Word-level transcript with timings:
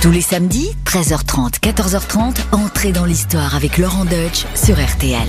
Tous 0.00 0.12
les 0.12 0.20
samedis, 0.20 0.70
13h30, 0.84 1.58
14h30, 1.58 2.36
entrez 2.52 2.92
dans 2.92 3.04
l'histoire 3.04 3.56
avec 3.56 3.78
Laurent 3.78 4.04
Deutsch 4.04 4.46
sur 4.54 4.76
RTL. 4.76 5.26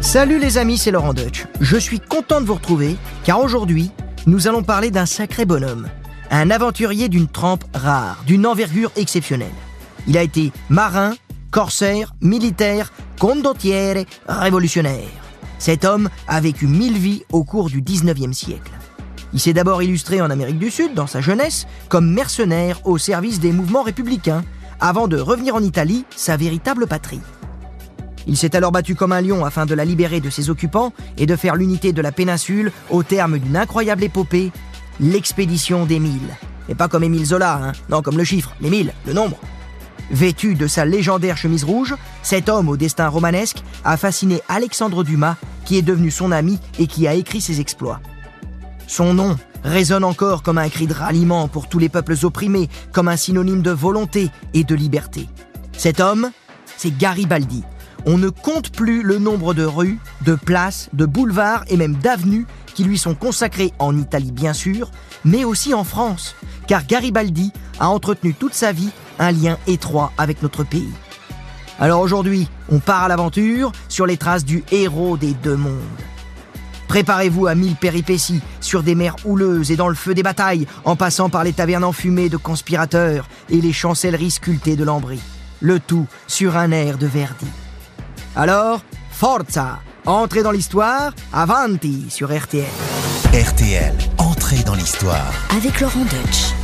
Salut 0.00 0.38
les 0.38 0.58
amis, 0.58 0.78
c'est 0.78 0.92
Laurent 0.92 1.12
Deutsch. 1.12 1.46
Je 1.60 1.76
suis 1.76 1.98
content 1.98 2.40
de 2.40 2.46
vous 2.46 2.54
retrouver 2.54 2.96
car 3.24 3.40
aujourd'hui, 3.40 3.90
nous 4.26 4.46
allons 4.46 4.62
parler 4.62 4.92
d'un 4.92 5.06
sacré 5.06 5.44
bonhomme. 5.44 5.88
Un 6.30 6.52
aventurier 6.52 7.08
d'une 7.08 7.26
trempe 7.26 7.64
rare, 7.74 8.22
d'une 8.28 8.46
envergure 8.46 8.92
exceptionnelle. 8.94 9.48
Il 10.06 10.16
a 10.16 10.22
été 10.22 10.52
marin, 10.68 11.14
corsaire, 11.50 12.14
militaire, 12.20 12.92
condottiere, 13.18 14.04
révolutionnaire. 14.28 15.08
Cet 15.58 15.84
homme 15.84 16.08
a 16.28 16.40
vécu 16.40 16.68
mille 16.68 16.96
vies 16.96 17.24
au 17.32 17.42
cours 17.42 17.70
du 17.70 17.82
19e 17.82 18.32
siècle. 18.32 18.70
Il 19.32 19.40
s'est 19.40 19.52
d'abord 19.52 19.82
illustré 19.82 20.20
en 20.20 20.30
Amérique 20.30 20.58
du 20.58 20.70
Sud, 20.70 20.94
dans 20.94 21.06
sa 21.06 21.20
jeunesse, 21.20 21.66
comme 21.88 22.12
mercenaire 22.12 22.80
au 22.86 22.98
service 22.98 23.40
des 23.40 23.52
mouvements 23.52 23.82
républicains, 23.82 24.44
avant 24.80 25.08
de 25.08 25.18
revenir 25.18 25.54
en 25.54 25.62
Italie, 25.62 26.04
sa 26.16 26.36
véritable 26.36 26.86
patrie. 26.86 27.20
Il 28.26 28.36
s'est 28.36 28.56
alors 28.56 28.72
battu 28.72 28.94
comme 28.94 29.12
un 29.12 29.22
lion 29.22 29.44
afin 29.44 29.66
de 29.66 29.74
la 29.74 29.84
libérer 29.84 30.20
de 30.20 30.30
ses 30.30 30.50
occupants 30.50 30.92
et 31.16 31.26
de 31.26 31.36
faire 31.36 31.56
l'unité 31.56 31.92
de 31.92 32.02
la 32.02 32.12
péninsule 32.12 32.72
au 32.90 33.02
terme 33.02 33.38
d'une 33.38 33.56
incroyable 33.56 34.04
épopée, 34.04 34.52
l'expédition 35.00 35.86
des 35.86 35.98
mille. 35.98 36.36
Et 36.68 36.74
pas 36.74 36.88
comme 36.88 37.04
Émile 37.04 37.24
Zola, 37.24 37.54
hein 37.62 37.72
non, 37.88 38.02
comme 38.02 38.18
le 38.18 38.24
chiffre, 38.24 38.54
les 38.60 38.68
mille, 38.68 38.92
le 39.06 39.14
nombre. 39.14 39.38
Vêtu 40.10 40.54
de 40.54 40.66
sa 40.66 40.84
légendaire 40.84 41.36
chemise 41.36 41.64
rouge, 41.64 41.94
cet 42.22 42.48
homme 42.48 42.68
au 42.68 42.76
destin 42.76 43.08
romanesque 43.08 43.62
a 43.84 43.96
fasciné 43.96 44.40
Alexandre 44.48 45.04
Dumas, 45.04 45.36
qui 45.64 45.78
est 45.78 45.82
devenu 45.82 46.10
son 46.10 46.32
ami 46.32 46.58
et 46.78 46.86
qui 46.86 47.06
a 47.08 47.14
écrit 47.14 47.40
ses 47.40 47.60
exploits. 47.60 48.00
Son 48.88 49.12
nom 49.14 49.36
résonne 49.62 50.02
encore 50.02 50.42
comme 50.42 50.58
un 50.58 50.70
cri 50.70 50.86
de 50.86 50.94
ralliement 50.94 51.46
pour 51.46 51.68
tous 51.68 51.78
les 51.78 51.90
peuples 51.90 52.16
opprimés, 52.24 52.70
comme 52.90 53.06
un 53.06 53.18
synonyme 53.18 53.62
de 53.62 53.70
volonté 53.70 54.30
et 54.54 54.64
de 54.64 54.74
liberté. 54.74 55.28
Cet 55.76 56.00
homme, 56.00 56.30
c'est 56.76 56.96
Garibaldi. 56.96 57.62
On 58.06 58.16
ne 58.16 58.30
compte 58.30 58.70
plus 58.70 59.02
le 59.02 59.18
nombre 59.18 59.52
de 59.52 59.64
rues, 59.64 59.98
de 60.24 60.34
places, 60.34 60.88
de 60.94 61.04
boulevards 61.04 61.64
et 61.68 61.76
même 61.76 61.96
d'avenues 61.96 62.46
qui 62.74 62.82
lui 62.82 62.96
sont 62.96 63.14
consacrées 63.14 63.72
en 63.78 63.96
Italie 63.96 64.32
bien 64.32 64.54
sûr, 64.54 64.90
mais 65.24 65.44
aussi 65.44 65.74
en 65.74 65.84
France, 65.84 66.34
car 66.66 66.86
Garibaldi 66.86 67.52
a 67.80 67.90
entretenu 67.90 68.32
toute 68.32 68.54
sa 68.54 68.72
vie 68.72 68.90
un 69.18 69.32
lien 69.32 69.58
étroit 69.66 70.12
avec 70.16 70.42
notre 70.42 70.64
pays. 70.64 70.92
Alors 71.78 72.00
aujourd'hui, 72.00 72.48
on 72.70 72.78
part 72.78 73.02
à 73.02 73.08
l'aventure 73.08 73.70
sur 73.88 74.06
les 74.06 74.16
traces 74.16 74.44
du 74.44 74.64
héros 74.72 75.18
des 75.18 75.34
deux 75.34 75.56
mondes. 75.56 75.76
Préparez-vous 76.88 77.46
à 77.46 77.54
mille 77.54 77.76
péripéties, 77.76 78.40
sur 78.60 78.82
des 78.82 78.94
mers 78.94 79.16
houleuses 79.24 79.70
et 79.70 79.76
dans 79.76 79.88
le 79.88 79.94
feu 79.94 80.14
des 80.14 80.22
batailles, 80.22 80.66
en 80.84 80.96
passant 80.96 81.28
par 81.28 81.44
les 81.44 81.52
tavernes 81.52 81.84
enfumées 81.84 82.28
de 82.28 82.36
conspirateurs 82.36 83.28
et 83.50 83.60
les 83.60 83.72
chancelleries 83.72 84.32
sculptées 84.32 84.76
de 84.76 84.84
lambris. 84.84 85.22
Le 85.60 85.78
tout 85.78 86.06
sur 86.26 86.56
un 86.56 86.72
air 86.72 86.98
de 86.98 87.06
Verdi. 87.06 87.46
Alors, 88.34 88.82
forza 89.10 89.80
Entrez 90.08 90.42
dans 90.42 90.52
l'histoire, 90.52 91.12
avanti 91.34 92.06
sur 92.08 92.34
RTL. 92.34 92.64
RTL, 93.34 93.92
entrez 94.16 94.62
dans 94.64 94.74
l'histoire. 94.74 95.34
Avec 95.54 95.80
Laurent 95.80 96.00
Deutsch. 96.04 96.57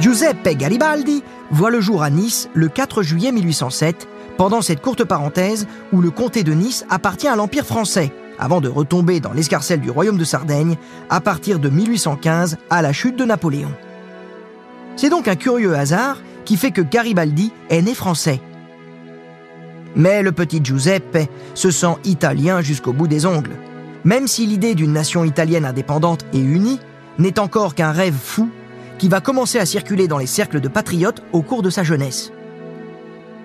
Giuseppe 0.00 0.56
Garibaldi 0.56 1.22
voit 1.50 1.70
le 1.70 1.82
jour 1.82 2.02
à 2.02 2.08
Nice 2.08 2.48
le 2.54 2.68
4 2.68 3.02
juillet 3.02 3.32
1807, 3.32 4.08
pendant 4.38 4.62
cette 4.62 4.80
courte 4.80 5.04
parenthèse 5.04 5.66
où 5.92 6.00
le 6.00 6.10
comté 6.10 6.42
de 6.42 6.54
Nice 6.54 6.86
appartient 6.88 7.28
à 7.28 7.36
l'Empire 7.36 7.66
français, 7.66 8.10
avant 8.38 8.62
de 8.62 8.68
retomber 8.70 9.20
dans 9.20 9.34
l'escarcelle 9.34 9.82
du 9.82 9.90
royaume 9.90 10.16
de 10.16 10.24
Sardaigne 10.24 10.76
à 11.10 11.20
partir 11.20 11.58
de 11.58 11.68
1815 11.68 12.56
à 12.70 12.80
la 12.80 12.94
chute 12.94 13.16
de 13.16 13.26
Napoléon. 13.26 13.72
C'est 14.96 15.10
donc 15.10 15.28
un 15.28 15.36
curieux 15.36 15.74
hasard 15.74 16.16
qui 16.46 16.56
fait 16.56 16.70
que 16.70 16.80
Garibaldi 16.80 17.52
est 17.68 17.82
né 17.82 17.92
français. 17.92 18.40
Mais 19.96 20.22
le 20.22 20.32
petit 20.32 20.64
Giuseppe 20.64 21.28
se 21.52 21.70
sent 21.70 21.96
italien 22.04 22.62
jusqu'au 22.62 22.94
bout 22.94 23.06
des 23.06 23.26
ongles, 23.26 23.56
même 24.04 24.28
si 24.28 24.46
l'idée 24.46 24.74
d'une 24.74 24.94
nation 24.94 25.24
italienne 25.24 25.66
indépendante 25.66 26.24
et 26.32 26.40
unie 26.40 26.80
n'est 27.18 27.38
encore 27.38 27.74
qu'un 27.74 27.92
rêve 27.92 28.16
fou 28.18 28.48
qui 29.00 29.08
va 29.08 29.22
commencer 29.22 29.58
à 29.58 29.64
circuler 29.64 30.08
dans 30.08 30.18
les 30.18 30.26
cercles 30.26 30.60
de 30.60 30.68
patriotes 30.68 31.22
au 31.32 31.40
cours 31.40 31.62
de 31.62 31.70
sa 31.70 31.82
jeunesse. 31.82 32.32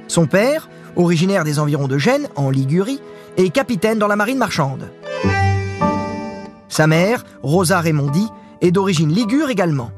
Son 0.09 0.27
père, 0.27 0.67
originaire 0.97 1.45
des 1.45 1.59
environs 1.59 1.87
de 1.87 1.97
Gênes, 1.97 2.27
en 2.35 2.49
Ligurie, 2.49 2.99
est 3.37 3.49
capitaine 3.51 3.97
dans 3.97 4.09
la 4.09 4.17
marine 4.17 4.37
marchande. 4.37 4.91
Sa 6.67 6.87
mère, 6.87 7.23
Rosa 7.41 7.79
Raimondi, 7.79 8.27
est 8.59 8.71
d'origine 8.71 9.13
ligure 9.13 9.49
également. 9.49 9.91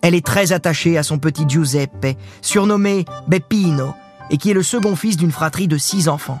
Elle 0.00 0.14
est 0.14 0.24
très 0.24 0.52
attachée 0.52 0.96
à 0.96 1.02
son 1.02 1.18
petit 1.18 1.44
Giuseppe, 1.46 2.16
surnommé 2.40 3.04
Beppino, 3.28 3.92
et 4.30 4.38
qui 4.38 4.50
est 4.50 4.54
le 4.54 4.62
second 4.62 4.96
fils 4.96 5.18
d'une 5.18 5.30
fratrie 5.30 5.68
de 5.68 5.76
six 5.76 6.08
enfants. 6.08 6.40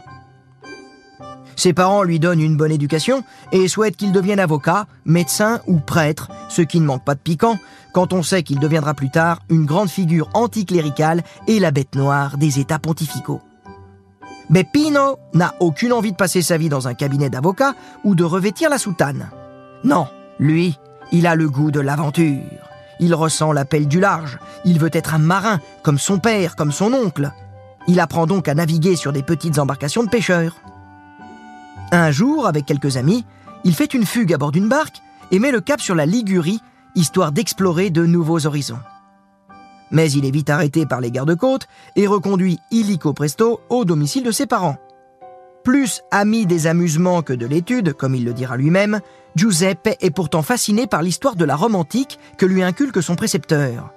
Ses 1.62 1.72
parents 1.72 2.02
lui 2.02 2.18
donnent 2.18 2.40
une 2.40 2.56
bonne 2.56 2.72
éducation 2.72 3.22
et 3.52 3.68
souhaitent 3.68 3.96
qu'il 3.96 4.10
devienne 4.10 4.40
avocat, 4.40 4.88
médecin 5.04 5.60
ou 5.68 5.78
prêtre, 5.78 6.28
ce 6.48 6.60
qui 6.60 6.80
ne 6.80 6.86
manque 6.86 7.04
pas 7.04 7.14
de 7.14 7.20
piquant 7.20 7.56
quand 7.92 8.12
on 8.12 8.24
sait 8.24 8.42
qu'il 8.42 8.58
deviendra 8.58 8.94
plus 8.94 9.12
tard 9.12 9.38
une 9.48 9.64
grande 9.64 9.88
figure 9.88 10.28
anticléricale 10.34 11.22
et 11.46 11.60
la 11.60 11.70
bête 11.70 11.94
noire 11.94 12.36
des 12.36 12.58
États 12.58 12.80
pontificaux. 12.80 13.40
Beppino 14.50 15.20
n'a 15.34 15.54
aucune 15.60 15.92
envie 15.92 16.10
de 16.10 16.16
passer 16.16 16.42
sa 16.42 16.56
vie 16.58 16.68
dans 16.68 16.88
un 16.88 16.94
cabinet 16.94 17.30
d'avocat 17.30 17.76
ou 18.02 18.16
de 18.16 18.24
revêtir 18.24 18.68
la 18.68 18.78
soutane. 18.78 19.30
Non, 19.84 20.08
lui, 20.40 20.76
il 21.12 21.28
a 21.28 21.36
le 21.36 21.48
goût 21.48 21.70
de 21.70 21.78
l'aventure. 21.78 22.42
Il 22.98 23.14
ressent 23.14 23.52
l'appel 23.52 23.86
du 23.86 24.00
large. 24.00 24.40
Il 24.64 24.80
veut 24.80 24.90
être 24.92 25.14
un 25.14 25.18
marin, 25.18 25.60
comme 25.84 26.00
son 26.00 26.18
père, 26.18 26.56
comme 26.56 26.72
son 26.72 26.92
oncle. 26.92 27.30
Il 27.86 28.00
apprend 28.00 28.26
donc 28.26 28.48
à 28.48 28.54
naviguer 28.54 28.96
sur 28.96 29.12
des 29.12 29.22
petites 29.22 29.60
embarcations 29.60 30.02
de 30.02 30.10
pêcheurs. 30.10 30.56
Un 31.94 32.10
jour, 32.10 32.46
avec 32.46 32.64
quelques 32.64 32.96
amis, 32.96 33.26
il 33.64 33.74
fait 33.74 33.92
une 33.92 34.06
fugue 34.06 34.32
à 34.32 34.38
bord 34.38 34.50
d'une 34.50 34.68
barque 34.68 35.02
et 35.30 35.38
met 35.38 35.50
le 35.50 35.60
cap 35.60 35.78
sur 35.78 35.94
la 35.94 36.06
Ligurie, 36.06 36.62
histoire 36.94 37.32
d'explorer 37.32 37.90
de 37.90 38.06
nouveaux 38.06 38.46
horizons. 38.46 38.80
Mais 39.90 40.10
il 40.10 40.24
est 40.24 40.30
vite 40.30 40.48
arrêté 40.48 40.86
par 40.86 41.02
les 41.02 41.10
gardes-côtes 41.10 41.68
et 41.96 42.06
reconduit 42.06 42.58
illico 42.70 43.12
presto 43.12 43.60
au 43.68 43.84
domicile 43.84 44.24
de 44.24 44.30
ses 44.30 44.46
parents. 44.46 44.78
Plus 45.64 46.00
ami 46.10 46.46
des 46.46 46.66
amusements 46.66 47.20
que 47.20 47.34
de 47.34 47.44
l'étude, 47.44 47.92
comme 47.92 48.14
il 48.14 48.24
le 48.24 48.32
dira 48.32 48.56
lui-même, 48.56 49.00
Giuseppe 49.36 49.90
est 50.00 50.10
pourtant 50.10 50.40
fasciné 50.40 50.86
par 50.86 51.02
l'histoire 51.02 51.36
de 51.36 51.44
la 51.44 51.56
Rome 51.56 51.74
antique 51.74 52.18
que 52.38 52.46
lui 52.46 52.62
inculque 52.62 53.02
son 53.02 53.16
précepteur. 53.16 53.92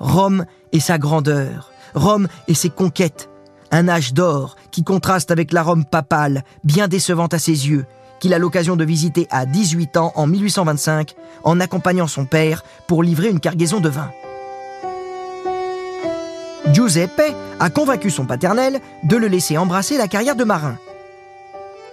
Rome 0.00 0.44
et 0.72 0.80
sa 0.80 0.98
grandeur, 0.98 1.70
Rome 1.94 2.26
et 2.48 2.54
ses 2.54 2.70
conquêtes, 2.70 3.30
un 3.72 3.88
âge 3.88 4.12
d'or 4.12 4.56
qui 4.70 4.84
contraste 4.84 5.30
avec 5.30 5.52
la 5.52 5.62
Rome 5.62 5.84
papale, 5.84 6.44
bien 6.62 6.86
décevante 6.86 7.34
à 7.34 7.38
ses 7.38 7.68
yeux, 7.68 7.86
qu'il 8.20 8.34
a 8.34 8.38
l'occasion 8.38 8.76
de 8.76 8.84
visiter 8.84 9.26
à 9.30 9.46
18 9.46 9.96
ans 9.96 10.12
en 10.14 10.26
1825 10.26 11.14
en 11.42 11.58
accompagnant 11.58 12.06
son 12.06 12.26
père 12.26 12.62
pour 12.86 13.02
livrer 13.02 13.28
une 13.30 13.40
cargaison 13.40 13.80
de 13.80 13.88
vin. 13.88 14.10
Giuseppe 16.72 17.34
a 17.58 17.70
convaincu 17.70 18.10
son 18.10 18.26
paternel 18.26 18.78
de 19.02 19.16
le 19.16 19.26
laisser 19.26 19.58
embrasser 19.58 19.98
la 19.98 20.06
carrière 20.06 20.36
de 20.36 20.44
marin. 20.44 20.76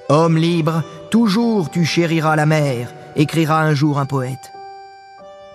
Homme 0.10 0.38
libre, 0.38 0.84
toujours 1.10 1.72
tu 1.72 1.86
chériras 1.86 2.36
la 2.36 2.46
mer, 2.46 2.94
écrira 3.16 3.62
un 3.62 3.74
jour 3.74 4.00
un 4.00 4.06
poète. 4.06 4.52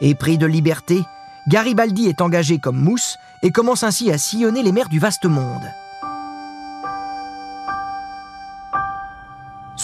Épris 0.00 0.38
de 0.38 0.46
liberté, 0.46 1.02
Garibaldi 1.48 2.08
est 2.08 2.20
engagé 2.20 2.58
comme 2.58 2.78
mousse 2.78 3.16
et 3.42 3.50
commence 3.50 3.82
ainsi 3.82 4.10
à 4.10 4.18
sillonner 4.18 4.62
les 4.62 4.72
mers 4.72 4.88
du 4.88 4.98
vaste 4.98 5.26
monde. 5.26 5.62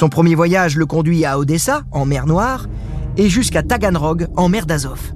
Son 0.01 0.09
premier 0.09 0.35
voyage 0.35 0.79
le 0.79 0.87
conduit 0.87 1.27
à 1.27 1.39
Odessa, 1.39 1.83
en 1.91 2.07
mer 2.07 2.25
Noire, 2.25 2.69
et 3.19 3.29
jusqu'à 3.29 3.63
Taganrog, 3.63 4.29
en 4.35 4.49
mer 4.49 4.65
d'Azov. 4.65 5.13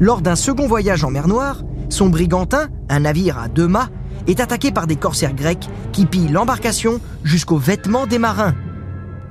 Lors 0.00 0.22
d'un 0.22 0.34
second 0.34 0.66
voyage 0.66 1.04
en 1.04 1.10
mer 1.10 1.28
Noire, 1.28 1.62
son 1.90 2.08
brigantin, 2.08 2.68
un 2.88 3.00
navire 3.00 3.38
à 3.38 3.48
deux 3.48 3.68
mâts, 3.68 3.90
est 4.26 4.40
attaqué 4.40 4.72
par 4.72 4.86
des 4.86 4.96
corsaires 4.96 5.34
grecs 5.34 5.68
qui 5.92 6.06
pillent 6.06 6.30
l'embarcation 6.30 7.02
jusqu'aux 7.22 7.58
vêtements 7.58 8.06
des 8.06 8.18
marins. 8.18 8.54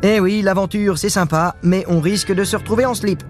Eh 0.04 0.19
oui, 0.19 0.44
l'aventure, 0.44 1.00
c'est 1.00 1.10
sympa, 1.10 1.56
mais 1.63 1.86
on 1.88 2.00
risque 2.00 2.31
de 2.31 2.44
se 2.44 2.56
retrouver 2.56 2.86
en 2.86 2.94
slip. 2.94 3.24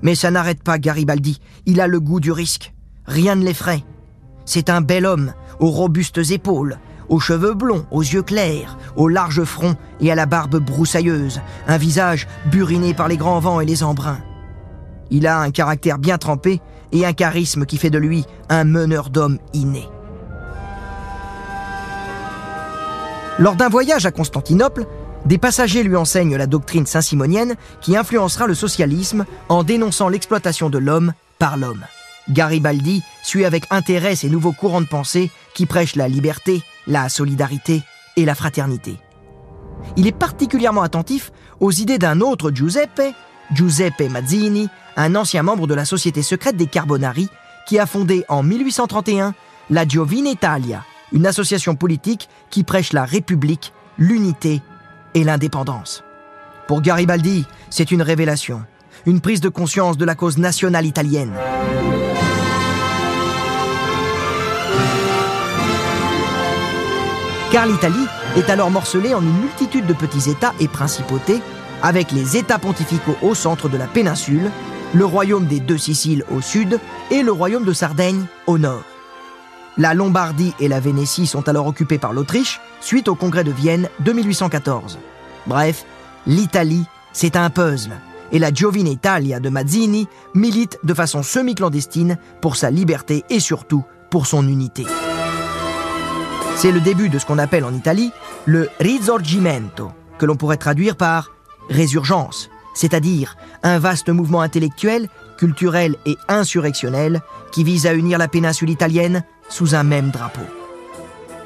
Mais 0.00 0.14
ça 0.14 0.30
n'arrête 0.30 0.62
pas 0.62 0.78
Garibaldi, 0.78 1.38
il 1.66 1.82
a 1.82 1.86
le 1.86 2.00
goût 2.00 2.18
du 2.18 2.32
risque. 2.32 2.72
Rien 3.04 3.34
ne 3.34 3.44
l'effraie. 3.44 3.84
C'est 4.46 4.70
un 4.70 4.80
bel 4.80 5.04
homme, 5.04 5.34
aux 5.60 5.70
robustes 5.70 6.30
épaules, 6.30 6.78
aux 7.12 7.20
cheveux 7.20 7.52
blonds, 7.52 7.84
aux 7.90 8.00
yeux 8.00 8.22
clairs, 8.22 8.78
au 8.96 9.06
large 9.06 9.44
front 9.44 9.76
et 10.00 10.10
à 10.10 10.14
la 10.14 10.24
barbe 10.24 10.56
broussailleuse, 10.56 11.42
un 11.68 11.76
visage 11.76 12.26
buriné 12.46 12.94
par 12.94 13.06
les 13.06 13.18
grands 13.18 13.38
vents 13.38 13.60
et 13.60 13.66
les 13.66 13.84
embruns. 13.84 14.22
Il 15.10 15.26
a 15.26 15.38
un 15.38 15.50
caractère 15.50 15.98
bien 15.98 16.16
trempé 16.16 16.62
et 16.90 17.04
un 17.04 17.12
charisme 17.12 17.66
qui 17.66 17.76
fait 17.76 17.90
de 17.90 17.98
lui 17.98 18.24
un 18.48 18.64
meneur 18.64 19.10
d'hommes 19.10 19.38
inné. 19.52 19.86
Lors 23.38 23.56
d'un 23.56 23.68
voyage 23.68 24.06
à 24.06 24.10
Constantinople, 24.10 24.86
des 25.26 25.36
passagers 25.36 25.82
lui 25.82 25.96
enseignent 25.96 26.36
la 26.36 26.46
doctrine 26.46 26.86
saint-simonienne 26.86 27.56
qui 27.82 27.94
influencera 27.94 28.46
le 28.46 28.54
socialisme 28.54 29.26
en 29.50 29.64
dénonçant 29.64 30.08
l'exploitation 30.08 30.70
de 30.70 30.78
l'homme 30.78 31.12
par 31.38 31.58
l'homme. 31.58 31.84
Garibaldi 32.30 33.02
suit 33.22 33.44
avec 33.44 33.64
intérêt 33.70 34.16
ces 34.16 34.30
nouveaux 34.30 34.52
courants 34.52 34.80
de 34.80 34.86
pensée 34.86 35.30
qui 35.52 35.66
prêchent 35.66 35.96
la 35.96 36.08
liberté, 36.08 36.62
la 36.86 37.08
solidarité 37.08 37.82
et 38.16 38.24
la 38.24 38.34
fraternité. 38.34 38.98
Il 39.96 40.06
est 40.06 40.16
particulièrement 40.16 40.82
attentif 40.82 41.32
aux 41.60 41.70
idées 41.70 41.98
d'un 41.98 42.20
autre 42.20 42.50
Giuseppe, 42.50 43.14
Giuseppe 43.52 44.08
Mazzini, 44.10 44.68
un 44.96 45.14
ancien 45.14 45.42
membre 45.42 45.66
de 45.66 45.74
la 45.74 45.84
société 45.84 46.22
secrète 46.22 46.56
des 46.56 46.66
Carbonari, 46.66 47.28
qui 47.66 47.78
a 47.78 47.86
fondé 47.86 48.24
en 48.28 48.42
1831 48.42 49.34
la 49.70 49.86
Giovine 49.86 50.26
Italia, 50.26 50.84
une 51.12 51.26
association 51.26 51.74
politique 51.76 52.28
qui 52.50 52.64
prêche 52.64 52.92
la 52.92 53.04
République, 53.04 53.72
l'unité 53.98 54.62
et 55.14 55.24
l'indépendance. 55.24 56.02
Pour 56.66 56.80
Garibaldi, 56.80 57.46
c'est 57.70 57.90
une 57.90 58.02
révélation, 58.02 58.62
une 59.06 59.20
prise 59.20 59.40
de 59.40 59.48
conscience 59.48 59.96
de 59.96 60.04
la 60.04 60.14
cause 60.14 60.38
nationale 60.38 60.86
italienne. 60.86 61.32
Car 67.52 67.66
l'Italie 67.66 68.06
est 68.34 68.48
alors 68.48 68.70
morcelée 68.70 69.12
en 69.12 69.20
une 69.20 69.40
multitude 69.40 69.84
de 69.84 69.92
petits 69.92 70.30
États 70.30 70.54
et 70.58 70.68
principautés, 70.68 71.42
avec 71.82 72.10
les 72.10 72.38
États 72.38 72.58
pontificaux 72.58 73.16
au 73.20 73.34
centre 73.34 73.68
de 73.68 73.76
la 73.76 73.86
péninsule, 73.86 74.50
le 74.94 75.04
royaume 75.04 75.44
des 75.44 75.60
deux 75.60 75.76
Siciles 75.76 76.24
au 76.30 76.40
sud 76.40 76.80
et 77.10 77.22
le 77.22 77.30
royaume 77.30 77.66
de 77.66 77.74
Sardaigne 77.74 78.24
au 78.46 78.56
nord. 78.56 78.84
La 79.76 79.92
Lombardie 79.92 80.54
et 80.60 80.68
la 80.68 80.80
Vénétie 80.80 81.26
sont 81.26 81.46
alors 81.46 81.66
occupées 81.66 81.98
par 81.98 82.14
l'Autriche 82.14 82.58
suite 82.80 83.08
au 83.08 83.14
congrès 83.14 83.44
de 83.44 83.50
Vienne 83.50 83.90
de 84.00 84.12
1814. 84.12 84.98
Bref, 85.46 85.84
l'Italie, 86.26 86.86
c'est 87.12 87.36
un 87.36 87.50
puzzle. 87.50 87.92
Et 88.32 88.38
la 88.38 88.50
Giovine 88.50 88.88
Italia 88.88 89.40
de 89.40 89.50
Mazzini 89.50 90.08
milite 90.34 90.78
de 90.84 90.94
façon 90.94 91.22
semi-clandestine 91.22 92.16
pour 92.40 92.56
sa 92.56 92.70
liberté 92.70 93.24
et 93.28 93.40
surtout 93.40 93.84
pour 94.08 94.26
son 94.26 94.48
unité. 94.48 94.86
C'est 96.62 96.70
le 96.70 96.78
début 96.78 97.08
de 97.08 97.18
ce 97.18 97.26
qu'on 97.26 97.38
appelle 97.38 97.64
en 97.64 97.74
Italie 97.74 98.12
le 98.44 98.68
risorgimento, 98.78 99.90
que 100.16 100.26
l'on 100.26 100.36
pourrait 100.36 100.58
traduire 100.58 100.94
par 100.94 101.32
résurgence, 101.68 102.50
c'est-à-dire 102.72 103.36
un 103.64 103.80
vaste 103.80 104.10
mouvement 104.10 104.42
intellectuel, 104.42 105.08
culturel 105.38 105.96
et 106.06 106.16
insurrectionnel 106.28 107.20
qui 107.50 107.64
vise 107.64 107.88
à 107.88 107.94
unir 107.94 108.16
la 108.16 108.28
péninsule 108.28 108.70
italienne 108.70 109.24
sous 109.48 109.74
un 109.74 109.82
même 109.82 110.10
drapeau. 110.10 110.46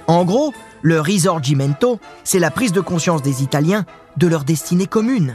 En 0.06 0.26
gros, 0.26 0.52
le 0.82 1.00
risorgimento, 1.00 1.98
c'est 2.22 2.38
la 2.38 2.50
prise 2.50 2.72
de 2.72 2.82
conscience 2.82 3.22
des 3.22 3.42
Italiens 3.42 3.86
de 4.18 4.26
leur 4.26 4.44
destinée 4.44 4.86
commune. 4.86 5.34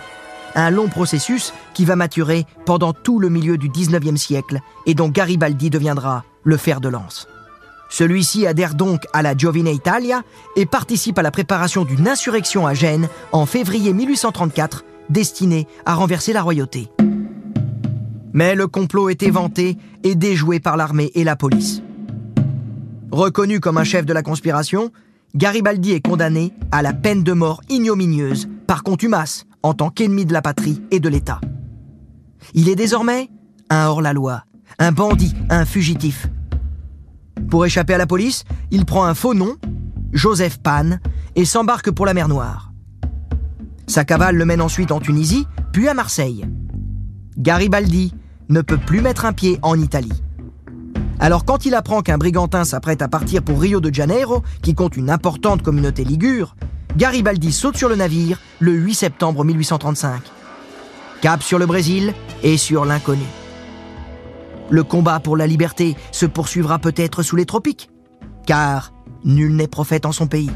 Un 0.53 0.69
long 0.69 0.89
processus 0.89 1.55
qui 1.73 1.85
va 1.85 1.95
maturer 1.95 2.45
pendant 2.67 2.93
tout 2.93 3.17
le 3.17 3.29
milieu 3.29 3.57
du 3.57 3.69
19e 3.69 4.17
siècle 4.17 4.59
et 4.85 4.93
dont 4.93 5.09
Garibaldi 5.09 5.71
deviendra 5.71 6.23
le 6.43 6.57
fer 6.57 6.81
de 6.81 6.89
lance. 6.89 7.27
Celui-ci 7.91 8.47
adhère 8.47 8.73
donc 8.73 9.01
à 9.11 9.21
la 9.21 9.35
Giovine 9.35 9.67
Italia 9.67 10.23
et 10.55 10.65
participe 10.65 11.19
à 11.19 11.21
la 11.21 11.29
préparation 11.29 11.83
d'une 11.83 12.07
insurrection 12.07 12.65
à 12.65 12.73
Gênes 12.73 13.09
en 13.33 13.45
février 13.45 13.93
1834 13.93 14.85
destinée 15.09 15.67
à 15.85 15.93
renverser 15.93 16.31
la 16.31 16.41
royauté. 16.41 16.87
Mais 18.31 18.55
le 18.55 18.67
complot 18.67 19.09
est 19.09 19.23
éventé 19.23 19.77
et 20.03 20.15
déjoué 20.15 20.61
par 20.61 20.77
l'armée 20.77 21.11
et 21.15 21.25
la 21.25 21.35
police. 21.35 21.83
Reconnu 23.11 23.59
comme 23.59 23.77
un 23.77 23.83
chef 23.83 24.05
de 24.05 24.13
la 24.13 24.23
conspiration, 24.23 24.93
Garibaldi 25.35 25.91
est 25.91 25.99
condamné 25.99 26.53
à 26.71 26.81
la 26.81 26.93
peine 26.93 27.23
de 27.23 27.33
mort 27.33 27.61
ignominieuse 27.67 28.47
par 28.67 28.83
contumace 28.83 29.45
en 29.63 29.73
tant 29.73 29.89
qu'ennemi 29.89 30.25
de 30.25 30.31
la 30.31 30.41
patrie 30.41 30.81
et 30.91 31.01
de 31.01 31.09
l'État. 31.09 31.41
Il 32.53 32.69
est 32.69 32.75
désormais 32.75 33.29
un 33.69 33.87
hors-la-loi, 33.87 34.45
un 34.79 34.93
bandit, 34.93 35.35
un 35.49 35.65
fugitif. 35.65 36.29
Pour 37.51 37.65
échapper 37.65 37.93
à 37.93 37.97
la 37.97 38.07
police, 38.07 38.45
il 38.71 38.85
prend 38.85 39.03
un 39.03 39.13
faux 39.13 39.33
nom, 39.33 39.57
Joseph 40.13 40.59
Pan, 40.59 40.91
et 41.35 41.43
s'embarque 41.43 41.91
pour 41.91 42.05
la 42.05 42.13
mer 42.13 42.29
Noire. 42.29 42.71
Sa 43.87 44.05
cavale 44.05 44.37
le 44.37 44.45
mène 44.45 44.61
ensuite 44.61 44.93
en 44.93 45.01
Tunisie, 45.01 45.45
puis 45.73 45.89
à 45.89 45.93
Marseille. 45.93 46.45
Garibaldi 47.37 48.13
ne 48.47 48.61
peut 48.61 48.77
plus 48.77 49.01
mettre 49.01 49.25
un 49.25 49.33
pied 49.33 49.59
en 49.63 49.77
Italie. 49.77 50.23
Alors 51.19 51.43
quand 51.43 51.65
il 51.65 51.75
apprend 51.75 52.01
qu'un 52.01 52.17
brigantin 52.17 52.63
s'apprête 52.63 53.01
à 53.01 53.09
partir 53.09 53.43
pour 53.43 53.59
Rio 53.59 53.81
de 53.81 53.93
Janeiro, 53.93 54.43
qui 54.61 54.73
compte 54.73 54.95
une 54.95 55.09
importante 55.09 55.61
communauté 55.61 56.05
ligure, 56.05 56.55
Garibaldi 56.95 57.51
saute 57.51 57.75
sur 57.75 57.89
le 57.89 57.97
navire 57.97 58.39
le 58.59 58.71
8 58.71 58.95
septembre 58.95 59.43
1835. 59.43 60.21
Cap 61.19 61.43
sur 61.43 61.59
le 61.59 61.65
Brésil 61.65 62.13
et 62.43 62.55
sur 62.55 62.85
l'inconnu. 62.85 63.25
Le 64.71 64.83
combat 64.83 65.19
pour 65.19 65.35
la 65.35 65.47
liberté 65.47 65.97
se 66.13 66.25
poursuivra 66.25 66.79
peut-être 66.79 67.23
sous 67.23 67.35
les 67.35 67.45
tropiques, 67.45 67.89
car 68.47 68.93
nul 69.25 69.53
n'est 69.53 69.67
prophète 69.67 70.05
en 70.05 70.13
son 70.13 70.27
pays. 70.27 70.49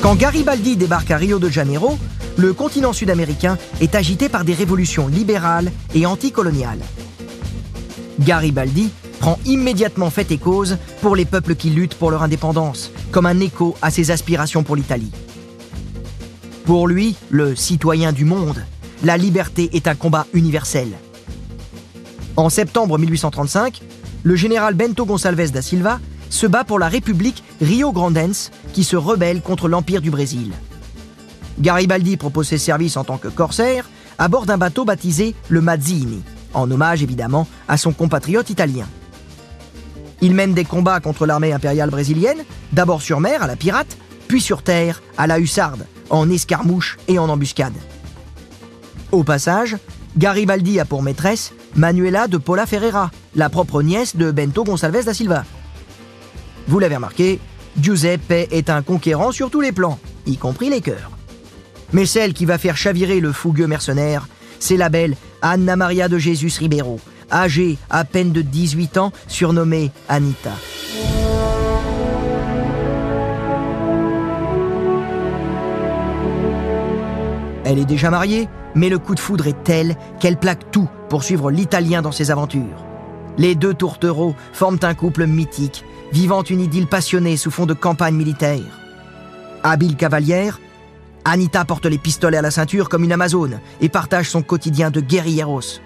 Quand 0.00 0.14
Garibaldi 0.14 0.76
débarque 0.76 1.10
à 1.10 1.18
Rio 1.18 1.38
de 1.38 1.50
Janeiro, 1.50 1.98
le 2.38 2.54
continent 2.54 2.94
sud-américain 2.94 3.58
est 3.82 3.94
agité 3.94 4.30
par 4.30 4.46
des 4.46 4.54
révolutions 4.54 5.06
libérales 5.06 5.70
et 5.94 6.06
anticoloniales. 6.06 6.80
Garibaldi 8.20 8.90
prend 9.20 9.38
immédiatement 9.44 10.10
fait 10.10 10.30
et 10.30 10.38
cause 10.38 10.78
pour 11.00 11.16
les 11.16 11.24
peuples 11.24 11.54
qui 11.54 11.70
luttent 11.70 11.94
pour 11.94 12.10
leur 12.10 12.22
indépendance, 12.22 12.90
comme 13.10 13.26
un 13.26 13.40
écho 13.40 13.76
à 13.82 13.90
ses 13.90 14.10
aspirations 14.10 14.62
pour 14.62 14.76
l'Italie. 14.76 15.12
Pour 16.64 16.86
lui, 16.86 17.16
le 17.30 17.56
citoyen 17.56 18.12
du 18.12 18.24
monde, 18.24 18.64
la 19.02 19.16
liberté 19.16 19.70
est 19.72 19.88
un 19.88 19.94
combat 19.94 20.26
universel. 20.34 20.88
En 22.36 22.50
septembre 22.50 22.98
1835, 22.98 23.80
le 24.22 24.36
général 24.36 24.74
Bento 24.74 25.06
Gonçalves 25.06 25.50
da 25.50 25.62
Silva 25.62 26.00
se 26.30 26.46
bat 26.46 26.64
pour 26.64 26.78
la 26.78 26.88
République 26.88 27.42
Rio 27.60 27.92
Grandense 27.92 28.50
qui 28.72 28.84
se 28.84 28.96
rebelle 28.96 29.40
contre 29.40 29.68
l'Empire 29.68 30.02
du 30.02 30.10
Brésil. 30.10 30.52
Garibaldi 31.58 32.16
propose 32.16 32.48
ses 32.48 32.58
services 32.58 32.96
en 32.96 33.04
tant 33.04 33.18
que 33.18 33.28
corsaire 33.28 33.88
à 34.18 34.28
bord 34.28 34.46
d'un 34.46 34.58
bateau 34.58 34.84
baptisé 34.84 35.34
le 35.48 35.60
Mazzini, 35.60 36.22
en 36.54 36.70
hommage 36.70 37.02
évidemment 37.02 37.46
à 37.66 37.76
son 37.76 37.92
compatriote 37.92 38.50
italien. 38.50 38.86
Il 40.20 40.34
mène 40.34 40.54
des 40.54 40.64
combats 40.64 41.00
contre 41.00 41.26
l'armée 41.26 41.52
impériale 41.52 41.90
brésilienne, 41.90 42.44
d'abord 42.72 43.02
sur 43.02 43.20
mer 43.20 43.42
à 43.42 43.46
la 43.46 43.56
pirate, 43.56 43.96
puis 44.26 44.40
sur 44.40 44.62
terre 44.62 45.02
à 45.16 45.26
la 45.26 45.38
hussarde, 45.38 45.86
en 46.10 46.28
escarmouche 46.30 46.98
et 47.08 47.18
en 47.18 47.28
embuscade. 47.28 47.74
Au 49.12 49.24
passage, 49.24 49.76
Garibaldi 50.16 50.80
a 50.80 50.84
pour 50.84 51.02
maîtresse 51.02 51.52
Manuela 51.76 52.26
de 52.26 52.38
Paula 52.38 52.66
Ferreira, 52.66 53.10
la 53.36 53.48
propre 53.48 53.82
nièce 53.82 54.16
de 54.16 54.30
Bento 54.30 54.64
Gonçalves 54.64 55.04
da 55.04 55.14
Silva. 55.14 55.44
Vous 56.66 56.78
l'avez 56.78 56.96
remarqué, 56.96 57.38
Giuseppe 57.80 58.48
est 58.50 58.68
un 58.68 58.82
conquérant 58.82 59.32
sur 59.32 59.50
tous 59.50 59.60
les 59.60 59.72
plans, 59.72 59.98
y 60.26 60.36
compris 60.36 60.68
les 60.68 60.80
cœurs. 60.80 61.12
Mais 61.92 62.04
celle 62.04 62.34
qui 62.34 62.44
va 62.44 62.58
faire 62.58 62.76
chavirer 62.76 63.20
le 63.20 63.32
fougueux 63.32 63.66
mercenaire, 63.66 64.28
c'est 64.58 64.76
la 64.76 64.88
belle 64.88 65.16
Anna 65.40 65.76
Maria 65.76 66.08
de 66.08 66.18
Jesus 66.18 66.58
Ribeiro, 66.58 67.00
âgée 67.30 67.78
à 67.90 68.04
peine 68.04 68.32
de 68.32 68.42
18 68.42 68.98
ans, 68.98 69.12
surnommée 69.26 69.90
Anita. 70.08 70.52
Elle 77.64 77.78
est 77.78 77.84
déjà 77.84 78.10
mariée, 78.10 78.48
mais 78.74 78.88
le 78.88 78.98
coup 78.98 79.14
de 79.14 79.20
foudre 79.20 79.46
est 79.46 79.62
tel 79.62 79.96
qu'elle 80.20 80.38
plaque 80.38 80.70
tout 80.70 80.88
pour 81.10 81.22
suivre 81.22 81.50
l'Italien 81.50 82.00
dans 82.00 82.12
ses 82.12 82.30
aventures. 82.30 82.86
Les 83.36 83.54
deux 83.54 83.74
tourtereaux 83.74 84.34
forment 84.52 84.78
un 84.82 84.94
couple 84.94 85.26
mythique, 85.26 85.84
vivant 86.12 86.42
une 86.42 86.60
idylle 86.60 86.86
passionnée 86.86 87.36
sous 87.36 87.50
fond 87.50 87.66
de 87.66 87.74
campagne 87.74 88.14
militaire. 88.14 88.80
Habile 89.62 89.96
cavalière, 89.96 90.60
Anita 91.24 91.64
porte 91.66 91.84
les 91.84 91.98
pistolets 91.98 92.38
à 92.38 92.42
la 92.42 92.50
ceinture 92.50 92.88
comme 92.88 93.04
une 93.04 93.12
Amazone 93.12 93.60
et 93.82 93.90
partage 93.90 94.30
son 94.30 94.40
quotidien 94.40 94.90
de 94.90 95.00
guerrilleros. 95.00 95.80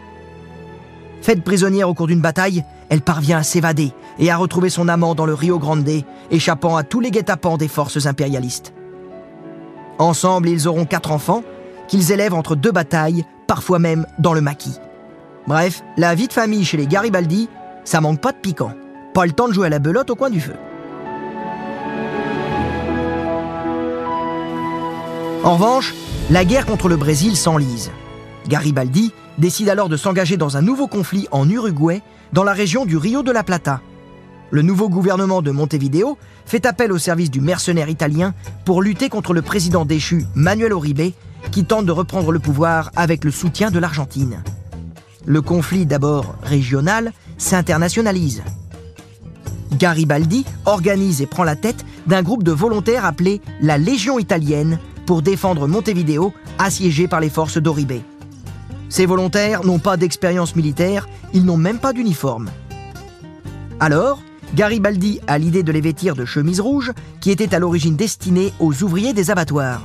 Faite 1.22 1.44
prisonnière 1.44 1.88
au 1.88 1.94
cours 1.94 2.08
d'une 2.08 2.20
bataille, 2.20 2.64
elle 2.88 3.00
parvient 3.00 3.38
à 3.38 3.42
s'évader 3.44 3.92
et 4.18 4.30
à 4.32 4.36
retrouver 4.36 4.70
son 4.70 4.88
amant 4.88 5.14
dans 5.14 5.24
le 5.24 5.34
Rio 5.34 5.60
Grande, 5.60 5.88
échappant 6.32 6.76
à 6.76 6.82
tous 6.82 6.98
les 6.98 7.12
guet-apens 7.12 7.58
des 7.58 7.68
forces 7.68 8.06
impérialistes. 8.06 8.74
Ensemble, 10.00 10.48
ils 10.48 10.66
auront 10.66 10.84
quatre 10.84 11.12
enfants 11.12 11.44
qu'ils 11.86 12.10
élèvent 12.10 12.34
entre 12.34 12.56
deux 12.56 12.72
batailles, 12.72 13.24
parfois 13.46 13.78
même 13.78 14.04
dans 14.18 14.34
le 14.34 14.40
maquis. 14.40 14.78
Bref, 15.46 15.82
la 15.96 16.16
vie 16.16 16.26
de 16.26 16.32
famille 16.32 16.64
chez 16.64 16.76
les 16.76 16.88
Garibaldi, 16.88 17.48
ça 17.84 18.00
manque 18.00 18.20
pas 18.20 18.32
de 18.32 18.38
piquant. 18.38 18.72
Pas 19.14 19.24
le 19.24 19.32
temps 19.32 19.46
de 19.46 19.52
jouer 19.52 19.68
à 19.68 19.70
la 19.70 19.78
belote 19.78 20.10
au 20.10 20.16
coin 20.16 20.30
du 20.30 20.40
feu. 20.40 20.54
En 25.44 25.54
revanche, 25.54 25.94
la 26.30 26.44
guerre 26.44 26.66
contre 26.66 26.88
le 26.88 26.96
Brésil 26.96 27.36
s'enlise. 27.36 27.92
Garibaldi 28.48 29.12
décide 29.38 29.68
alors 29.68 29.88
de 29.88 29.96
s'engager 29.96 30.36
dans 30.36 30.56
un 30.56 30.62
nouveau 30.62 30.86
conflit 30.86 31.26
en 31.30 31.48
Uruguay, 31.48 32.02
dans 32.32 32.44
la 32.44 32.52
région 32.52 32.84
du 32.84 32.96
Rio 32.96 33.22
de 33.22 33.32
la 33.32 33.42
Plata. 33.42 33.80
Le 34.50 34.62
nouveau 34.62 34.88
gouvernement 34.88 35.40
de 35.40 35.50
Montevideo 35.50 36.18
fait 36.44 36.66
appel 36.66 36.92
au 36.92 36.98
service 36.98 37.30
du 37.30 37.40
mercenaire 37.40 37.88
italien 37.88 38.34
pour 38.64 38.82
lutter 38.82 39.08
contre 39.08 39.32
le 39.32 39.42
président 39.42 39.84
déchu 39.84 40.26
Manuel 40.34 40.72
Oribe, 40.72 41.12
qui 41.50 41.64
tente 41.64 41.86
de 41.86 41.92
reprendre 41.92 42.32
le 42.32 42.38
pouvoir 42.38 42.90
avec 42.94 43.24
le 43.24 43.30
soutien 43.30 43.70
de 43.70 43.78
l'Argentine. 43.78 44.42
Le 45.24 45.40
conflit, 45.40 45.86
d'abord 45.86 46.36
régional, 46.42 47.12
s'internationalise. 47.38 48.42
Garibaldi 49.72 50.44
organise 50.66 51.22
et 51.22 51.26
prend 51.26 51.44
la 51.44 51.56
tête 51.56 51.84
d'un 52.06 52.22
groupe 52.22 52.42
de 52.42 52.52
volontaires 52.52 53.06
appelé 53.06 53.40
la 53.60 53.78
Légion 53.78 54.18
italienne 54.18 54.78
pour 55.06 55.22
défendre 55.22 55.66
Montevideo, 55.66 56.32
assiégé 56.58 57.08
par 57.08 57.20
les 57.20 57.30
forces 57.30 57.58
d'Oribe. 57.58 58.02
Ces 58.92 59.06
volontaires 59.06 59.64
n'ont 59.64 59.78
pas 59.78 59.96
d'expérience 59.96 60.54
militaire, 60.54 61.08
ils 61.32 61.46
n'ont 61.46 61.56
même 61.56 61.78
pas 61.78 61.94
d'uniforme. 61.94 62.50
Alors, 63.80 64.22
Garibaldi 64.54 65.18
a 65.26 65.38
l'idée 65.38 65.62
de 65.62 65.72
les 65.72 65.80
vêtir 65.80 66.14
de 66.14 66.26
chemises 66.26 66.60
rouges 66.60 66.92
qui 67.18 67.30
étaient 67.30 67.54
à 67.54 67.58
l'origine 67.58 67.96
destinées 67.96 68.52
aux 68.60 68.82
ouvriers 68.82 69.14
des 69.14 69.30
abattoirs. 69.30 69.80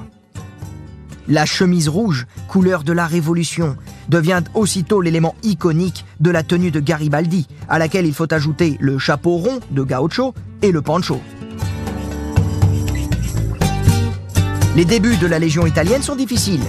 La 1.29 1.45
chemise 1.45 1.87
rouge, 1.87 2.27
couleur 2.49 2.83
de 2.83 2.91
la 2.91 3.07
Révolution, 3.07 3.77
devient 4.09 4.43
aussitôt 4.55 4.99
l'élément 4.99 5.35
iconique 5.41 6.03
de 6.19 6.29
la 6.29 6.43
tenue 6.43 6.71
de 6.71 6.81
Garibaldi, 6.81 7.47
à 7.69 7.79
laquelle 7.79 8.07
il 8.07 8.13
faut 8.13 8.33
ajouter 8.33 8.75
le 8.81 8.97
chapeau 8.97 9.37
rond 9.37 9.61
de 9.71 9.83
gaucho 9.83 10.33
et 10.61 10.73
le 10.73 10.81
pancho. 10.81 11.21
Les 14.75 14.83
débuts 14.83 15.15
de 15.15 15.27
la 15.27 15.39
Légion 15.39 15.65
italienne 15.65 16.03
sont 16.03 16.17
difficiles, 16.17 16.65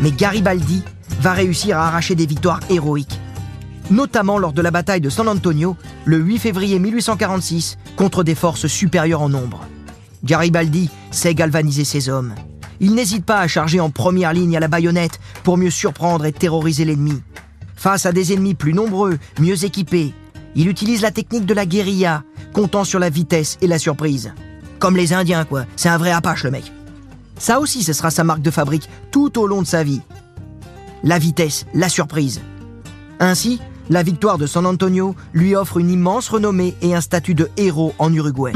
mais 0.00 0.12
Garibaldi 0.12 0.84
va 1.22 1.32
réussir 1.32 1.78
à 1.78 1.86
arracher 1.86 2.16
des 2.16 2.26
victoires 2.26 2.58
héroïques, 2.68 3.20
notamment 3.90 4.38
lors 4.38 4.52
de 4.52 4.60
la 4.60 4.72
bataille 4.72 5.00
de 5.00 5.08
San 5.08 5.28
Antonio 5.28 5.76
le 6.04 6.16
8 6.18 6.38
février 6.38 6.80
1846 6.80 7.78
contre 7.94 8.24
des 8.24 8.34
forces 8.34 8.66
supérieures 8.66 9.22
en 9.22 9.28
nombre. 9.28 9.60
Garibaldi 10.24 10.90
sait 11.12 11.36
galvaniser 11.36 11.84
ses 11.84 12.08
hommes. 12.08 12.34
Il 12.80 12.96
n'hésite 12.96 13.24
pas 13.24 13.38
à 13.38 13.46
charger 13.46 13.78
en 13.78 13.88
première 13.88 14.32
ligne 14.32 14.56
à 14.56 14.60
la 14.60 14.66
baïonnette 14.66 15.20
pour 15.44 15.58
mieux 15.58 15.70
surprendre 15.70 16.24
et 16.24 16.32
terroriser 16.32 16.84
l'ennemi. 16.84 17.22
Face 17.76 18.04
à 18.04 18.10
des 18.10 18.32
ennemis 18.32 18.54
plus 18.54 18.74
nombreux, 18.74 19.16
mieux 19.38 19.64
équipés, 19.64 20.12
il 20.56 20.66
utilise 20.66 21.02
la 21.02 21.12
technique 21.12 21.46
de 21.46 21.54
la 21.54 21.66
guérilla, 21.66 22.24
comptant 22.52 22.82
sur 22.82 22.98
la 22.98 23.10
vitesse 23.10 23.58
et 23.60 23.68
la 23.68 23.78
surprise. 23.78 24.34
Comme 24.80 24.96
les 24.96 25.12
Indiens, 25.12 25.44
quoi. 25.44 25.66
C'est 25.76 25.88
un 25.88 25.98
vrai 25.98 26.10
apache, 26.10 26.42
le 26.42 26.50
mec. 26.50 26.72
Ça 27.38 27.60
aussi, 27.60 27.84
ce 27.84 27.92
sera 27.92 28.10
sa 28.10 28.24
marque 28.24 28.42
de 28.42 28.50
fabrique 28.50 28.88
tout 29.12 29.38
au 29.38 29.46
long 29.46 29.62
de 29.62 29.68
sa 29.68 29.84
vie. 29.84 30.02
La 31.04 31.18
vitesse, 31.18 31.66
la 31.74 31.88
surprise. 31.88 32.40
Ainsi, 33.18 33.60
la 33.90 34.02
victoire 34.02 34.38
de 34.38 34.46
San 34.46 34.64
Antonio 34.66 35.16
lui 35.32 35.56
offre 35.56 35.78
une 35.78 35.90
immense 35.90 36.28
renommée 36.28 36.74
et 36.80 36.94
un 36.94 37.00
statut 37.00 37.34
de 37.34 37.50
héros 37.56 37.92
en 37.98 38.12
Uruguay. 38.12 38.52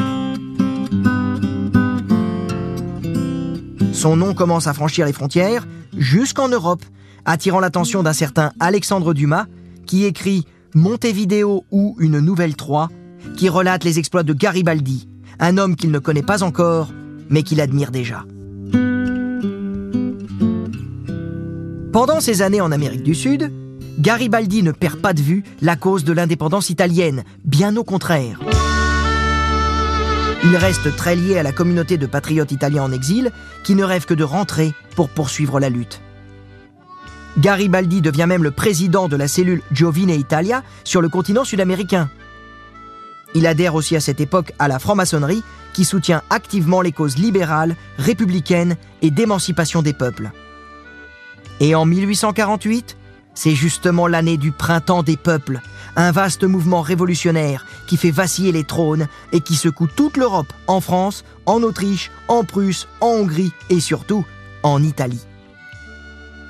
Son 3.93 4.17
nom 4.17 4.35
commence 4.35 4.69
à 4.69 4.75
franchir 4.75 5.07
les 5.07 5.13
frontières 5.13 5.67
jusqu'en 5.97 6.49
Europe, 6.49 6.85
attirant 7.25 7.59
l'attention 7.59 8.05
d'un 8.05 8.13
certain 8.13 8.53
Alexandre 8.61 9.13
Dumas, 9.13 9.47
qui 9.85 10.05
écrit 10.05 10.47
Montevideo 10.75 11.65
ou 11.73 11.97
Une 11.99 12.21
Nouvelle 12.21 12.55
Troie, 12.55 12.91
qui 13.37 13.49
relate 13.49 13.83
les 13.83 13.99
exploits 13.99 14.23
de 14.23 14.33
Garibaldi, 14.33 15.09
un 15.41 15.59
homme 15.59 15.75
qu'il 15.75 15.91
ne 15.91 15.99
connaît 15.99 16.23
pas 16.23 16.45
encore, 16.45 16.93
mais 17.29 17.43
qu'il 17.43 17.61
admire 17.61 17.91
déjà. 17.91 18.25
Pendant 21.97 22.21
ces 22.21 22.43
années 22.43 22.61
en 22.61 22.73
Amérique 22.73 23.03
du 23.03 23.15
Sud, 23.15 23.51
Garibaldi 23.99 24.63
ne 24.63 24.71
perd 24.71 25.01
pas 25.01 25.15
de 25.15 25.23
vue 25.23 25.45
la 25.63 25.77
cause 25.77 26.05
de 26.05 26.13
l'indépendance 26.13 26.69
italienne, 26.69 27.25
bien 27.47 27.75
au 27.75 27.85
contraire. 27.85 28.39
Il 30.45 30.55
reste 30.57 30.95
très 30.95 31.17
lié 31.17 31.39
à 31.39 31.43
la 31.43 31.53
communauté 31.53 31.97
de 31.97 32.05
patriotes 32.05 32.53
italiens 32.53 32.83
en 32.83 32.93
exil 32.93 33.33
qui 33.65 33.75
ne 33.75 33.83
rêvent 33.83 34.05
que 34.05 34.13
de 34.13 34.25
rentrer 34.25 34.75
pour 34.95 35.09
poursuivre 35.09 35.59
la 35.59 35.71
lutte. 35.71 36.03
Garibaldi 37.39 38.03
devient 38.03 38.27
même 38.29 38.45
le 38.45 38.51
président 38.51 39.09
de 39.09 39.17
la 39.17 39.27
cellule 39.27 39.63
Giovine 39.73 40.11
Italia 40.11 40.63
sur 40.85 41.01
le 41.01 41.09
continent 41.09 41.45
sud-américain. 41.45 42.11
Il 43.35 43.47
adhère 43.47 43.75
aussi 43.75 43.97
à 43.97 44.01
cette 44.01 44.21
époque 44.21 44.53
à 44.59 44.69
la 44.69 44.79
franc-maçonnerie 44.79 45.43
qui 45.73 45.87
soutient 45.87 46.21
activement 46.29 46.83
les 46.83 46.93
causes 46.93 47.17
libérales, 47.17 47.75
républicaines 47.97 48.77
et 49.01 49.11
d'émancipation 49.11 49.81
des 49.81 49.95
peuples. 49.95 50.31
Et 51.61 51.75
en 51.75 51.87
1848, 51.87 52.97
c'est 53.35 53.55
justement 53.55 54.07
l'année 54.07 54.37
du 54.37 54.53
printemps 54.53 55.03
des 55.03 55.17
peuples, 55.17 55.61
un 55.97 56.11
vaste 56.11 56.45
mouvement 56.45 56.83
révolutionnaire 56.83 57.67
qui 57.87 57.97
fait 57.97 58.11
vaciller 58.11 58.53
les 58.53 58.65
trônes 58.65 59.07
et 59.33 59.41
qui 59.41 59.57
secoue 59.57 59.87
toute 59.87 60.17
l'Europe, 60.17 60.53
en 60.67 60.81
France, 60.81 61.25
en 61.47 61.63
Autriche, 61.63 62.11
en 62.29 62.45
Prusse, 62.45 62.89
en 63.01 63.09
Hongrie 63.09 63.53
et 63.71 63.81
surtout 63.81 64.25
en 64.63 64.83
Italie. 64.83 65.25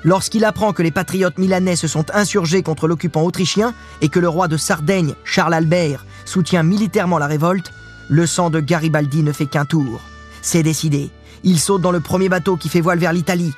Lorsqu'il 0.03 0.45
apprend 0.45 0.73
que 0.73 0.83
les 0.83 0.91
patriotes 0.91 1.37
milanais 1.37 1.75
se 1.75 1.87
sont 1.87 2.05
insurgés 2.13 2.63
contre 2.63 2.87
l'occupant 2.87 3.23
autrichien 3.23 3.73
et 4.01 4.09
que 4.09 4.19
le 4.19 4.29
roi 4.29 4.47
de 4.47 4.57
Sardaigne, 4.57 5.13
Charles 5.23 5.53
Albert, 5.53 6.05
soutient 6.25 6.63
militairement 6.63 7.17
la 7.17 7.27
révolte, 7.27 7.71
le 8.09 8.25
sang 8.25 8.49
de 8.49 8.59
Garibaldi 8.59 9.23
ne 9.23 9.31
fait 9.31 9.47
qu'un 9.47 9.65
tour. 9.65 10.01
C'est 10.41 10.63
décidé. 10.63 11.09
Il 11.43 11.59
saute 11.59 11.81
dans 11.81 11.91
le 11.91 11.99
premier 11.99 12.29
bateau 12.29 12.55
qui 12.55 12.69
fait 12.69 12.81
voile 12.81 12.99
vers 12.99 13.13
l'Italie. 13.13 13.53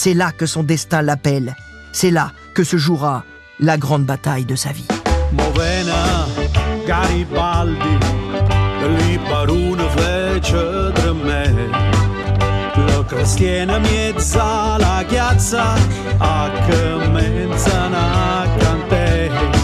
C'est 0.00 0.14
là 0.14 0.30
que 0.30 0.46
son 0.46 0.62
destin 0.62 1.02
l'appelle. 1.02 1.56
C'est 1.90 2.12
là 2.12 2.30
que 2.54 2.62
se 2.62 2.76
jouera 2.76 3.24
la 3.58 3.76
grande 3.76 4.04
bataille 4.04 4.44
de 4.44 4.54
sa 4.54 4.70
vie. 4.70 4.86
Movena, 5.32 6.24
Garibaldi, 6.86 7.98
lì 8.96 9.18
per 9.18 9.50
una 9.50 9.88
freccia 9.88 10.92
tra 10.92 11.12
me. 11.12 11.52
Lo 12.76 13.04
cristiana 13.06 13.80
mezza 13.80 14.76
la 14.78 15.04
chiazza, 15.04 15.74
a 16.20 16.48
che 16.64 17.08
mezzana 17.08 18.46
cantè. 18.56 19.57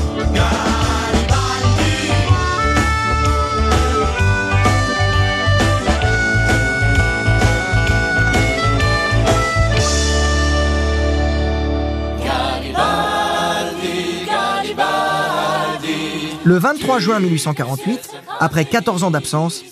Le 16.44 16.58
23 16.58 16.98
juin 16.98 17.20
1848, 17.20 18.10
après 18.38 18.66
14 18.66 19.02
ans 19.02 19.10
d'absence, 19.10 19.64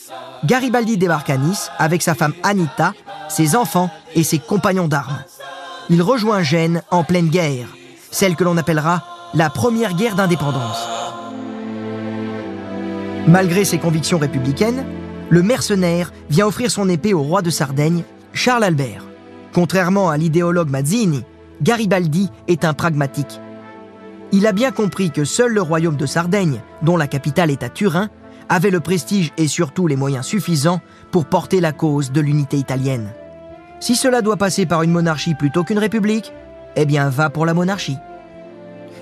Garibaldi 0.46 0.96
débarque 0.96 1.28
à 1.28 1.36
Nice 1.36 1.70
avec 1.78 2.00
sa 2.00 2.14
femme 2.14 2.32
Anita, 2.42 2.94
ses 3.28 3.56
enfants 3.56 3.90
et 4.14 4.22
ses 4.22 4.38
compagnons 4.38 4.88
d'armes. 4.88 5.22
Il 5.90 6.00
rejoint 6.00 6.42
Gênes 6.42 6.80
en 6.90 7.04
pleine 7.04 7.28
guerre, 7.28 7.68
celle 8.10 8.36
que 8.36 8.44
l'on 8.44 8.56
appellera 8.56 9.04
la 9.34 9.50
première 9.50 9.92
guerre 9.92 10.14
d'indépendance. 10.14 10.88
Malgré 13.28 13.66
ses 13.66 13.78
convictions 13.78 14.18
républicaines, 14.18 14.86
le 15.28 15.42
mercenaire 15.42 16.10
vient 16.30 16.46
offrir 16.46 16.70
son 16.70 16.88
épée 16.88 17.12
au 17.12 17.22
roi 17.22 17.42
de 17.42 17.50
Sardaigne, 17.50 18.02
Charles 18.32 18.64
Albert. 18.64 19.04
Contrairement 19.52 20.08
à 20.08 20.16
l'idéologue 20.16 20.70
Mazzini, 20.70 21.22
Garibaldi 21.60 22.30
est 22.48 22.64
un 22.64 22.72
pragmatique. 22.72 23.41
Il 24.34 24.46
a 24.46 24.52
bien 24.52 24.72
compris 24.72 25.10
que 25.10 25.24
seul 25.24 25.52
le 25.52 25.60
royaume 25.60 25.96
de 25.96 26.06
Sardaigne, 26.06 26.62
dont 26.80 26.96
la 26.96 27.06
capitale 27.06 27.50
est 27.50 27.62
à 27.62 27.68
Turin, 27.68 28.08
avait 28.48 28.70
le 28.70 28.80
prestige 28.80 29.30
et 29.36 29.46
surtout 29.46 29.86
les 29.86 29.96
moyens 29.96 30.24
suffisants 30.24 30.80
pour 31.10 31.26
porter 31.26 31.60
la 31.60 31.72
cause 31.72 32.12
de 32.12 32.20
l'unité 32.22 32.56
italienne. 32.56 33.12
Si 33.78 33.94
cela 33.94 34.22
doit 34.22 34.38
passer 34.38 34.64
par 34.64 34.82
une 34.82 34.90
monarchie 34.90 35.34
plutôt 35.34 35.64
qu'une 35.64 35.78
république, 35.78 36.32
eh 36.76 36.86
bien 36.86 37.10
va 37.10 37.28
pour 37.28 37.44
la 37.44 37.52
monarchie. 37.52 37.98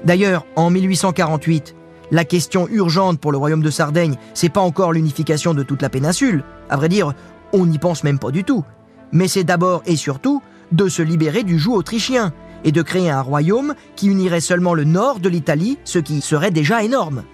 D'ailleurs, 0.04 0.46
en 0.56 0.68
1848, 0.68 1.76
la 2.10 2.24
question 2.24 2.66
urgente 2.68 3.20
pour 3.20 3.30
le 3.30 3.38
royaume 3.38 3.62
de 3.62 3.70
Sardaigne, 3.70 4.16
c'est 4.34 4.48
pas 4.48 4.60
encore 4.60 4.92
l'unification 4.92 5.54
de 5.54 5.62
toute 5.62 5.82
la 5.82 5.90
péninsule. 5.90 6.42
À 6.68 6.76
vrai 6.76 6.88
dire, 6.88 7.12
on 7.52 7.66
n'y 7.66 7.78
pense 7.78 8.02
même 8.02 8.18
pas 8.18 8.32
du 8.32 8.42
tout. 8.42 8.64
Mais 9.12 9.28
c'est 9.28 9.44
d'abord 9.44 9.82
et 9.86 9.96
surtout 9.96 10.42
de 10.72 10.88
se 10.88 11.02
libérer 11.02 11.44
du 11.44 11.58
joug 11.58 11.74
autrichien 11.74 12.32
et 12.64 12.72
de 12.72 12.82
créer 12.82 13.10
un 13.10 13.20
royaume 13.20 13.74
qui 13.96 14.08
unirait 14.08 14.40
seulement 14.40 14.74
le 14.74 14.84
nord 14.84 15.20
de 15.20 15.28
l'Italie, 15.28 15.78
ce 15.84 15.98
qui 15.98 16.20
serait 16.20 16.50
déjà 16.50 16.82
énorme. 16.82 17.24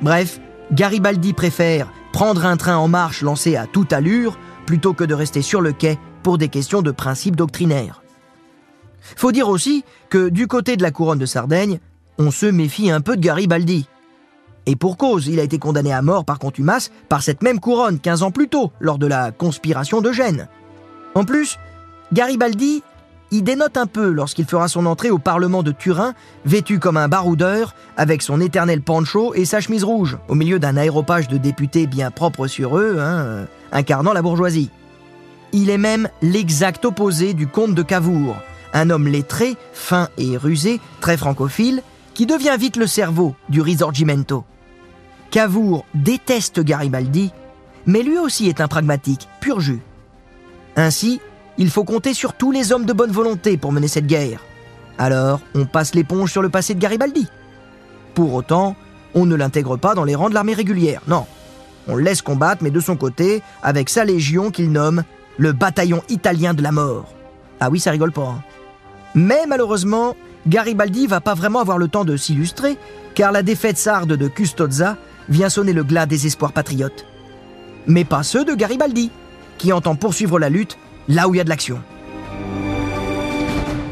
Bref, 0.00 0.40
Garibaldi 0.72 1.32
préfère 1.32 1.90
prendre 2.12 2.46
un 2.46 2.56
train 2.56 2.76
en 2.76 2.88
marche 2.88 3.22
lancé 3.22 3.56
à 3.56 3.66
toute 3.66 3.92
allure 3.92 4.38
plutôt 4.66 4.92
que 4.92 5.04
de 5.04 5.14
rester 5.14 5.42
sur 5.42 5.60
le 5.60 5.72
quai 5.72 5.98
pour 6.22 6.38
des 6.38 6.48
questions 6.48 6.82
de 6.82 6.90
principes 6.90 7.36
doctrinaires. 7.36 8.02
Faut 9.16 9.32
dire 9.32 9.48
aussi 9.48 9.84
que 10.10 10.28
du 10.28 10.46
côté 10.46 10.76
de 10.76 10.82
la 10.82 10.90
couronne 10.90 11.18
de 11.18 11.26
Sardaigne, 11.26 11.80
on 12.18 12.30
se 12.30 12.46
méfie 12.46 12.90
un 12.90 13.00
peu 13.00 13.16
de 13.16 13.22
Garibaldi. 13.22 13.88
Et 14.66 14.76
pour 14.76 14.98
cause, 14.98 15.28
il 15.28 15.40
a 15.40 15.44
été 15.44 15.58
condamné 15.58 15.92
à 15.92 16.02
mort 16.02 16.24
par 16.24 16.38
contumace 16.38 16.90
par 17.08 17.22
cette 17.22 17.42
même 17.42 17.60
couronne 17.60 17.98
15 17.98 18.22
ans 18.22 18.30
plus 18.30 18.48
tôt, 18.48 18.70
lors 18.80 18.98
de 18.98 19.06
la 19.06 19.30
conspiration 19.30 20.02
de 20.02 20.12
Gênes. 20.12 20.48
En 21.14 21.24
plus, 21.24 21.58
Garibaldi 22.12 22.82
il 23.30 23.44
dénote 23.44 23.76
un 23.76 23.86
peu 23.86 24.10
lorsqu'il 24.10 24.46
fera 24.46 24.68
son 24.68 24.86
entrée 24.86 25.10
au 25.10 25.18
Parlement 25.18 25.62
de 25.62 25.72
Turin, 25.72 26.14
vêtu 26.44 26.78
comme 26.78 26.96
un 26.96 27.08
baroudeur, 27.08 27.74
avec 27.96 28.22
son 28.22 28.40
éternel 28.40 28.80
pancho 28.80 29.34
et 29.34 29.44
sa 29.44 29.60
chemise 29.60 29.84
rouge, 29.84 30.18
au 30.28 30.34
milieu 30.34 30.58
d'un 30.58 30.76
aéropage 30.76 31.28
de 31.28 31.36
députés 31.36 31.86
bien 31.86 32.10
propre 32.10 32.46
sur 32.46 32.78
eux, 32.78 32.98
hein, 33.00 33.46
incarnant 33.72 34.12
la 34.12 34.22
bourgeoisie. 34.22 34.70
Il 35.52 35.70
est 35.70 35.78
même 35.78 36.08
l'exact 36.22 36.84
opposé 36.84 37.34
du 37.34 37.46
comte 37.46 37.74
de 37.74 37.82
Cavour, 37.82 38.36
un 38.72 38.90
homme 38.90 39.08
lettré, 39.08 39.56
fin 39.72 40.08
et 40.18 40.36
rusé, 40.36 40.80
très 41.00 41.16
francophile, 41.16 41.82
qui 42.14 42.26
devient 42.26 42.56
vite 42.58 42.76
le 42.76 42.86
cerveau 42.86 43.34
du 43.48 43.60
Risorgimento. 43.60 44.44
Cavour 45.30 45.84
déteste 45.94 46.60
Garibaldi, 46.60 47.32
mais 47.86 48.02
lui 48.02 48.18
aussi 48.18 48.48
est 48.48 48.60
un 48.60 48.68
pragmatique, 48.68 49.28
pur 49.40 49.60
jus. 49.60 49.80
Ainsi, 50.76 51.20
il 51.58 51.70
faut 51.70 51.84
compter 51.84 52.14
sur 52.14 52.32
tous 52.32 52.52
les 52.52 52.72
hommes 52.72 52.86
de 52.86 52.92
bonne 52.92 53.10
volonté 53.10 53.56
pour 53.56 53.72
mener 53.72 53.88
cette 53.88 54.06
guerre. 54.06 54.40
Alors, 54.96 55.40
on 55.54 55.66
passe 55.66 55.94
l'éponge 55.94 56.30
sur 56.30 56.42
le 56.42 56.48
passé 56.48 56.74
de 56.74 56.80
Garibaldi. 56.80 57.26
Pour 58.14 58.32
autant, 58.34 58.76
on 59.14 59.26
ne 59.26 59.34
l'intègre 59.34 59.76
pas 59.76 59.94
dans 59.94 60.04
les 60.04 60.14
rangs 60.14 60.28
de 60.28 60.34
l'armée 60.34 60.54
régulière, 60.54 61.02
non. 61.08 61.26
On 61.88 61.96
le 61.96 62.02
laisse 62.02 62.22
combattre, 62.22 62.62
mais 62.62 62.70
de 62.70 62.80
son 62.80 62.96
côté, 62.96 63.42
avec 63.62 63.88
sa 63.88 64.04
légion 64.04 64.50
qu'il 64.50 64.70
nomme 64.70 65.02
le 65.36 65.52
bataillon 65.52 66.02
italien 66.08 66.54
de 66.54 66.62
la 66.62 66.72
mort. 66.72 67.12
Ah 67.60 67.70
oui, 67.70 67.80
ça 67.80 67.90
rigole 67.90 68.12
pas. 68.12 68.28
Hein. 68.28 68.42
Mais 69.14 69.46
malheureusement, 69.46 70.14
Garibaldi 70.46 71.06
va 71.06 71.20
pas 71.20 71.34
vraiment 71.34 71.60
avoir 71.60 71.78
le 71.78 71.88
temps 71.88 72.04
de 72.04 72.16
s'illustrer, 72.16 72.76
car 73.14 73.32
la 73.32 73.42
défaite 73.42 73.78
sarde 73.78 74.12
de 74.12 74.28
Custozza 74.28 74.96
vient 75.28 75.48
sonner 75.48 75.72
le 75.72 75.84
glas 75.84 76.06
des 76.06 76.26
espoirs 76.26 76.52
patriotes. 76.52 77.04
Mais 77.86 78.04
pas 78.04 78.22
ceux 78.22 78.44
de 78.44 78.54
Garibaldi, 78.54 79.10
qui 79.56 79.72
entend 79.72 79.96
poursuivre 79.96 80.38
la 80.38 80.50
lutte 80.50 80.78
là 81.08 81.28
où 81.28 81.34
il 81.34 81.38
y 81.38 81.40
a 81.40 81.44
de 81.44 81.48
l'action. 81.48 81.82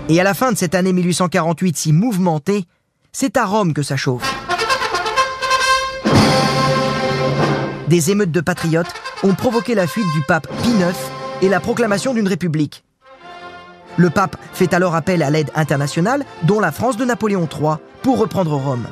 Et 0.08 0.20
à 0.20 0.24
la 0.24 0.34
fin 0.34 0.52
de 0.52 0.56
cette 0.56 0.74
année 0.74 0.92
1848 0.92 1.76
si 1.76 1.92
mouvementée, 1.92 2.64
c'est 3.12 3.36
à 3.36 3.44
Rome 3.44 3.72
que 3.74 3.82
ça 3.82 3.96
chauffe. 3.96 4.22
Des 7.88 8.10
émeutes 8.10 8.32
de 8.32 8.40
patriotes 8.40 8.92
ont 9.22 9.34
provoqué 9.34 9.74
la 9.74 9.86
fuite 9.86 10.10
du 10.14 10.20
pape 10.22 10.48
Pie 10.62 10.70
IX 10.70 10.96
et 11.42 11.48
la 11.48 11.60
proclamation 11.60 12.14
d'une 12.14 12.28
république. 12.28 12.84
Le 13.96 14.10
pape 14.10 14.36
fait 14.52 14.74
alors 14.74 14.94
appel 14.94 15.22
à 15.22 15.30
l'aide 15.30 15.50
internationale, 15.54 16.24
dont 16.42 16.60
la 16.60 16.72
France 16.72 16.96
de 16.96 17.04
Napoléon 17.04 17.48
III, 17.50 17.76
pour 18.02 18.18
reprendre 18.18 18.54
Rome. 18.54 18.86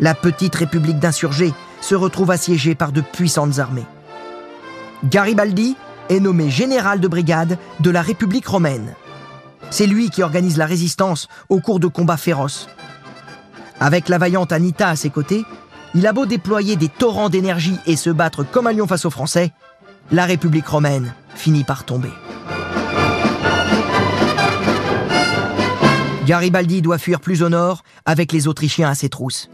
La 0.00 0.14
petite 0.14 0.54
république 0.54 0.98
d'insurgés 0.98 1.52
se 1.80 1.94
retrouve 1.94 2.30
assiégée 2.30 2.74
par 2.74 2.92
de 2.92 3.00
puissantes 3.00 3.58
armées. 3.58 3.86
Garibaldi 5.04 5.76
est 6.08 6.20
nommé 6.20 6.50
général 6.50 7.00
de 7.00 7.08
brigade 7.08 7.58
de 7.80 7.90
la 7.90 8.02
République 8.02 8.46
romaine. 8.46 8.94
C'est 9.70 9.86
lui 9.86 10.10
qui 10.10 10.22
organise 10.22 10.56
la 10.56 10.66
résistance 10.66 11.28
au 11.48 11.60
cours 11.60 11.80
de 11.80 11.86
combats 11.86 12.16
féroces. 12.16 12.68
Avec 13.80 14.08
la 14.08 14.18
vaillante 14.18 14.52
Anita 14.52 14.88
à 14.88 14.96
ses 14.96 15.10
côtés, 15.10 15.44
il 15.94 16.06
a 16.06 16.12
beau 16.12 16.26
déployer 16.26 16.76
des 16.76 16.88
torrents 16.88 17.28
d'énergie 17.28 17.78
et 17.86 17.96
se 17.96 18.10
battre 18.10 18.44
comme 18.44 18.66
un 18.66 18.72
lion 18.72 18.86
face 18.86 19.04
aux 19.04 19.10
Français, 19.10 19.52
la 20.10 20.24
République 20.24 20.66
romaine 20.66 21.14
finit 21.34 21.64
par 21.64 21.84
tomber. 21.84 22.12
Garibaldi 26.26 26.82
doit 26.82 26.98
fuir 26.98 27.20
plus 27.20 27.42
au 27.42 27.48
nord 27.48 27.82
avec 28.04 28.32
les 28.32 28.48
Autrichiens 28.48 28.88
à 28.88 28.94
ses 28.94 29.08
trousses. 29.08 29.48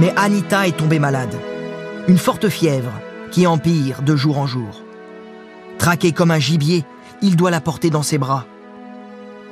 Mais 0.00 0.12
Anita 0.16 0.66
est 0.66 0.76
tombée 0.76 0.98
malade. 0.98 1.34
Une 2.08 2.18
forte 2.18 2.48
fièvre 2.48 2.92
qui 3.30 3.46
empire 3.46 4.02
de 4.02 4.16
jour 4.16 4.38
en 4.38 4.46
jour. 4.46 4.81
Traqué 5.82 6.12
comme 6.12 6.30
un 6.30 6.38
gibier, 6.38 6.84
il 7.22 7.34
doit 7.34 7.50
la 7.50 7.60
porter 7.60 7.90
dans 7.90 8.04
ses 8.04 8.16
bras. 8.16 8.46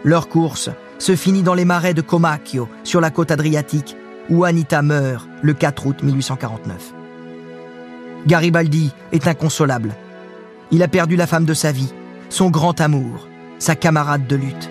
Leur 0.05 0.29
course 0.29 0.71
se 1.01 1.17
finit 1.17 1.43
dans 1.43 1.55
les 1.55 1.65
marais 1.65 1.93
de 1.93 2.03
Comacchio, 2.03 2.69
sur 2.85 3.01
la 3.01 3.11
côte 3.11 3.33
adriatique, 3.33 3.97
où 4.29 4.45
Anita 4.45 4.81
meurt 4.81 5.27
le 5.43 5.55
4 5.55 5.87
août 5.87 6.05
1849. 6.05 6.95
Garibaldi 8.29 8.93
est 9.11 9.27
inconsolable. 9.27 9.93
Il 10.71 10.85
a 10.85 10.89
perdu 10.89 11.17
la 11.17 11.27
femme 11.27 11.47
de 11.47 11.53
sa 11.53 11.73
vie, 11.73 11.93
son 12.29 12.49
grand 12.49 12.81
amour, 12.81 13.27
sa 13.59 13.75
camarade 13.75 14.29
de 14.29 14.37
lutte. 14.37 14.71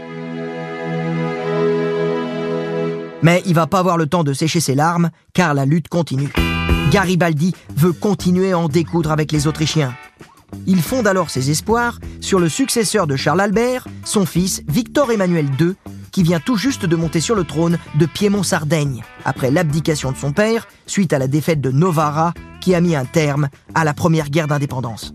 Mais 3.22 3.44
il 3.46 3.54
va 3.54 3.68
pas 3.68 3.80
avoir 3.80 3.98
le 3.98 4.08
temps 4.08 4.24
de 4.24 4.32
sécher 4.32 4.62
ses 4.62 4.76
larmes, 4.76 5.10
car 5.34 5.54
la 5.54 5.66
lutte 5.66 5.90
continue. 5.90 6.32
Garibaldi 6.90 7.54
veut 7.76 7.92
continuer 7.92 8.54
à 8.54 8.60
en 8.60 8.70
découdre 8.70 9.12
avec 9.12 9.34
les 9.34 9.46
Autrichiens. 9.46 9.94
Il 10.68 10.82
fonde 10.82 11.08
alors 11.08 11.30
ses 11.30 11.50
espoirs 11.50 12.00
sur 12.22 12.40
le 12.40 12.50
successeur 12.50 13.08
de 13.08 13.16
Charles 13.16 13.42
Albert, 13.42 13.88
son 14.04 14.26
fils 14.26 14.64
Victor 14.68 15.12
Emmanuel 15.12 15.48
II, 15.60 15.74
qui 16.12 16.24
vient 16.24 16.40
tout 16.40 16.58
juste 16.58 16.86
de 16.86 16.96
monter 16.96 17.20
sur 17.20 17.36
le 17.36 17.44
trône 17.44 17.78
de 17.96 18.06
Piémont-Sardaigne, 18.06 19.04
après 19.26 19.52
l'abdication 19.52 20.12
de 20.12 20.18
son 20.18 20.32
père 20.32 20.68
suite 20.86 21.14
à 21.14 21.20
la 21.20 21.28
défaite 21.28 21.62
de 21.62 21.72
Novara 21.72 22.34
qui 22.62 22.76
a 22.76 22.82
mis 22.82 22.96
un 22.96 23.06
terme 23.06 23.50
à 23.74 23.84
la 23.84 23.94
première 23.94 24.30
guerre 24.30 24.48
d'indépendance. 24.48 25.14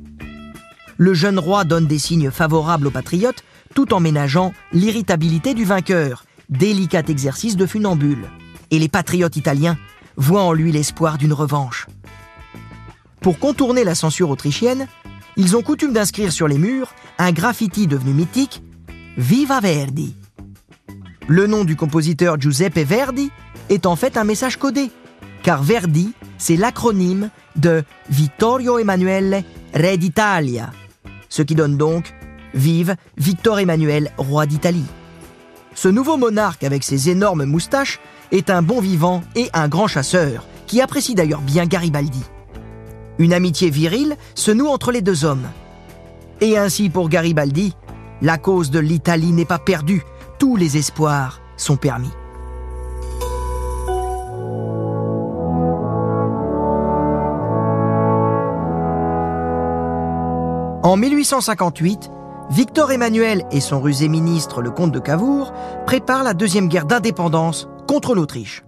Le 0.97 1.15
jeune 1.15 1.39
roi 1.39 1.65
donne 1.65 1.87
des 1.87 1.99
signes 1.99 2.31
favorables 2.31 2.87
aux 2.87 2.93
patriotes 2.93 3.45
tout 3.75 3.93
en 3.93 4.01
ménageant 4.01 4.53
l'irritabilité 4.73 5.55
du 5.55 5.65
vainqueur, 5.65 6.25
délicat 6.49 7.03
exercice 7.09 7.57
de 7.57 7.67
funambule. 7.67 8.31
Et 8.71 8.79
les 8.79 8.89
patriotes 8.89 9.37
italiens 9.37 9.77
voient 10.17 10.45
en 10.45 10.53
lui 10.53 10.73
l'espoir 10.73 11.19
d'une 11.19 11.33
revanche. 11.33 11.87
Pour 13.21 13.39
contourner 13.39 13.85
la 13.85 13.95
censure 13.95 14.31
autrichienne, 14.31 14.87
ils 15.37 15.57
ont 15.57 15.63
coutume 15.63 15.93
d'inscrire 15.93 16.33
sur 16.33 16.49
les 16.49 16.59
murs 16.59 16.95
un 17.19 17.33
graffiti 17.33 17.87
devenu 17.87 18.13
mythique 18.13 18.63
Viva 19.17 19.61
Verdi. 19.61 20.15
Le 21.29 21.47
nom 21.47 21.65
du 21.65 21.77
compositeur 21.77 22.41
Giuseppe 22.41 22.79
Verdi 22.79 23.31
est 23.69 23.87
en 23.87 23.97
fait 23.97 24.17
un 24.17 24.25
message 24.25 24.59
codé, 24.59 24.91
car 25.43 25.63
Verdi, 25.63 26.13
c'est 26.39 26.57
l'acronyme 26.57 27.31
de 27.57 27.85
Vittorio 28.11 28.79
Emanuele, 28.79 29.45
Re 29.75 29.97
d'Italia, 29.97 30.71
ce 31.29 31.43
qui 31.43 31.55
donne 31.55 31.77
donc 31.77 32.13
Vive 32.53 32.97
Victor 33.17 33.59
Emmanuel, 33.59 34.13
roi 34.17 34.47
d'Italie. 34.47 34.87
Ce 35.75 35.89
nouveau 35.89 36.17
monarque 36.17 36.63
avec 36.63 36.85
ses 36.85 37.11
énormes 37.11 37.45
moustaches 37.45 37.99
est 38.31 38.51
un 38.51 38.63
bon 38.63 38.81
vivant 38.81 39.23
et 39.35 39.51
un 39.53 39.69
grand 39.69 39.89
chasseur, 39.89 40.47
qui 40.67 40.81
apprécie 40.81 41.15
d'ailleurs 41.15 41.41
bien 41.41 41.67
Garibaldi. 41.67 42.23
Une 43.19 43.33
amitié 43.33 43.71
virile 43.71 44.17
se 44.35 44.51
noue 44.51 44.67
entre 44.67 44.91
les 44.91 45.03
deux 45.03 45.25
hommes. 45.25 45.47
Et 46.41 46.59
ainsi 46.59 46.91
pour 46.91 47.09
Garibaldi, 47.09 47.77
la 48.23 48.39
cause 48.39 48.71
de 48.71 48.79
l'Italie 48.79 49.33
n'est 49.33 49.45
pas 49.45 49.59
perdue, 49.59 50.03
tous 50.39 50.57
les 50.57 50.77
espoirs 50.77 51.41
sont 51.57 51.77
permis. 51.77 52.11
En 60.83 60.97
1858, 60.97 62.11
Victor 62.51 62.93
Emmanuel 62.93 63.45
et 63.51 63.61
son 63.61 63.81
rusé 63.81 64.09
ministre, 64.09 64.61
le 64.61 64.71
comte 64.71 64.93
de 64.93 64.99
Cavour, 64.99 65.53
préparent 65.87 66.25
la 66.25 66.35
deuxième 66.35 66.69
guerre 66.69 66.85
d'indépendance 66.85 67.69
contre 67.89 68.15
l'Autriche. 68.15 68.65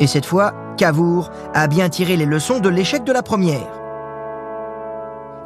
Et 0.00 0.08
cette 0.08 0.26
fois, 0.26 0.52
Cavour 0.76 1.30
a 1.54 1.68
bien 1.68 1.88
tiré 1.88 2.16
les 2.16 2.26
leçons 2.26 2.58
de 2.58 2.68
l'échec 2.68 3.04
de 3.04 3.12
la 3.12 3.22
première. 3.22 3.68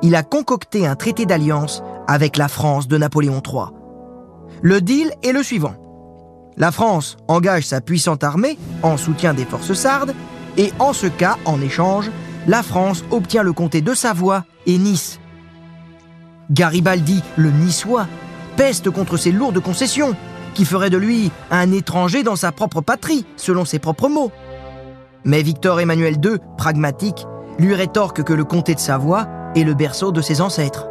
Il 0.00 0.14
a 0.14 0.22
concocté 0.22 0.86
un 0.86 0.96
traité 0.96 1.26
d'alliance 1.26 1.82
avec 2.06 2.36
la 2.36 2.48
France 2.48 2.88
de 2.88 2.96
Napoléon 2.96 3.42
III. 3.44 3.66
Le 4.62 4.80
deal 4.80 5.12
est 5.22 5.32
le 5.32 5.42
suivant. 5.42 5.74
La 6.56 6.72
France 6.72 7.16
engage 7.28 7.66
sa 7.66 7.80
puissante 7.80 8.24
armée 8.24 8.58
en 8.82 8.96
soutien 8.96 9.34
des 9.34 9.44
forces 9.44 9.74
sardes 9.74 10.14
et 10.56 10.72
en 10.78 10.92
ce 10.92 11.06
cas, 11.06 11.36
en 11.44 11.60
échange, 11.60 12.10
la 12.46 12.62
France 12.62 13.04
obtient 13.10 13.42
le 13.42 13.52
comté 13.52 13.80
de 13.80 13.94
Savoie 13.94 14.44
et 14.66 14.78
Nice. 14.78 15.20
Garibaldi, 16.50 17.22
le 17.36 17.50
niçois, 17.50 18.06
peste 18.56 18.90
contre 18.90 19.18
ces 19.18 19.30
lourdes 19.30 19.60
concessions 19.60 20.16
qui 20.54 20.64
feraient 20.64 20.90
de 20.90 20.96
lui 20.96 21.30
un 21.50 21.70
étranger 21.70 22.22
dans 22.22 22.34
sa 22.34 22.50
propre 22.50 22.80
patrie, 22.80 23.26
selon 23.36 23.64
ses 23.64 23.78
propres 23.78 24.08
mots. 24.08 24.32
Mais 25.24 25.42
Victor 25.42 25.80
Emmanuel 25.80 26.16
II, 26.24 26.38
pragmatique, 26.56 27.26
lui 27.58 27.74
rétorque 27.74 28.22
que 28.22 28.32
le 28.32 28.44
comté 28.44 28.74
de 28.74 28.80
Savoie 28.80 29.26
est 29.54 29.64
le 29.64 29.74
berceau 29.74 30.12
de 30.12 30.20
ses 30.20 30.40
ancêtres. 30.40 30.88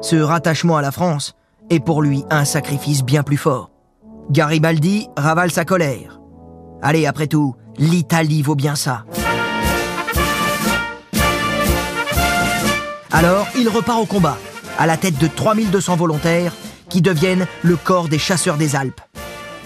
Ce 0.00 0.16
rattachement 0.16 0.76
à 0.76 0.82
la 0.82 0.90
France 0.90 1.34
est 1.70 1.80
pour 1.80 2.02
lui 2.02 2.24
un 2.30 2.44
sacrifice 2.44 3.04
bien 3.04 3.22
plus 3.22 3.36
fort. 3.36 3.70
Garibaldi 4.30 5.08
ravale 5.16 5.50
sa 5.50 5.64
colère. 5.64 6.20
Allez, 6.82 7.06
après 7.06 7.28
tout, 7.28 7.54
l'Italie 7.78 8.42
vaut 8.42 8.54
bien 8.54 8.74
ça. 8.74 9.04
Alors, 13.12 13.46
il 13.56 13.68
repart 13.68 14.00
au 14.00 14.06
combat, 14.06 14.38
à 14.78 14.86
la 14.86 14.96
tête 14.96 15.18
de 15.18 15.26
3200 15.26 15.96
volontaires 15.96 16.52
qui 16.88 17.02
deviennent 17.02 17.46
le 17.62 17.76
corps 17.76 18.08
des 18.08 18.18
chasseurs 18.18 18.56
des 18.56 18.74
Alpes. 18.74 19.00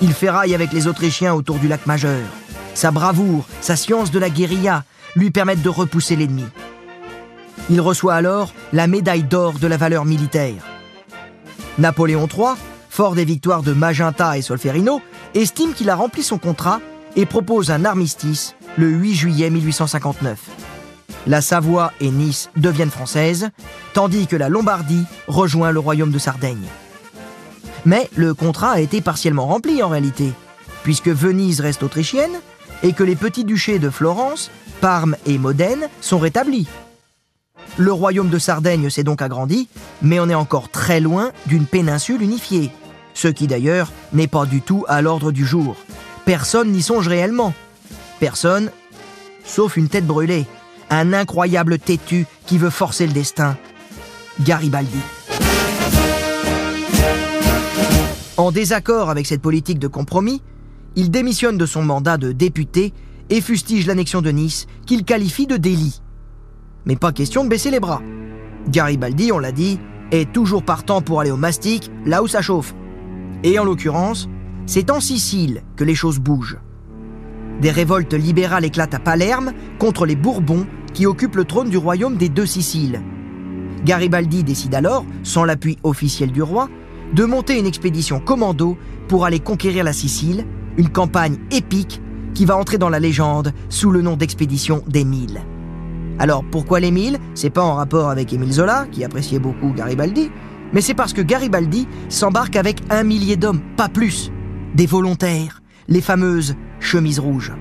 Il 0.02 0.12
ferraille 0.12 0.54
avec 0.54 0.72
les 0.72 0.86
Autrichiens 0.88 1.32
autour 1.32 1.56
du 1.56 1.68
lac 1.68 1.86
Majeur. 1.86 2.22
Sa 2.76 2.90
bravoure, 2.90 3.46
sa 3.62 3.74
science 3.74 4.10
de 4.10 4.18
la 4.18 4.28
guérilla 4.28 4.84
lui 5.14 5.30
permettent 5.30 5.62
de 5.62 5.70
repousser 5.70 6.14
l'ennemi. 6.14 6.44
Il 7.70 7.80
reçoit 7.80 8.12
alors 8.12 8.52
la 8.74 8.86
médaille 8.86 9.22
d'or 9.22 9.54
de 9.54 9.66
la 9.66 9.78
valeur 9.78 10.04
militaire. 10.04 10.62
Napoléon 11.78 12.28
III, 12.28 12.50
fort 12.90 13.14
des 13.14 13.24
victoires 13.24 13.62
de 13.62 13.72
Magenta 13.72 14.36
et 14.36 14.42
Solferino, 14.42 15.00
estime 15.34 15.72
qu'il 15.72 15.88
a 15.88 15.94
rempli 15.94 16.22
son 16.22 16.36
contrat 16.36 16.80
et 17.16 17.24
propose 17.24 17.70
un 17.70 17.86
armistice 17.86 18.54
le 18.76 18.90
8 18.90 19.14
juillet 19.14 19.48
1859. 19.48 20.38
La 21.26 21.40
Savoie 21.40 21.94
et 22.02 22.10
Nice 22.10 22.50
deviennent 22.56 22.90
françaises, 22.90 23.48
tandis 23.94 24.26
que 24.26 24.36
la 24.36 24.50
Lombardie 24.50 25.06
rejoint 25.28 25.70
le 25.70 25.80
royaume 25.80 26.12
de 26.12 26.18
Sardaigne. 26.18 26.68
Mais 27.86 28.10
le 28.16 28.34
contrat 28.34 28.72
a 28.72 28.80
été 28.80 29.00
partiellement 29.00 29.46
rempli 29.46 29.82
en 29.82 29.88
réalité, 29.88 30.30
puisque 30.82 31.08
Venise 31.08 31.60
reste 31.60 31.82
autrichienne 31.82 32.38
et 32.82 32.92
que 32.92 33.04
les 33.04 33.16
petits 33.16 33.44
duchés 33.44 33.78
de 33.78 33.90
Florence, 33.90 34.50
Parme 34.80 35.16
et 35.26 35.38
Modène 35.38 35.88
sont 36.00 36.18
rétablis. 36.18 36.68
Le 37.78 37.92
royaume 37.92 38.30
de 38.30 38.38
Sardaigne 38.38 38.90
s'est 38.90 39.04
donc 39.04 39.22
agrandi, 39.22 39.68
mais 40.02 40.20
on 40.20 40.28
est 40.28 40.34
encore 40.34 40.70
très 40.70 41.00
loin 41.00 41.32
d'une 41.46 41.66
péninsule 41.66 42.22
unifiée, 42.22 42.70
ce 43.14 43.28
qui 43.28 43.46
d'ailleurs 43.46 43.92
n'est 44.12 44.28
pas 44.28 44.46
du 44.46 44.62
tout 44.62 44.84
à 44.88 45.02
l'ordre 45.02 45.32
du 45.32 45.44
jour. 45.44 45.76
Personne 46.24 46.72
n'y 46.72 46.82
songe 46.82 47.08
réellement. 47.08 47.54
Personne, 48.18 48.70
sauf 49.44 49.76
une 49.76 49.88
tête 49.88 50.06
brûlée, 50.06 50.46
un 50.90 51.12
incroyable 51.12 51.78
têtu 51.78 52.26
qui 52.46 52.58
veut 52.58 52.70
forcer 52.70 53.06
le 53.06 53.12
destin. 53.12 53.56
Garibaldi. 54.40 54.98
En 58.36 58.52
désaccord 58.52 59.08
avec 59.08 59.26
cette 59.26 59.40
politique 59.40 59.78
de 59.78 59.88
compromis, 59.88 60.42
il 60.96 61.10
démissionne 61.10 61.58
de 61.58 61.66
son 61.66 61.82
mandat 61.82 62.16
de 62.16 62.32
député 62.32 62.92
et 63.28 63.40
fustige 63.40 63.86
l'annexion 63.86 64.22
de 64.22 64.30
Nice, 64.30 64.66
qu'il 64.86 65.04
qualifie 65.04 65.46
de 65.46 65.58
délit. 65.58 66.00
Mais 66.86 66.96
pas 66.96 67.12
question 67.12 67.44
de 67.44 67.50
baisser 67.50 67.70
les 67.70 67.80
bras. 67.80 68.02
Garibaldi, 68.68 69.30
on 69.30 69.38
l'a 69.38 69.52
dit, 69.52 69.78
est 70.10 70.32
toujours 70.32 70.62
partant 70.62 71.02
pour 71.02 71.20
aller 71.20 71.30
au 71.30 71.36
mastic, 71.36 71.90
là 72.04 72.22
où 72.22 72.26
ça 72.26 72.40
chauffe. 72.40 72.74
Et 73.42 73.58
en 73.58 73.64
l'occurrence, 73.64 74.28
c'est 74.64 74.90
en 74.90 75.00
Sicile 75.00 75.62
que 75.76 75.84
les 75.84 75.94
choses 75.94 76.18
bougent. 76.18 76.58
Des 77.60 77.70
révoltes 77.70 78.14
libérales 78.14 78.64
éclatent 78.64 78.94
à 78.94 78.98
Palerme 78.98 79.52
contre 79.78 80.06
les 80.06 80.16
Bourbons 80.16 80.66
qui 80.94 81.06
occupent 81.06 81.36
le 81.36 81.44
trône 81.44 81.68
du 81.68 81.76
royaume 81.76 82.16
des 82.16 82.28
deux 82.28 82.46
Siciles. 82.46 83.02
Garibaldi 83.84 84.44
décide 84.44 84.74
alors, 84.74 85.04
sans 85.22 85.44
l'appui 85.44 85.78
officiel 85.82 86.32
du 86.32 86.42
roi, 86.42 86.68
de 87.12 87.24
monter 87.24 87.58
une 87.58 87.66
expédition 87.66 88.18
commando 88.18 88.76
pour 89.08 89.24
aller 89.24 89.40
conquérir 89.40 89.84
la 89.84 89.92
Sicile, 89.92 90.46
une 90.76 90.88
campagne 90.88 91.38
épique 91.50 92.00
qui 92.34 92.44
va 92.44 92.56
entrer 92.56 92.78
dans 92.78 92.90
la 92.90 93.00
légende 93.00 93.52
sous 93.68 93.90
le 93.90 94.02
nom 94.02 94.16
d'expédition 94.16 94.82
des 94.86 95.04
Mille. 95.04 95.40
Alors 96.18 96.44
pourquoi 96.50 96.80
les 96.80 96.90
Mille? 96.90 97.18
C'est 97.34 97.50
pas 97.50 97.62
en 97.62 97.74
rapport 97.74 98.10
avec 98.10 98.32
Émile 98.32 98.52
Zola, 98.52 98.86
qui 98.90 99.04
appréciait 99.04 99.38
beaucoup 99.38 99.72
Garibaldi, 99.72 100.30
mais 100.72 100.80
c'est 100.80 100.94
parce 100.94 101.12
que 101.12 101.22
Garibaldi 101.22 101.86
s'embarque 102.08 102.56
avec 102.56 102.80
un 102.90 103.04
millier 103.04 103.36
d'hommes, 103.36 103.60
pas 103.76 103.88
plus. 103.88 104.30
Des 104.74 104.86
volontaires, 104.86 105.62
les 105.88 106.00
fameuses 106.00 106.54
chemises 106.80 107.18
rouges. 107.18 107.52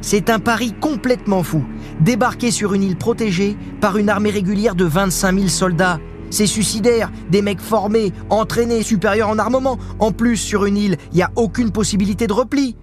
C'est 0.00 0.28
un 0.28 0.38
pari 0.38 0.74
complètement 0.80 1.42
fou, 1.42 1.64
débarquer 2.00 2.50
sur 2.50 2.74
une 2.74 2.82
île 2.82 2.96
protégée 2.96 3.56
par 3.80 3.96
une 3.96 4.08
armée 4.08 4.30
régulière 4.30 4.74
de 4.74 4.84
25 4.84 5.34
000 5.34 5.48
soldats. 5.48 5.98
C'est 6.34 6.48
suicidaire, 6.48 7.12
des 7.30 7.42
mecs 7.42 7.60
formés, 7.60 8.12
entraînés, 8.28 8.82
supérieurs 8.82 9.28
en 9.28 9.38
armement. 9.38 9.78
En 10.00 10.10
plus, 10.10 10.36
sur 10.36 10.64
une 10.64 10.76
île, 10.76 10.96
il 11.12 11.16
n'y 11.18 11.22
a 11.22 11.30
aucune 11.36 11.70
possibilité 11.70 12.26
de 12.26 12.32
repli. 12.32 12.74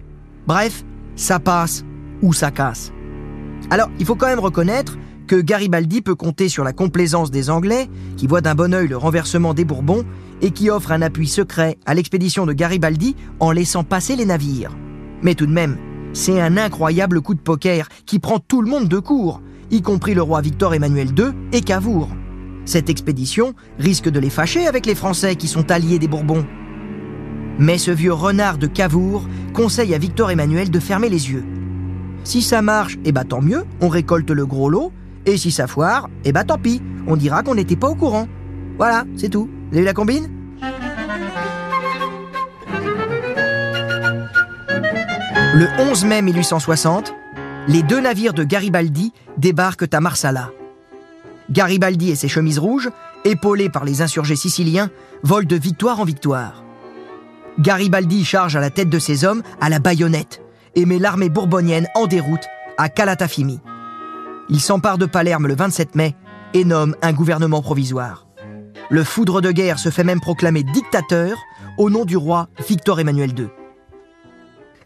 Bref, 0.46 0.84
ça 1.16 1.38
passe 1.38 1.84
ou 2.22 2.32
ça 2.32 2.50
casse. 2.50 2.92
Alors, 3.68 3.90
il 3.98 4.06
faut 4.06 4.14
quand 4.14 4.28
même 4.28 4.38
reconnaître 4.38 4.96
que 5.26 5.36
Garibaldi 5.36 6.00
peut 6.00 6.14
compter 6.14 6.48
sur 6.48 6.64
la 6.64 6.72
complaisance 6.72 7.30
des 7.30 7.50
Anglais, 7.50 7.90
qui 8.16 8.26
voient 8.26 8.40
d'un 8.40 8.54
bon 8.54 8.72
œil 8.72 8.88
le 8.88 8.96
renversement 8.96 9.52
des 9.52 9.66
Bourbons 9.66 10.06
et 10.40 10.52
qui 10.52 10.70
offrent 10.70 10.92
un 10.92 11.02
appui 11.02 11.28
secret 11.28 11.76
à 11.84 11.92
l'expédition 11.92 12.46
de 12.46 12.54
Garibaldi 12.54 13.16
en 13.38 13.50
laissant 13.50 13.84
passer 13.84 14.16
les 14.16 14.24
navires. 14.24 14.74
Mais 15.20 15.34
tout 15.34 15.44
de 15.44 15.52
même, 15.52 15.76
c'est 16.14 16.40
un 16.40 16.56
incroyable 16.56 17.20
coup 17.20 17.34
de 17.34 17.40
poker 17.40 17.90
qui 18.06 18.18
prend 18.18 18.38
tout 18.38 18.62
le 18.62 18.70
monde 18.70 18.88
de 18.88 18.98
court, 18.98 19.42
y 19.70 19.82
compris 19.82 20.14
le 20.14 20.22
roi 20.22 20.40
Victor 20.40 20.72
Emmanuel 20.72 21.08
II 21.08 21.34
et 21.52 21.60
Cavour. 21.60 22.08
Cette 22.64 22.90
expédition 22.90 23.54
risque 23.78 24.08
de 24.08 24.20
les 24.20 24.30
fâcher 24.30 24.66
avec 24.66 24.86
les 24.86 24.94
Français 24.94 25.36
qui 25.36 25.48
sont 25.48 25.70
alliés 25.70 25.98
des 25.98 26.08
Bourbons. 26.08 26.46
Mais 27.58 27.78
ce 27.78 27.90
vieux 27.90 28.12
renard 28.12 28.58
de 28.58 28.66
Cavour 28.66 29.28
conseille 29.52 29.94
à 29.94 29.98
Victor 29.98 30.30
Emmanuel 30.30 30.70
de 30.70 30.80
fermer 30.80 31.08
les 31.08 31.30
yeux. 31.30 31.44
Si 32.24 32.40
ça 32.40 32.62
marche, 32.62 32.98
eh 33.04 33.12
ben 33.12 33.24
tant 33.24 33.42
mieux, 33.42 33.64
on 33.80 33.88
récolte 33.88 34.30
le 34.30 34.46
gros 34.46 34.70
lot, 34.70 34.92
et 35.26 35.36
si 35.36 35.50
ça 35.50 35.66
foire, 35.66 36.08
eh 36.24 36.32
ben 36.32 36.44
tant 36.44 36.58
pis, 36.58 36.80
on 37.06 37.16
dira 37.16 37.42
qu'on 37.42 37.56
n'était 37.56 37.76
pas 37.76 37.88
au 37.88 37.94
courant. 37.94 38.28
Voilà, 38.78 39.04
c'est 39.16 39.28
tout. 39.28 39.48
Vous 39.70 39.72
avez 39.72 39.80
vu 39.80 39.84
la 39.86 39.94
combine? 39.94 40.30
Le 45.54 45.66
11 45.90 46.04
mai 46.06 46.22
1860, 46.22 47.12
les 47.68 47.82
deux 47.82 48.00
navires 48.00 48.32
de 48.32 48.44
Garibaldi 48.44 49.12
débarquent 49.36 49.92
à 49.92 50.00
Marsala. 50.00 50.50
Garibaldi 51.52 52.10
et 52.10 52.16
ses 52.16 52.28
chemises 52.28 52.58
rouges, 52.58 52.88
épaulés 53.24 53.68
par 53.68 53.84
les 53.84 54.00
insurgés 54.00 54.36
siciliens, 54.36 54.90
volent 55.22 55.46
de 55.46 55.56
victoire 55.56 56.00
en 56.00 56.04
victoire. 56.04 56.64
Garibaldi 57.58 58.24
charge 58.24 58.56
à 58.56 58.60
la 58.60 58.70
tête 58.70 58.88
de 58.88 58.98
ses 58.98 59.26
hommes 59.26 59.42
à 59.60 59.68
la 59.68 59.78
baïonnette 59.78 60.40
et 60.74 60.86
met 60.86 60.98
l'armée 60.98 61.28
bourbonienne 61.28 61.88
en 61.94 62.06
déroute 62.06 62.46
à 62.78 62.88
Calatafimi. 62.88 63.60
Il 64.48 64.60
s'empare 64.60 64.96
de 64.96 65.04
Palerme 65.04 65.46
le 65.46 65.54
27 65.54 65.94
mai 65.94 66.16
et 66.54 66.64
nomme 66.64 66.96
un 67.02 67.12
gouvernement 67.12 67.60
provisoire. 67.60 68.26
Le 68.88 69.04
foudre 69.04 69.42
de 69.42 69.52
guerre 69.52 69.78
se 69.78 69.90
fait 69.90 70.04
même 70.04 70.20
proclamer 70.20 70.62
dictateur 70.62 71.36
au 71.76 71.90
nom 71.90 72.06
du 72.06 72.16
roi 72.16 72.48
Victor 72.66 72.98
Emmanuel 72.98 73.38
II. 73.38 73.48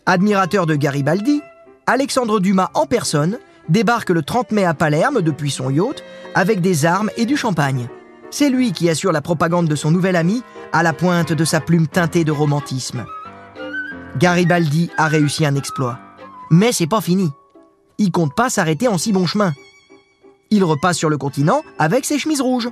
Admirateur 0.05 0.67
de 0.67 0.75
Garibaldi, 0.75 1.43
Alexandre 1.87 2.41
Dumas 2.41 2.71
en 2.75 2.87
personne 2.87 3.39
débarque 3.69 4.11
le 4.11 4.23
30 4.23 4.53
mai 4.53 4.65
à 4.65 4.75
Palerme 4.75 5.23
depuis 5.23 5.51
son 5.51 5.71
yacht 5.71 6.03
avec 6.35 6.61
des 6.61 6.85
armes 6.85 7.11
et 7.17 7.27
du 7.27 7.37
champagne. 7.37 7.89
C'est 8.31 8.51
lui 8.51 8.73
qui 8.73 8.91
assure 8.91 9.13
la 9.13 9.23
propagande 9.23 9.69
de 9.69 9.77
son 9.77 9.91
nouvel 9.91 10.17
ami 10.17 10.43
à 10.73 10.83
la 10.83 10.93
pointe 10.93 11.33
de 11.33 11.45
sa 11.45 11.61
plume 11.61 11.87
teintée 11.87 12.25
de 12.25 12.33
romantisme. 12.33 13.07
Garibaldi 14.19 14.91
a 14.97 15.09
réussi 15.09 15.45
un 15.47 15.55
exploit. 15.55 15.99
Mais 16.51 16.73
c'est 16.73 16.87
pas 16.87 17.01
fini. 17.01 17.31
Il 17.99 18.13
compte 18.13 18.35
pas 18.35 18.51
s'arrêter 18.51 18.89
en 18.89 18.99
si 18.99 19.13
bon 19.13 19.27
chemin. 19.27 19.53
Il 20.51 20.65
repasse 20.65 20.97
sur 20.97 21.11
le 21.11 21.19
continent 21.19 21.63
avec 21.79 22.05
ses 22.05 22.19
chemises 22.19 22.41
rouges. 22.41 22.71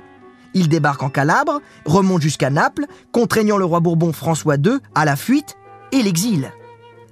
Il 0.53 0.69
débarque 0.69 1.03
en 1.03 1.09
Calabre, 1.09 1.59
remonte 1.85 2.21
jusqu'à 2.21 2.49
Naples, 2.49 2.85
contraignant 3.11 3.57
le 3.57 3.65
roi 3.65 3.81
Bourbon 3.81 4.13
François 4.13 4.55
II 4.55 4.77
à 4.95 5.03
la 5.03 5.17
fuite 5.17 5.57
et 5.91 6.01
l'exil. 6.01 6.51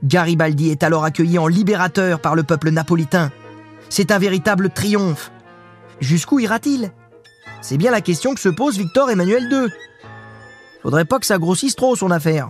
Garibaldi 0.04 0.70
est 0.70 0.84
alors 0.84 1.04
accueilli 1.04 1.38
en 1.38 1.48
libérateur 1.48 2.22
par 2.22 2.36
le 2.36 2.44
peuple 2.44 2.70
napolitain. 2.70 3.32
C'est 3.90 4.12
un 4.12 4.20
véritable 4.20 4.70
triomphe. 4.70 5.32
Jusqu'où 6.04 6.40
ira-t-il? 6.40 6.92
C'est 7.62 7.78
bien 7.78 7.90
la 7.90 8.02
question 8.02 8.34
que 8.34 8.42
se 8.42 8.50
pose 8.50 8.78
Victor 8.78 9.10
Emmanuel 9.10 9.48
II. 9.50 9.72
Faudrait 10.82 11.06
pas 11.06 11.18
que 11.18 11.26
ça 11.26 11.38
grossisse 11.38 11.78
trop 11.78 11.96
son 11.96 12.12
affaire. 12.12 12.50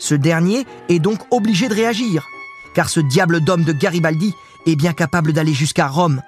Ce 0.00 0.16
dernier 0.16 0.66
est 0.88 0.98
donc 0.98 1.20
obligé 1.30 1.68
de 1.68 1.74
réagir, 1.74 2.26
car 2.74 2.88
ce 2.88 2.98
diable 2.98 3.40
d'homme 3.40 3.62
de 3.62 3.72
Garibaldi 3.72 4.34
est 4.66 4.74
bien 4.74 4.92
capable 4.92 5.32
d'aller 5.32 5.54
jusqu'à 5.54 5.86
Rome 5.86 6.22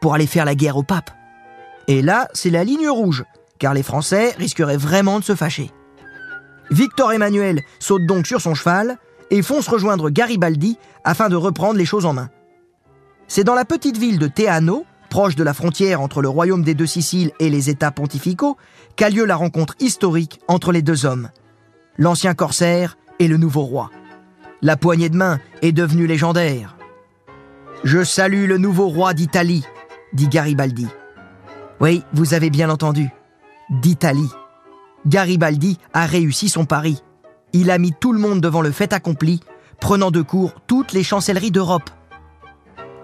pour 0.00 0.14
aller 0.14 0.26
faire 0.26 0.46
la 0.46 0.54
guerre 0.54 0.78
au 0.78 0.82
pape. 0.82 1.10
Et 1.86 2.00
là, 2.00 2.28
c'est 2.32 2.48
la 2.48 2.64
ligne 2.64 2.88
rouge, 2.88 3.24
car 3.58 3.74
les 3.74 3.82
Français 3.82 4.34
risqueraient 4.38 4.78
vraiment 4.78 5.18
de 5.18 5.24
se 5.24 5.34
fâcher. 5.34 5.70
Victor 6.70 7.12
Emmanuel 7.12 7.60
saute 7.78 8.06
donc 8.06 8.26
sur 8.26 8.40
son 8.40 8.54
cheval 8.54 8.96
et 9.30 9.42
fonce 9.42 9.68
rejoindre 9.68 10.08
Garibaldi 10.08 10.78
afin 11.04 11.28
de 11.28 11.36
reprendre 11.36 11.78
les 11.78 11.84
choses 11.84 12.06
en 12.06 12.14
main. 12.14 12.30
C'est 13.28 13.44
dans 13.44 13.54
la 13.54 13.66
petite 13.66 13.98
ville 13.98 14.18
de 14.18 14.28
Teano, 14.28 14.86
proche 15.14 15.36
de 15.36 15.44
la 15.44 15.54
frontière 15.54 16.00
entre 16.00 16.22
le 16.22 16.28
royaume 16.28 16.64
des 16.64 16.74
deux 16.74 16.88
Siciles 16.88 17.30
et 17.38 17.48
les 17.48 17.70
États 17.70 17.92
pontificaux, 17.92 18.56
qu'a 18.96 19.10
lieu 19.10 19.24
la 19.24 19.36
rencontre 19.36 19.76
historique 19.78 20.40
entre 20.48 20.72
les 20.72 20.82
deux 20.82 21.06
hommes, 21.06 21.30
l'ancien 21.98 22.34
corsaire 22.34 22.98
et 23.20 23.28
le 23.28 23.36
nouveau 23.36 23.62
roi. 23.62 23.92
La 24.60 24.76
poignée 24.76 25.10
de 25.10 25.16
main 25.16 25.38
est 25.62 25.70
devenue 25.70 26.08
légendaire. 26.08 26.76
Je 27.84 28.02
salue 28.02 28.48
le 28.48 28.58
nouveau 28.58 28.88
roi 28.88 29.14
d'Italie, 29.14 29.64
dit 30.14 30.26
Garibaldi. 30.26 30.88
Oui, 31.78 32.02
vous 32.12 32.34
avez 32.34 32.50
bien 32.50 32.68
entendu, 32.68 33.08
d'Italie. 33.70 34.32
Garibaldi 35.06 35.78
a 35.92 36.06
réussi 36.06 36.48
son 36.48 36.64
pari 36.64 37.04
il 37.54 37.70
a 37.70 37.78
mis 37.78 37.92
tout 37.92 38.12
le 38.12 38.18
monde 38.18 38.40
devant 38.40 38.62
le 38.62 38.72
fait 38.72 38.92
accompli, 38.92 39.38
prenant 39.78 40.10
de 40.10 40.22
court 40.22 40.54
toutes 40.66 40.92
les 40.92 41.04
chancelleries 41.04 41.52
d'Europe. 41.52 41.88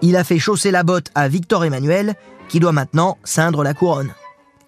Il 0.01 0.15
a 0.15 0.23
fait 0.23 0.39
chausser 0.39 0.71
la 0.71 0.83
botte 0.83 1.11
à 1.13 1.27
Victor 1.27 1.63
Emmanuel, 1.63 2.15
qui 2.47 2.59
doit 2.59 2.71
maintenant 2.71 3.17
ceindre 3.23 3.63
la 3.63 3.73
couronne. 3.73 4.11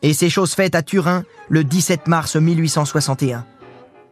Et 0.03 0.13
c'est 0.13 0.29
chose 0.29 0.53
faite 0.53 0.75
à 0.75 0.83
Turin 0.83 1.23
le 1.49 1.63
17 1.63 2.07
mars 2.07 2.35
1861. 2.35 3.45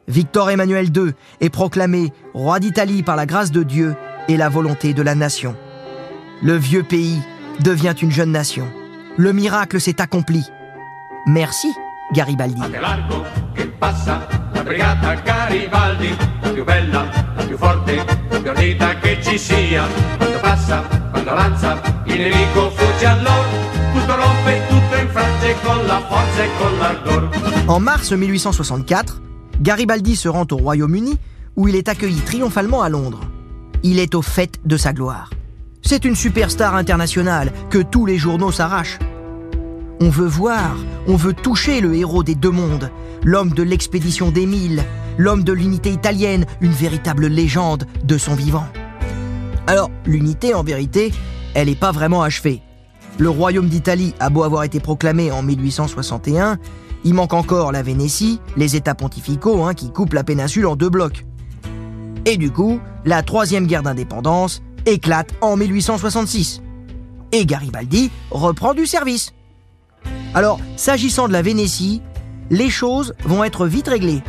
Victor 0.08 0.50
Emmanuel 0.50 0.90
II 0.96 1.14
est 1.40 1.50
proclamé 1.50 2.12
roi 2.34 2.60
d'Italie 2.60 3.04
par 3.04 3.16
la 3.16 3.26
grâce 3.26 3.52
de 3.52 3.64
Dieu 3.64 3.96
et 4.28 4.38
la 4.38 4.50
volonté 4.50 4.94
de 4.94 5.02
la 5.02 5.16
nation. 5.16 5.56
Le 6.42 6.56
vieux 6.56 6.84
pays 6.84 7.22
devient 7.60 7.94
une 8.02 8.12
jeune 8.12 8.32
nation. 8.32 8.68
Le 9.18 9.32
miracle 9.32 9.80
s'est 9.80 10.02
accompli. 10.02 10.44
Merci, 11.28 11.72
Garibaldi. 12.14 12.62
En 27.68 27.80
mars 27.80 28.12
1864, 28.12 29.22
Garibaldi 29.62 30.18
se 30.18 30.28
rend 30.28 30.46
au 30.52 30.58
Royaume-Uni 30.58 31.18
où 31.56 31.70
il 31.70 31.76
est 31.76 31.88
accueilli 31.88 32.20
triomphalement 32.20 32.82
à 32.82 32.90
Londres. 32.90 33.22
Il 33.84 34.00
est 34.00 34.14
au 34.14 34.22
fait 34.22 34.60
de 34.66 34.76
sa 34.76 34.92
gloire. 34.92 35.30
C'est 35.82 36.04
une 36.04 36.16
superstar 36.16 36.76
internationale 36.76 37.54
que 37.70 37.80
tous 37.80 38.06
les 38.06 38.18
journaux 38.18 38.52
s'arrachent. 38.52 39.00
On 40.02 40.10
veut 40.10 40.28
voir, 40.28 40.76
on 41.08 41.16
veut 41.16 41.34
toucher 41.34 41.80
le 41.80 41.96
héros 41.96 42.24
des 42.24 42.36
deux 42.36 42.52
mondes, 42.52 42.92
l'homme 43.24 43.52
de 43.52 43.64
l'expédition 43.64 44.32
des 44.32 44.46
mille, 44.46 44.84
l'homme 45.18 45.46
de 45.46 45.54
l'unité 45.54 45.92
italienne, 45.92 46.46
une 46.60 46.72
véritable 46.72 47.28
légende 47.28 47.86
de 48.04 48.18
son 48.18 48.36
vivant. 48.36 48.68
Alors, 49.68 49.90
l'unité, 50.06 50.54
en 50.54 50.64
vérité, 50.64 51.14
elle 51.54 51.68
n'est 51.68 51.76
pas 51.76 51.92
vraiment 51.92 52.24
achevée. 52.24 52.62
Le 53.18 53.30
royaume 53.30 53.68
d'Italie 53.68 54.14
a 54.20 54.30
beau 54.30 54.44
avoir 54.44 54.64
été 54.64 54.80
proclamé 54.80 55.32
en 55.32 55.44
1861, 55.44 56.58
il 57.04 57.14
manque 57.14 57.34
encore 57.34 57.72
la 57.72 57.82
Vénétie, 57.82 58.40
les 58.58 58.76
États 58.76 58.96
pontificaux 58.96 59.64
hein, 59.64 59.74
qui 59.74 59.92
coupent 59.92 60.14
la 60.14 60.24
péninsule 60.24 60.68
en 60.68 60.76
deux 60.76 60.90
blocs. 60.90 61.26
Et 62.26 62.38
du 62.38 62.52
coup, 62.52 62.80
la 63.06 63.24
troisième 63.24 63.66
guerre 63.66 63.82
d'indépendance 63.82 64.62
éclate 64.86 65.34
en 65.42 65.58
1866. 65.58 66.62
Et 67.32 67.46
Garibaldi 67.46 68.12
reprend 68.30 68.74
du 68.74 68.86
service. 68.86 69.34
Alors, 70.34 70.60
s'agissant 70.76 71.28
de 71.28 71.34
la 71.34 71.42
Vénétie, 71.42 72.02
les 72.50 72.70
choses 72.70 73.16
vont 73.26 73.44
être 73.44 73.66
vite 73.66 73.88
réglées. 73.88 74.22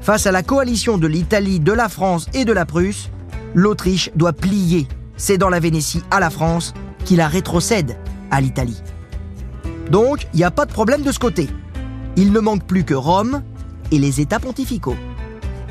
Face 0.00 0.26
à 0.26 0.32
la 0.32 0.42
coalition 0.42 0.98
de 0.98 1.06
l'Italie, 1.06 1.60
de 1.60 1.72
la 1.72 1.88
France 1.88 2.26
et 2.34 2.44
de 2.44 2.52
la 2.52 2.66
Prusse, 2.66 3.10
l'Autriche 3.56 4.10
doit 4.14 4.34
plier, 4.34 4.86
cédant 5.16 5.48
la 5.48 5.60
Vénétie 5.60 6.02
à 6.10 6.20
la 6.20 6.28
France, 6.28 6.74
qui 7.04 7.16
la 7.16 7.26
rétrocède 7.26 7.96
à 8.30 8.40
l'Italie. 8.40 8.82
Donc, 9.90 10.26
il 10.34 10.36
n'y 10.36 10.44
a 10.44 10.50
pas 10.50 10.66
de 10.66 10.72
problème 10.72 11.02
de 11.02 11.10
ce 11.10 11.18
côté. 11.18 11.48
Il 12.16 12.32
ne 12.32 12.40
manque 12.40 12.64
plus 12.64 12.84
que 12.84 12.94
Rome 12.94 13.42
et 13.90 13.98
les 13.98 14.20
États 14.20 14.40
pontificaux. 14.40 14.96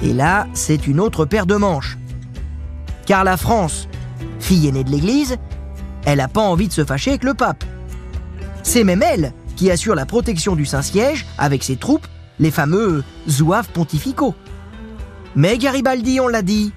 Et 0.01 0.13
là, 0.13 0.47
c'est 0.53 0.87
une 0.87 0.99
autre 0.99 1.25
paire 1.25 1.45
de 1.45 1.55
manches. 1.55 1.97
Car 3.05 3.23
la 3.23 3.37
France, 3.37 3.87
fille 4.39 4.67
aînée 4.67 4.83
de 4.83 4.89
l'Église, 4.89 5.37
elle 6.05 6.17
n'a 6.17 6.27
pas 6.27 6.41
envie 6.41 6.67
de 6.67 6.73
se 6.73 6.83
fâcher 6.83 7.11
avec 7.11 7.23
le 7.23 7.35
pape. 7.35 7.63
C'est 8.63 8.83
même 8.83 9.03
elle 9.03 9.31
qui 9.55 9.69
assure 9.69 9.93
la 9.93 10.07
protection 10.07 10.55
du 10.55 10.65
Saint-Siège 10.65 11.27
avec 11.37 11.63
ses 11.63 11.75
troupes, 11.75 12.07
les 12.39 12.51
fameux 12.51 13.03
zouaves 13.29 13.69
pontificaux. 13.69 14.33
Mais 15.35 15.59
Garibaldi, 15.59 16.19
on 16.19 16.27
l'a 16.27 16.41
dit, 16.41 16.73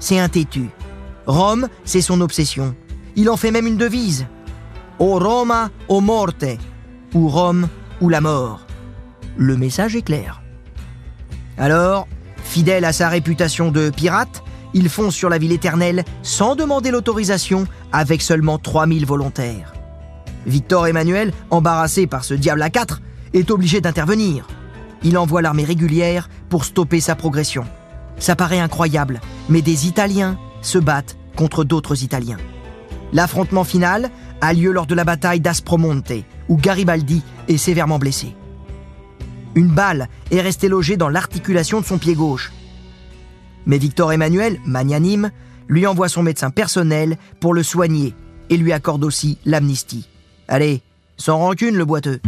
c'est 0.00 0.18
un 0.18 0.28
têtu. 0.28 0.70
Rome, 1.26 1.68
c'est 1.84 2.00
son 2.00 2.20
obsession. 2.20 2.74
Il 3.14 3.30
en 3.30 3.36
fait 3.36 3.50
même 3.50 3.66
une 3.66 3.76
devise. 3.76 4.26
O 4.98 5.18
Roma, 5.18 5.70
o 5.88 6.00
morte. 6.00 6.44
Ou 7.14 7.28
Rome, 7.28 7.68
ou 8.00 8.08
la 8.08 8.20
mort. 8.20 8.66
Le 9.36 9.56
message 9.56 9.94
est 9.94 10.02
clair. 10.02 10.42
Alors, 11.56 12.08
fidèle 12.42 12.84
à 12.84 12.92
sa 12.92 13.08
réputation 13.08 13.70
de 13.70 13.90
pirate, 13.90 14.42
il 14.74 14.88
fonce 14.88 15.14
sur 15.14 15.28
la 15.28 15.38
ville 15.38 15.52
éternelle 15.52 16.04
sans 16.22 16.56
demander 16.56 16.90
l'autorisation 16.90 17.66
avec 17.92 18.22
seulement 18.22 18.58
3000 18.58 19.06
volontaires. 19.06 19.74
Victor 20.46 20.86
Emmanuel, 20.86 21.32
embarrassé 21.50 22.06
par 22.06 22.24
ce 22.24 22.34
diable 22.34 22.62
à 22.62 22.70
quatre, 22.70 23.02
est 23.34 23.50
obligé 23.50 23.80
d'intervenir. 23.80 24.46
Il 25.02 25.18
envoie 25.18 25.42
l'armée 25.42 25.64
régulière 25.64 26.28
pour 26.48 26.64
stopper 26.64 27.00
sa 27.00 27.14
progression. 27.14 27.64
Ça 28.20 28.36
paraît 28.36 28.60
incroyable, 28.60 29.20
mais 29.48 29.62
des 29.62 29.88
Italiens 29.88 30.38
se 30.62 30.78
battent 30.78 31.16
contre 31.36 31.64
d'autres 31.64 32.04
Italiens. 32.04 32.36
L'affrontement 33.12 33.64
final 33.64 34.10
a 34.40 34.52
lieu 34.52 34.70
lors 34.70 34.86
de 34.86 34.94
la 34.94 35.04
bataille 35.04 35.40
d'Aspromonte, 35.40 36.12
où 36.48 36.56
Garibaldi 36.56 37.22
est 37.48 37.56
sévèrement 37.56 37.98
blessé. 37.98 38.36
Une 39.54 39.68
balle 39.68 40.08
est 40.30 40.40
restée 40.40 40.68
logée 40.68 40.96
dans 40.96 41.08
l'articulation 41.08 41.80
de 41.80 41.86
son 41.86 41.98
pied 41.98 42.14
gauche. 42.14 42.52
Mais 43.66 43.78
Victor 43.78 44.12
Emmanuel, 44.12 44.60
magnanime, 44.64 45.30
lui 45.68 45.86
envoie 45.86 46.08
son 46.08 46.22
médecin 46.22 46.50
personnel 46.50 47.16
pour 47.40 47.54
le 47.54 47.62
soigner 47.62 48.14
et 48.50 48.56
lui 48.56 48.72
accorde 48.72 49.04
aussi 49.04 49.38
l'amnistie. 49.44 50.08
Allez, 50.46 50.82
sans 51.16 51.38
rancune 51.38 51.76
le 51.76 51.84
boiteux. 51.84 52.20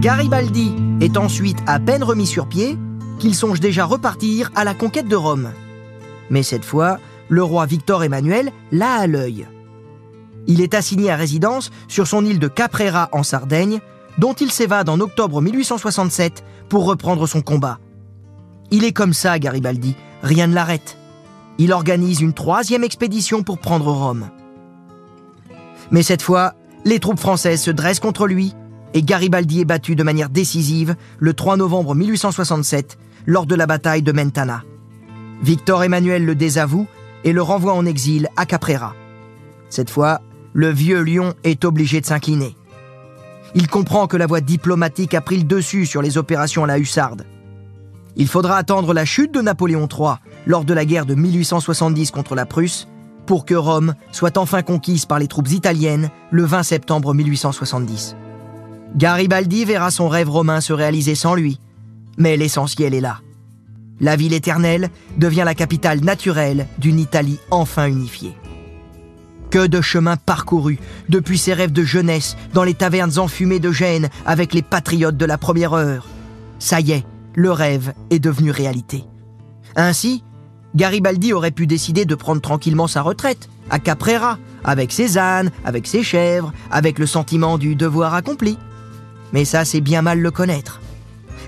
Garibaldi 0.00 0.74
est 1.00 1.16
ensuite 1.16 1.58
à 1.66 1.80
peine 1.80 2.04
remis 2.04 2.26
sur 2.26 2.48
pied 2.48 2.76
qu'il 3.18 3.34
songe 3.34 3.60
déjà 3.60 3.84
repartir 3.84 4.50
à 4.54 4.64
la 4.64 4.74
conquête 4.74 5.08
de 5.08 5.16
Rome. 5.16 5.52
Mais 6.30 6.42
cette 6.42 6.64
fois, 6.64 6.98
le 7.28 7.42
roi 7.42 7.66
Victor 7.66 8.04
Emmanuel 8.04 8.50
l'a 8.70 8.94
à 8.94 9.06
l'œil. 9.06 9.46
Il 10.46 10.60
est 10.60 10.74
assigné 10.74 11.10
à 11.10 11.16
résidence 11.16 11.70
sur 11.88 12.06
son 12.06 12.24
île 12.24 12.38
de 12.38 12.48
Caprera 12.48 13.08
en 13.12 13.22
Sardaigne, 13.22 13.80
dont 14.18 14.32
il 14.32 14.50
s'évade 14.50 14.88
en 14.88 15.00
octobre 15.00 15.40
1867 15.40 16.44
pour 16.68 16.84
reprendre 16.84 17.26
son 17.26 17.42
combat. 17.42 17.78
Il 18.70 18.84
est 18.84 18.92
comme 18.92 19.12
ça, 19.12 19.38
Garibaldi, 19.38 19.94
rien 20.22 20.46
ne 20.46 20.54
l'arrête. 20.54 20.96
Il 21.58 21.72
organise 21.72 22.20
une 22.20 22.32
troisième 22.32 22.84
expédition 22.84 23.42
pour 23.42 23.58
prendre 23.58 23.92
Rome. 23.92 24.30
Mais 25.90 26.02
cette 26.02 26.22
fois, 26.22 26.54
les 26.84 26.98
troupes 26.98 27.20
françaises 27.20 27.62
se 27.62 27.70
dressent 27.70 28.00
contre 28.00 28.26
lui 28.26 28.54
et 28.94 29.02
Garibaldi 29.02 29.60
est 29.60 29.64
battu 29.64 29.96
de 29.96 30.02
manière 30.02 30.28
décisive 30.28 30.96
le 31.18 31.34
3 31.34 31.56
novembre 31.56 31.94
1867 31.94 32.98
lors 33.26 33.46
de 33.46 33.54
la 33.54 33.66
bataille 33.66 34.02
de 34.02 34.12
Mentana. 34.12 34.64
Victor 35.42 35.82
Emmanuel 35.84 36.24
le 36.24 36.34
désavoue 36.34 36.86
et 37.24 37.32
le 37.32 37.42
renvoie 37.42 37.72
en 37.72 37.86
exil 37.86 38.28
à 38.36 38.46
Caprera. 38.46 38.94
Cette 39.70 39.90
fois, 39.90 40.20
le 40.52 40.68
vieux 40.68 41.02
lion 41.02 41.34
est 41.44 41.64
obligé 41.64 42.00
de 42.00 42.06
s'incliner. 42.06 42.56
Il 43.54 43.68
comprend 43.68 44.06
que 44.06 44.16
la 44.16 44.26
voie 44.26 44.40
diplomatique 44.40 45.14
a 45.14 45.20
pris 45.20 45.38
le 45.38 45.44
dessus 45.44 45.86
sur 45.86 46.02
les 46.02 46.18
opérations 46.18 46.64
à 46.64 46.66
la 46.66 46.78
hussarde. 46.78 47.26
Il 48.16 48.28
faudra 48.28 48.56
attendre 48.56 48.92
la 48.92 49.04
chute 49.04 49.32
de 49.32 49.40
Napoléon 49.40 49.88
III 49.90 50.16
lors 50.46 50.64
de 50.64 50.74
la 50.74 50.84
guerre 50.84 51.06
de 51.06 51.14
1870 51.14 52.10
contre 52.10 52.34
la 52.34 52.46
Prusse 52.46 52.88
pour 53.26 53.46
que 53.46 53.54
Rome 53.54 53.94
soit 54.10 54.36
enfin 54.36 54.62
conquise 54.62 55.06
par 55.06 55.18
les 55.18 55.28
troupes 55.28 55.50
italiennes 55.50 56.10
le 56.30 56.44
20 56.44 56.62
septembre 56.62 57.14
1870. 57.14 58.16
Garibaldi 58.96 59.64
verra 59.64 59.90
son 59.90 60.08
rêve 60.08 60.28
romain 60.28 60.60
se 60.60 60.72
réaliser 60.72 61.14
sans 61.14 61.34
lui, 61.34 61.58
mais 62.18 62.36
l'essentiel 62.36 62.94
est 62.94 63.00
là. 63.00 63.20
La 64.00 64.16
ville 64.16 64.34
éternelle 64.34 64.90
devient 65.16 65.44
la 65.44 65.54
capitale 65.54 66.00
naturelle 66.00 66.66
d'une 66.78 66.98
Italie 66.98 67.38
enfin 67.50 67.86
unifiée. 67.86 68.36
Que 69.50 69.66
de 69.66 69.80
chemins 69.80 70.16
parcourus 70.16 70.78
depuis 71.08 71.38
ses 71.38 71.54
rêves 71.54 71.72
de 71.72 71.84
jeunesse 71.84 72.36
dans 72.52 72.64
les 72.64 72.74
tavernes 72.74 73.18
enfumées 73.18 73.60
de 73.60 73.70
Gênes 73.70 74.10
avec 74.26 74.54
les 74.54 74.62
patriotes 74.62 75.16
de 75.16 75.26
la 75.26 75.38
première 75.38 75.74
heure. 75.74 76.06
Ça 76.58 76.80
y 76.80 76.92
est, 76.92 77.04
le 77.34 77.50
rêve 77.50 77.92
est 78.10 78.18
devenu 78.18 78.50
réalité. 78.50 79.04
Ainsi, 79.76 80.22
Garibaldi 80.74 81.32
aurait 81.32 81.50
pu 81.50 81.66
décider 81.66 82.04
de 82.04 82.14
prendre 82.14 82.40
tranquillement 82.40 82.86
sa 82.86 83.02
retraite, 83.02 83.48
à 83.70 83.78
Caprera, 83.78 84.38
avec 84.64 84.92
ses 84.92 85.18
ânes, 85.18 85.50
avec 85.64 85.86
ses 85.86 86.02
chèvres, 86.02 86.52
avec 86.70 86.98
le 86.98 87.06
sentiment 87.06 87.58
du 87.58 87.74
devoir 87.74 88.14
accompli. 88.14 88.58
Mais 89.32 89.44
ça, 89.44 89.64
c'est 89.64 89.80
bien 89.80 90.02
mal 90.02 90.20
le 90.20 90.30
connaître. 90.30 90.80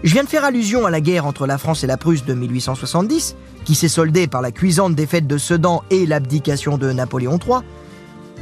Je 0.02 0.12
viens 0.12 0.24
de 0.24 0.28
faire 0.28 0.44
allusion 0.44 0.84
à 0.84 0.90
la 0.90 1.00
guerre 1.00 1.26
entre 1.26 1.46
la 1.46 1.58
France 1.58 1.84
et 1.84 1.86
la 1.86 1.96
Prusse 1.96 2.24
de 2.24 2.34
1870, 2.34 3.36
qui 3.64 3.74
s'est 3.74 3.88
soldée 3.88 4.26
par 4.26 4.42
la 4.42 4.52
cuisante 4.52 4.94
défaite 4.94 5.26
de 5.26 5.38
Sedan 5.38 5.82
et 5.90 6.04
l'abdication 6.04 6.76
de 6.76 6.92
Napoléon 6.92 7.38
III. 7.38 7.60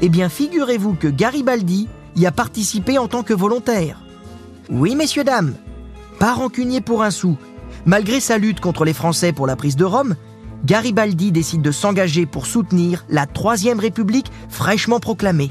Eh 0.00 0.08
bien, 0.08 0.28
figurez-vous 0.28 0.94
que 0.94 1.08
Garibaldi 1.08 1.88
y 2.16 2.26
a 2.26 2.32
participé 2.32 2.98
en 2.98 3.06
tant 3.06 3.22
que 3.22 3.34
volontaire. 3.34 4.00
Oui, 4.70 4.96
messieurs, 4.96 5.24
dames, 5.24 5.54
pas 6.18 6.34
rancunier 6.34 6.80
pour 6.80 7.02
un 7.02 7.10
sou. 7.10 7.36
Malgré 7.84 8.20
sa 8.20 8.38
lutte 8.38 8.60
contre 8.60 8.84
les 8.84 8.92
Français 8.92 9.32
pour 9.32 9.46
la 9.46 9.56
prise 9.56 9.76
de 9.76 9.84
Rome, 9.84 10.16
Garibaldi 10.64 11.32
décide 11.32 11.62
de 11.62 11.72
s'engager 11.72 12.26
pour 12.26 12.46
soutenir 12.46 13.04
la 13.08 13.26
Troisième 13.26 13.80
République 13.80 14.30
fraîchement 14.48 15.00
proclamée. 15.00 15.50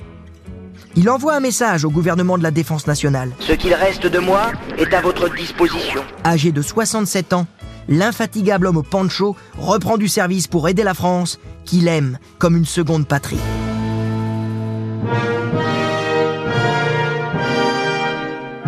Il 0.96 1.10
envoie 1.10 1.36
un 1.36 1.40
message 1.40 1.86
au 1.86 1.90
gouvernement 1.90 2.38
de 2.38 2.44
la 2.44 2.52
Défense 2.52 2.86
nationale. 2.86 3.32
Ce 3.40 3.54
qu'il 3.54 3.74
reste 3.74 4.08
de 4.08 4.20
moi 4.20 4.52
est 4.78 4.94
à 4.94 5.00
votre 5.00 5.34
disposition. 5.34 6.02
Âgé 6.26 6.52
de 6.52 6.62
67 6.62 7.32
ans, 7.32 7.48
l'infatigable 7.88 8.68
homme 8.68 8.78
au 8.78 8.84
pancho 8.84 9.38
reprend 9.58 9.98
du 9.98 10.10
service 10.10 10.48
pour 10.48 10.68
aider 10.68 10.84
la 10.84 10.94
France, 10.94 11.40
qu'il 11.64 11.88
aime 11.88 12.20
comme 12.40 12.58
une 12.58 12.66
seconde 12.66 13.08
patrie. 13.08 13.40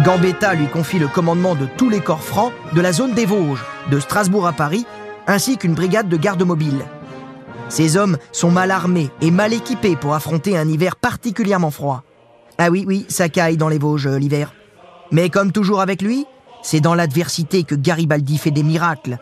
Gambetta 0.06 0.54
lui 0.54 0.68
confie 0.68 1.00
le 1.00 1.08
commandement 1.08 1.56
de 1.56 1.66
tous 1.78 1.90
les 1.90 2.02
corps 2.02 2.24
francs 2.24 2.54
de 2.74 2.82
la 2.82 2.94
zone 2.94 3.14
des 3.14 3.26
Vosges, 3.26 3.64
de 3.92 4.00
Strasbourg 4.00 4.48
à 4.48 4.54
Paris, 4.54 4.86
ainsi 5.28 5.58
qu'une 5.58 5.76
brigade 5.76 6.10
de 6.10 6.18
garde 6.18 6.44
mobile. 6.44 6.86
Ces 7.70 7.98
hommes 7.98 8.18
sont 8.32 8.52
mal 8.52 8.72
armés 8.72 9.10
et 9.22 9.32
mal 9.32 9.54
équipés 9.54 9.96
pour 9.96 10.14
affronter 10.14 10.58
un 10.58 10.68
hiver 10.68 10.96
particulièrement 10.96 11.72
froid. 11.72 12.04
Ah 12.58 12.70
oui, 12.70 12.84
oui, 12.88 13.06
ça 13.10 13.30
caille 13.30 13.58
dans 13.58 13.70
les 13.70 13.80
Vosges 13.80 14.08
euh, 14.08 14.18
l'hiver. 14.18 14.54
Mais 15.12 15.30
comme 15.30 15.52
toujours 15.52 15.82
avec 15.82 16.02
lui, 16.02 16.26
c'est 16.62 16.80
dans 16.80 16.96
l'adversité 16.96 17.64
que 17.64 17.76
Garibaldi 17.76 18.38
fait 18.38 18.52
des 18.52 18.64
miracles. 18.64 19.18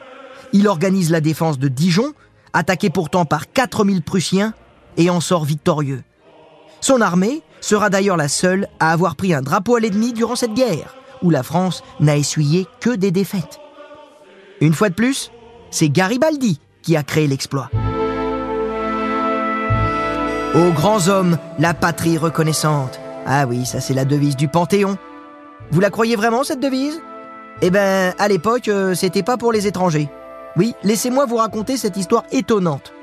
Il 0.53 0.67
organise 0.67 1.11
la 1.11 1.21
défense 1.21 1.59
de 1.59 1.67
Dijon, 1.67 2.13
attaqué 2.53 2.89
pourtant 2.89 3.25
par 3.25 3.51
4000 3.51 4.01
Prussiens, 4.03 4.53
et 4.97 5.09
en 5.09 5.21
sort 5.21 5.45
victorieux. 5.45 6.03
Son 6.81 7.01
armée 7.01 7.41
sera 7.61 7.89
d'ailleurs 7.89 8.17
la 8.17 8.27
seule 8.27 8.67
à 8.79 8.91
avoir 8.91 9.15
pris 9.15 9.33
un 9.33 9.41
drapeau 9.41 9.75
à 9.75 9.79
l'ennemi 9.79 10.13
durant 10.13 10.35
cette 10.35 10.53
guerre, 10.53 10.95
où 11.21 11.29
la 11.29 11.43
France 11.43 11.83
n'a 11.99 12.17
essuyé 12.17 12.67
que 12.79 12.89
des 12.89 13.11
défaites. 13.11 13.59
Une 14.59 14.73
fois 14.73 14.89
de 14.89 14.95
plus, 14.95 15.31
c'est 15.71 15.89
Garibaldi 15.89 16.59
qui 16.81 16.95
a 16.95 17.03
créé 17.03 17.27
l'exploit. 17.27 17.69
Aux 20.53 20.71
grands 20.71 21.07
hommes, 21.07 21.37
la 21.59 21.73
patrie 21.73 22.17
reconnaissante. 22.17 23.00
Ah 23.25 23.45
oui, 23.47 23.65
ça 23.65 23.79
c'est 23.79 23.93
la 23.93 24.05
devise 24.05 24.35
du 24.35 24.47
Panthéon. 24.47 24.97
Vous 25.71 25.79
la 25.79 25.89
croyez 25.89 26.15
vraiment 26.15 26.43
cette 26.43 26.59
devise? 26.59 27.01
Eh 27.61 27.69
ben, 27.69 28.13
à 28.17 28.27
l'époque, 28.27 28.67
euh, 28.67 28.95
c'était 28.95 29.23
pas 29.23 29.37
pour 29.37 29.51
les 29.51 29.67
étrangers. 29.67 30.09
Oui, 30.57 30.73
laissez-moi 30.83 31.25
vous 31.25 31.37
raconter 31.37 31.77
cette 31.77 31.97
histoire 31.97 32.23
étonnante. 32.31 32.93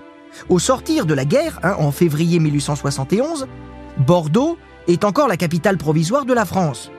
Au 0.48 0.58
sortir 0.58 1.06
de 1.06 1.14
la 1.14 1.24
guerre, 1.24 1.60
hein, 1.62 1.76
en 1.78 1.90
février 1.92 2.38
1871, 2.40 3.46
Bordeaux 3.98 4.58
est 4.86 5.04
encore 5.04 5.28
la 5.28 5.36
capitale 5.36 5.78
provisoire 5.78 6.24
de 6.24 6.34
la 6.34 6.44
France. 6.44 6.90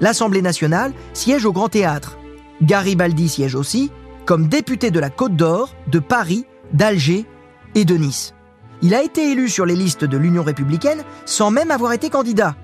L'Assemblée 0.00 0.42
nationale 0.42 0.92
siège 1.12 1.44
au 1.44 1.52
Grand 1.52 1.68
Théâtre. 1.68 2.18
Garibaldi 2.62 3.28
siège 3.28 3.54
aussi 3.54 3.90
comme 4.26 4.46
député 4.46 4.90
de 4.90 5.00
la 5.00 5.10
Côte 5.10 5.34
d'Or, 5.34 5.74
de 5.88 5.98
Paris, 5.98 6.46
d'Alger 6.72 7.26
et 7.74 7.84
de 7.84 7.96
Nice. 7.96 8.34
Il 8.82 8.94
a 8.94 9.02
été 9.02 9.32
élu 9.32 9.48
sur 9.48 9.66
les 9.66 9.76
listes 9.76 10.04
de 10.04 10.16
l'Union 10.16 10.42
républicaine 10.42 11.02
sans 11.26 11.50
même 11.50 11.70
avoir 11.70 11.92
été 11.92 12.08
candidat. 12.08 12.54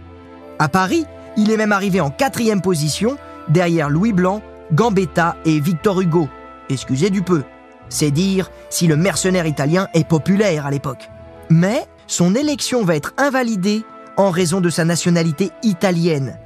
À 0.59 0.69
Paris, 0.69 1.05
il 1.37 1.51
est 1.51 1.57
même 1.57 1.73
arrivé 1.73 2.01
en 2.01 2.11
quatrième 2.11 2.63
position 2.63 3.19
derrière 3.49 3.91
Louis 3.91 4.13
Blanc, 4.13 4.43
Gambetta 4.73 5.37
et 5.45 5.61
Victor 5.61 6.01
Hugo. 6.01 6.29
Excusez 6.71 7.11
du 7.11 7.23
peu. 7.23 7.43
C'est 7.89 8.11
dire 8.11 8.51
si 8.71 8.87
le 8.87 8.97
mercenaire 8.97 9.47
italien 9.47 9.89
est 9.95 10.09
populaire 10.09 10.67
à 10.67 10.71
l'époque. 10.71 11.11
Mais 11.51 11.87
son 12.07 12.35
élection 12.35 12.85
va 12.85 12.97
être 12.97 13.13
invalidée 13.19 13.85
en 14.17 14.31
raison 14.31 14.61
de 14.61 14.71
sa 14.71 14.85
nationalité 14.85 15.51
italienne. 15.63 16.39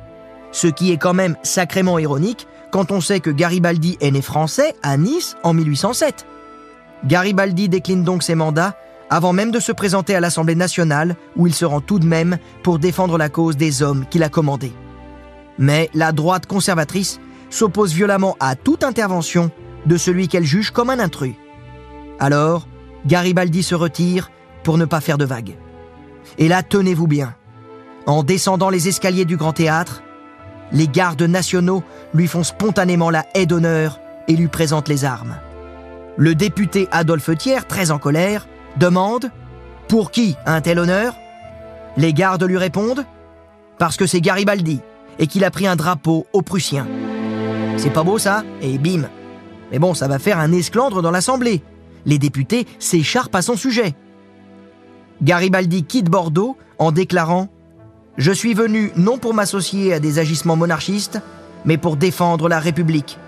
Ce 0.52 0.66
qui 0.66 0.90
est 0.90 0.98
quand 0.98 1.14
même 1.14 1.36
sacrément 1.42 1.98
ironique 1.98 2.48
quand 2.72 2.90
on 2.90 3.00
sait 3.00 3.20
que 3.20 3.30
Garibaldi 3.30 3.96
est 4.00 4.10
né 4.10 4.22
français 4.22 4.74
à 4.82 4.96
Nice 4.96 5.36
en 5.44 5.54
1807. 5.54 6.26
Garibaldi 7.04 7.68
décline 7.68 8.04
donc 8.04 8.22
ses 8.22 8.34
mandats 8.34 8.74
avant 9.10 9.32
même 9.32 9.50
de 9.50 9.58
se 9.60 9.72
présenter 9.72 10.14
à 10.14 10.20
l'Assemblée 10.20 10.54
nationale 10.54 11.16
où 11.36 11.48
il 11.48 11.54
se 11.54 11.64
rend 11.64 11.80
tout 11.80 11.98
de 11.98 12.06
même 12.06 12.38
pour 12.62 12.78
défendre 12.78 13.18
la 13.18 13.28
cause 13.28 13.56
des 13.56 13.82
hommes 13.82 14.06
qu'il 14.08 14.22
a 14.22 14.28
commandés. 14.28 14.72
Mais 15.58 15.90
la 15.92 16.12
droite 16.12 16.46
conservatrice 16.46 17.20
s'oppose 17.50 17.92
violemment 17.92 18.36
à 18.38 18.54
toute 18.54 18.84
intervention 18.84 19.50
de 19.84 19.96
celui 19.96 20.28
qu'elle 20.28 20.44
juge 20.44 20.70
comme 20.70 20.90
un 20.90 21.00
intrus. 21.00 21.34
Alors, 22.20 22.68
Garibaldi 23.06 23.62
se 23.62 23.74
retire 23.74 24.30
pour 24.62 24.78
ne 24.78 24.84
pas 24.84 25.00
faire 25.00 25.18
de 25.18 25.24
vagues. 25.24 25.56
Et 26.38 26.48
là, 26.48 26.62
tenez-vous 26.62 27.08
bien. 27.08 27.34
En 28.06 28.22
descendant 28.22 28.70
les 28.70 28.88
escaliers 28.88 29.24
du 29.24 29.36
Grand 29.36 29.52
Théâtre, 29.52 30.02
les 30.72 30.86
gardes 30.86 31.22
nationaux 31.22 31.82
lui 32.14 32.28
font 32.28 32.44
spontanément 32.44 33.10
la 33.10 33.26
haie 33.34 33.46
d'honneur 33.46 33.98
et 34.28 34.36
lui 34.36 34.48
présentent 34.48 34.88
les 34.88 35.04
armes. 35.04 35.36
Le 36.16 36.34
député 36.34 36.88
Adolphe 36.92 37.36
Thiers, 37.36 37.66
très 37.66 37.90
en 37.90 37.98
colère, 37.98 38.46
demande 38.78 39.30
Pour 39.88 40.10
qui 40.10 40.36
un 40.46 40.60
tel 40.60 40.78
honneur? 40.78 41.14
Les 41.96 42.12
gardes 42.12 42.44
lui 42.44 42.56
répondent 42.56 43.04
Parce 43.78 43.96
que 43.96 44.06
c'est 44.06 44.20
Garibaldi 44.20 44.80
et 45.18 45.26
qu'il 45.26 45.44
a 45.44 45.50
pris 45.50 45.66
un 45.66 45.76
drapeau 45.76 46.26
aux 46.32 46.42
Prussiens. 46.42 46.86
C'est 47.76 47.90
pas 47.90 48.02
beau 48.02 48.18
ça? 48.18 48.42
Et 48.62 48.78
bim 48.78 49.08
Mais 49.70 49.78
bon, 49.78 49.94
ça 49.94 50.08
va 50.08 50.18
faire 50.18 50.38
un 50.38 50.52
esclandre 50.52 51.02
dans 51.02 51.10
l'Assemblée. 51.10 51.62
Les 52.06 52.18
députés 52.18 52.66
s'écharpent 52.78 53.34
à 53.34 53.42
son 53.42 53.56
sujet. 53.56 53.94
Garibaldi 55.22 55.84
quitte 55.84 56.08
Bordeaux 56.08 56.56
en 56.78 56.92
déclarant 56.92 57.48
Je 58.16 58.32
suis 58.32 58.54
venu 58.54 58.92
non 58.96 59.18
pour 59.18 59.34
m'associer 59.34 59.92
à 59.92 60.00
des 60.00 60.18
agissements 60.18 60.56
monarchistes, 60.56 61.20
mais 61.64 61.76
pour 61.76 61.96
défendre 61.96 62.48
la 62.48 62.58
République. 62.58 63.18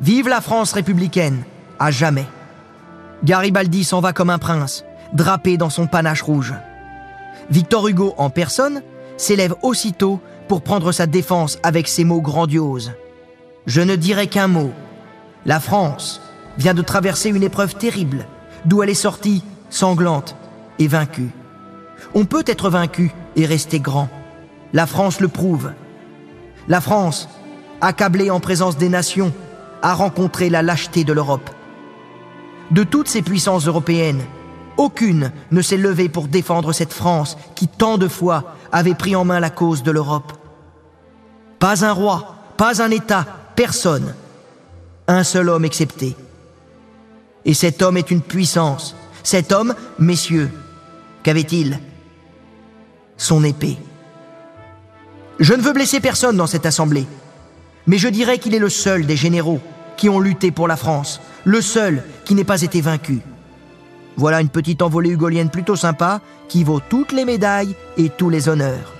Vive 0.00 0.28
la 0.28 0.40
France 0.40 0.72
républicaine, 0.72 1.42
à 1.78 1.90
jamais. 1.90 2.26
Garibaldi 3.24 3.84
s'en 3.84 4.00
va 4.00 4.12
comme 4.12 4.30
un 4.30 4.38
prince, 4.38 4.84
drapé 5.12 5.56
dans 5.56 5.70
son 5.70 5.86
panache 5.86 6.22
rouge. 6.22 6.54
Victor 7.50 7.88
Hugo 7.88 8.14
en 8.16 8.30
personne 8.30 8.82
s'élève 9.16 9.54
aussitôt 9.62 10.20
pour 10.48 10.62
prendre 10.62 10.90
sa 10.92 11.06
défense 11.06 11.58
avec 11.62 11.86
ces 11.86 12.04
mots 12.04 12.22
grandioses. 12.22 12.92
Je 13.66 13.82
ne 13.82 13.96
dirai 13.96 14.26
qu'un 14.26 14.48
mot. 14.48 14.72
La 15.44 15.60
France 15.60 16.22
vient 16.58 16.74
de 16.74 16.82
traverser 16.82 17.28
une 17.28 17.42
épreuve 17.42 17.74
terrible, 17.74 18.26
d'où 18.64 18.82
elle 18.82 18.90
est 18.90 18.94
sortie 18.94 19.44
sanglante 19.68 20.36
et 20.78 20.88
vaincue. 20.88 21.30
On 22.14 22.24
peut 22.24 22.44
être 22.46 22.70
vaincu 22.70 23.12
et 23.36 23.46
rester 23.46 23.80
grand. 23.80 24.08
La 24.72 24.86
France 24.86 25.20
le 25.20 25.28
prouve. 25.28 25.72
La 26.68 26.80
France, 26.80 27.28
accablée 27.80 28.30
en 28.30 28.40
présence 28.40 28.76
des 28.76 28.88
nations, 28.88 29.32
a 29.82 29.94
rencontré 29.94 30.50
la 30.50 30.62
lâcheté 30.62 31.04
de 31.04 31.12
l'Europe. 31.12 31.50
De 32.70 32.84
toutes 32.84 33.08
ces 33.08 33.22
puissances 33.22 33.66
européennes, 33.66 34.22
aucune 34.76 35.32
ne 35.50 35.60
s'est 35.62 35.76
levée 35.76 36.08
pour 36.08 36.28
défendre 36.28 36.72
cette 36.72 36.92
France 36.92 37.36
qui 37.54 37.68
tant 37.68 37.98
de 37.98 38.08
fois 38.08 38.54
avait 38.72 38.94
pris 38.94 39.16
en 39.16 39.24
main 39.24 39.40
la 39.40 39.50
cause 39.50 39.82
de 39.82 39.90
l'Europe. 39.90 40.32
Pas 41.58 41.84
un 41.84 41.92
roi, 41.92 42.36
pas 42.56 42.82
un 42.82 42.90
État, 42.90 43.26
personne. 43.56 44.14
Un 45.08 45.24
seul 45.24 45.48
homme 45.48 45.64
excepté. 45.64 46.16
Et 47.44 47.54
cet 47.54 47.82
homme 47.82 47.96
est 47.96 48.10
une 48.10 48.22
puissance. 48.22 48.94
Cet 49.22 49.52
homme, 49.52 49.74
messieurs, 49.98 50.50
qu'avait-il 51.22 51.80
Son 53.16 53.44
épée. 53.44 53.78
Je 55.40 55.54
ne 55.54 55.62
veux 55.62 55.72
blesser 55.72 56.00
personne 56.00 56.36
dans 56.36 56.46
cette 56.46 56.66
assemblée, 56.66 57.06
mais 57.86 57.98
je 57.98 58.08
dirais 58.08 58.38
qu'il 58.38 58.54
est 58.54 58.58
le 58.58 58.68
seul 58.68 59.06
des 59.06 59.16
généraux 59.16 59.60
qui 60.00 60.08
ont 60.08 60.18
lutté 60.18 60.50
pour 60.50 60.66
la 60.66 60.76
France, 60.76 61.20
le 61.44 61.60
seul 61.60 62.02
qui 62.24 62.34
n'ait 62.34 62.42
pas 62.42 62.62
été 62.62 62.80
vaincu. 62.80 63.20
Voilà 64.16 64.40
une 64.40 64.48
petite 64.48 64.80
envolée 64.80 65.10
hugolienne 65.10 65.50
plutôt 65.50 65.76
sympa 65.76 66.22
qui 66.48 66.64
vaut 66.64 66.80
toutes 66.80 67.12
les 67.12 67.26
médailles 67.26 67.76
et 67.98 68.08
tous 68.08 68.30
les 68.30 68.48
honneurs. 68.48 68.94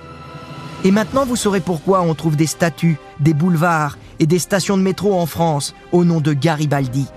Et 0.83 0.91
maintenant, 0.91 1.25
vous 1.25 1.35
saurez 1.35 1.59
pourquoi 1.59 2.01
on 2.01 2.13
trouve 2.13 2.35
des 2.35 2.45
statues, 2.45 2.99
des 3.19 3.33
boulevards 3.33 3.97
et 4.19 4.27
des 4.27 4.37
stations 4.37 4.77
de 4.77 4.83
métro 4.83 5.19
en 5.19 5.25
France 5.25 5.73
au 5.91 6.05
nom 6.05 6.21
de 6.21 6.33
Garibaldi, 6.33 7.07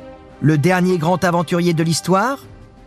le 0.41 0.57
dernier 0.57 0.97
grand 0.97 1.23
aventurier 1.23 1.75
de 1.75 1.83
l'histoire, 1.83 2.39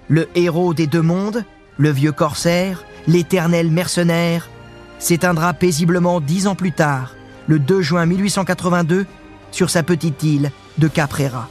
le 0.07 0.27
héros 0.33 0.73
des 0.73 0.87
deux 0.87 1.03
mondes, 1.03 1.45
le 1.77 1.91
vieux 1.91 2.11
corsaire, 2.11 2.83
l'éternel 3.05 3.69
mercenaire, 3.69 4.49
s'éteindra 4.97 5.53
paisiblement 5.53 6.21
dix 6.21 6.47
ans 6.47 6.55
plus 6.55 6.71
tard, 6.71 7.13
le 7.45 7.59
2 7.59 7.81
juin 7.81 8.07
1882, 8.07 9.05
sur 9.51 9.69
sa 9.69 9.83
petite 9.83 10.23
île 10.23 10.51
de 10.77 10.87
Caprera. 10.87 11.49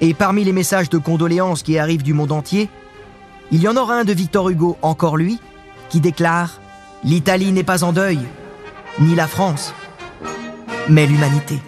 Et 0.00 0.14
parmi 0.14 0.44
les 0.44 0.52
messages 0.52 0.90
de 0.90 0.98
condoléances 0.98 1.62
qui 1.62 1.78
arrivent 1.78 2.02
du 2.02 2.14
monde 2.14 2.32
entier, 2.32 2.68
il 3.50 3.60
y 3.60 3.68
en 3.68 3.76
aura 3.76 3.94
un 3.94 4.04
de 4.04 4.12
Victor 4.12 4.50
Hugo, 4.50 4.76
encore 4.82 5.16
lui, 5.16 5.38
qui 5.88 6.00
déclare⁇ 6.00 6.60
L'Italie 7.08 7.52
n'est 7.52 7.62
pas 7.62 7.84
en 7.84 7.92
deuil, 7.92 8.20
ni 9.00 9.14
la 9.14 9.26
France, 9.26 9.74
mais 10.88 11.06
l'humanité. 11.06 11.60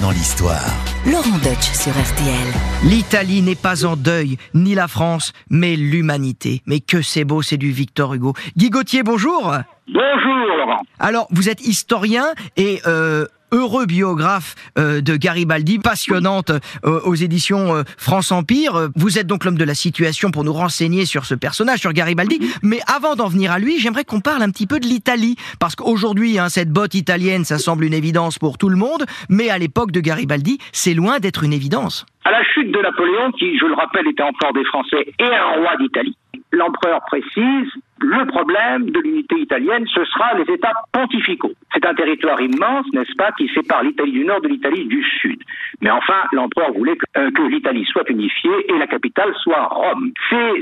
Dans 0.00 0.10
l'histoire. 0.10 0.64
Laurent 1.06 1.38
Deutsch 1.42 1.72
sur 1.72 1.92
RTL. 1.92 2.48
L'Italie 2.84 3.42
n'est 3.42 3.54
pas 3.54 3.84
en 3.84 3.96
deuil, 3.96 4.36
ni 4.54 4.74
la 4.74 4.88
France, 4.88 5.32
mais 5.50 5.76
l'humanité. 5.76 6.62
Mais 6.66 6.80
que 6.80 7.02
c'est 7.02 7.24
beau, 7.24 7.42
c'est 7.42 7.56
du 7.56 7.70
Victor 7.70 8.14
Hugo. 8.14 8.34
Guy 8.56 8.70
Gauthier, 8.70 9.02
bonjour. 9.02 9.54
Bonjour 9.88 10.36
Laurent. 10.56 10.80
Alors, 10.98 11.26
vous 11.30 11.48
êtes 11.48 11.60
historien 11.60 12.26
et 12.56 12.80
euh, 12.86 13.26
heureux 13.52 13.86
biographe 13.86 14.54
euh, 14.78 15.00
de 15.00 15.16
Garibaldi, 15.16 15.78
passionnante 15.78 16.50
euh, 16.84 17.00
aux 17.04 17.14
éditions 17.14 17.74
euh, 17.74 17.82
France 17.98 18.32
Empire. 18.32 18.88
Vous 18.96 19.18
êtes 19.18 19.26
donc 19.26 19.44
l'homme 19.44 19.58
de 19.58 19.64
la 19.64 19.74
situation 19.74 20.30
pour 20.30 20.44
nous 20.44 20.52
renseigner 20.52 21.04
sur 21.04 21.24
ce 21.24 21.34
personnage, 21.34 21.80
sur 21.80 21.92
Garibaldi. 21.92 22.40
Mais 22.62 22.80
avant 22.86 23.16
d'en 23.16 23.28
venir 23.28 23.52
à 23.52 23.58
lui, 23.58 23.78
j'aimerais 23.78 24.04
qu'on 24.04 24.20
parle 24.20 24.42
un 24.42 24.50
petit 24.50 24.66
peu 24.66 24.80
de 24.80 24.86
l'Italie. 24.86 25.36
Parce 25.58 25.76
qu'aujourd'hui, 25.76 26.38
hein, 26.38 26.48
cette 26.48 26.70
botte 26.70 26.94
italienne, 26.94 27.44
ça 27.44 27.58
semble 27.58 27.84
une 27.84 27.94
évidence 27.94 28.38
pour 28.38 28.58
tout 28.58 28.68
le 28.68 28.76
monde. 28.76 29.04
Mais 29.28 29.50
à 29.50 29.58
l'époque 29.58 29.92
de 29.92 30.00
Garibaldi, 30.00 30.58
c'est 30.72 30.94
loin 30.94 31.18
d'être 31.18 31.44
une 31.44 31.52
évidence. 31.52 32.06
À 32.24 32.30
la 32.30 32.44
chute 32.44 32.70
de 32.70 32.78
Napoléon, 32.78 33.32
qui, 33.32 33.58
je 33.58 33.64
le 33.64 33.74
rappelle, 33.74 34.06
était 34.06 34.22
empereur 34.22 34.52
des 34.52 34.64
Français 34.64 35.06
et 35.18 35.24
un 35.24 35.60
roi 35.60 35.76
d'Italie, 35.80 36.16
l'empereur 36.52 37.00
précise 37.06 37.70
Le 37.98 38.26
problème 38.26 38.90
de 38.90 39.00
l'unité 39.00 39.36
italienne, 39.40 39.86
ce 39.94 40.04
sera 40.04 40.34
les 40.34 40.52
États 40.52 40.72
pontificaux. 40.92 41.52
C'est 41.80 41.88
un 41.88 41.94
territoire 41.94 42.40
immense, 42.40 42.86
n'est-ce 42.92 43.14
pas, 43.16 43.32
qui 43.32 43.48
sépare 43.54 43.82
l'Italie 43.82 44.12
du 44.12 44.24
nord 44.24 44.40
de 44.42 44.48
l'Italie 44.48 44.84
du 44.86 45.02
sud. 45.02 45.42
Mais 45.80 45.90
enfin, 45.90 46.22
l'empereur 46.32 46.72
voulait 46.72 46.96
que, 46.96 47.06
euh, 47.18 47.48
l'Italie 47.48 47.86
soit 47.86 48.08
unifiée 48.10 48.50
et 48.68 48.78
la 48.78 48.86
capitale 48.86 49.32
soit 49.42 49.66
Rome. 49.66 50.12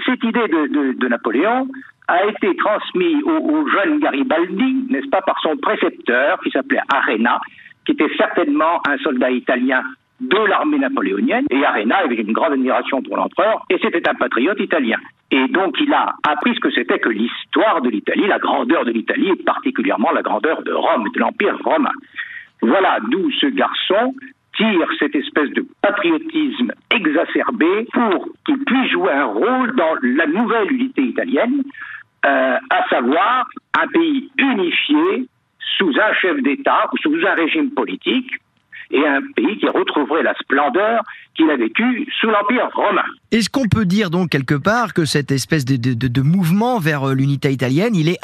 Cette 0.07 0.23
idée 0.23 0.47
de, 0.49 1.09
Napoléon 1.09 1.67
a 2.07 2.25
été 2.27 2.55
transmise 2.57 3.23
au 3.25 3.67
jeune 3.69 3.99
Garibaldi, 3.99 4.87
n'est-ce 4.91 5.09
pas, 5.09 5.23
par 5.23 5.41
son 5.41 5.57
précepteur 5.57 6.39
qui 6.41 6.51
s'appelait 6.51 6.81
Arena, 6.93 7.41
qui 7.85 7.93
était 7.93 8.15
certainement 8.17 8.81
un 8.89 8.99
soldat 8.99 9.31
italien 9.31 9.83
de 10.21 10.39
l'armée 10.49 10.79
napoléonienne, 10.79 11.47
et 11.51 11.65
Arena 11.65 11.99
avait 11.99 12.17
une 12.17 12.33
grande 12.33 12.53
admiration 12.53 13.03
pour 13.03 13.17
l'empereur, 13.17 13.65
et 13.71 13.79
c'était 13.81 14.09
un 14.09 14.15
patriote 14.15 14.59
italien. 14.61 14.99
Et 15.31 15.47
donc 15.49 15.77
il 15.81 15.93
a 15.93 16.15
appris 16.27 16.55
ce 16.55 16.61
que 16.61 16.71
c'était 16.71 16.99
que 16.99 17.09
l'histoire 17.09 17.83
de 17.83 17.91
l'Italie, 17.91 18.27
la 18.27 18.39
grandeur 18.39 18.85
de 18.85 18.91
l'Italie, 18.91 19.29
et 19.29 19.43
particulièrement 19.43 20.11
la 20.13 20.23
grandeur 20.23 20.63
de 20.63 20.73
Rome, 20.73 21.05
de 21.15 21.21
l'Empire 21.21 21.57
romain. 21.65 21.93
Voilà 22.63 22.99
d'où 23.11 23.31
ce 23.33 23.47
garçon 23.47 24.15
tire 24.57 24.89
cette 24.99 25.15
espèce 25.15 25.51
de 25.51 25.65
patriotisme 25.83 26.73
exacerbé 26.91 27.87
pour 27.93 28.29
qu'il 28.45 28.59
puisse 28.65 28.91
jouer 28.91 29.13
un 29.13 29.27
rôle 29.27 29.75
dans 29.77 29.95
la 30.03 30.27
nouvelle 30.27 30.73
unité 30.73 31.03
italienne, 31.03 31.63
euh, 32.27 32.57
à 32.71 32.89
savoir 32.89 33.47
un 33.81 33.87
pays 33.87 34.31
unifié 34.37 35.29
sous 35.77 35.93
un 36.01 36.13
chef 36.15 36.43
d'État 36.43 36.89
ou 36.93 36.97
sous 36.99 37.15
un 37.25 37.35
régime 37.35 37.71
politique, 37.71 38.33
et 38.91 39.07
un 39.07 39.21
pays 39.37 39.59
qui 39.59 39.69
retrouverait 39.69 40.23
la 40.23 40.35
splendeur 40.35 41.03
qu'il 41.35 41.51
a 41.51 41.57
vécue 41.57 42.07
sous 42.21 42.29
l'Empire 42.29 42.69
romain. 42.75 43.05
Est-ce 43.31 43.51
qu'on 43.51 43.69
peut 43.69 43.85
dire 43.85 44.11
donc 44.11 44.31
quelque 44.31 44.55
part 44.55 44.95
que 44.95 45.05
cette 45.05 45.31
espèce 45.31 45.65
de, 45.65 45.77
de, 45.77 46.09
de 46.09 46.21
mouvement 46.23 46.79
vers 46.79 47.09
euh, 47.09 47.15
l'unité 47.15 47.51
italienne, 47.51 47.95
il 47.95 48.09
est 48.09 48.19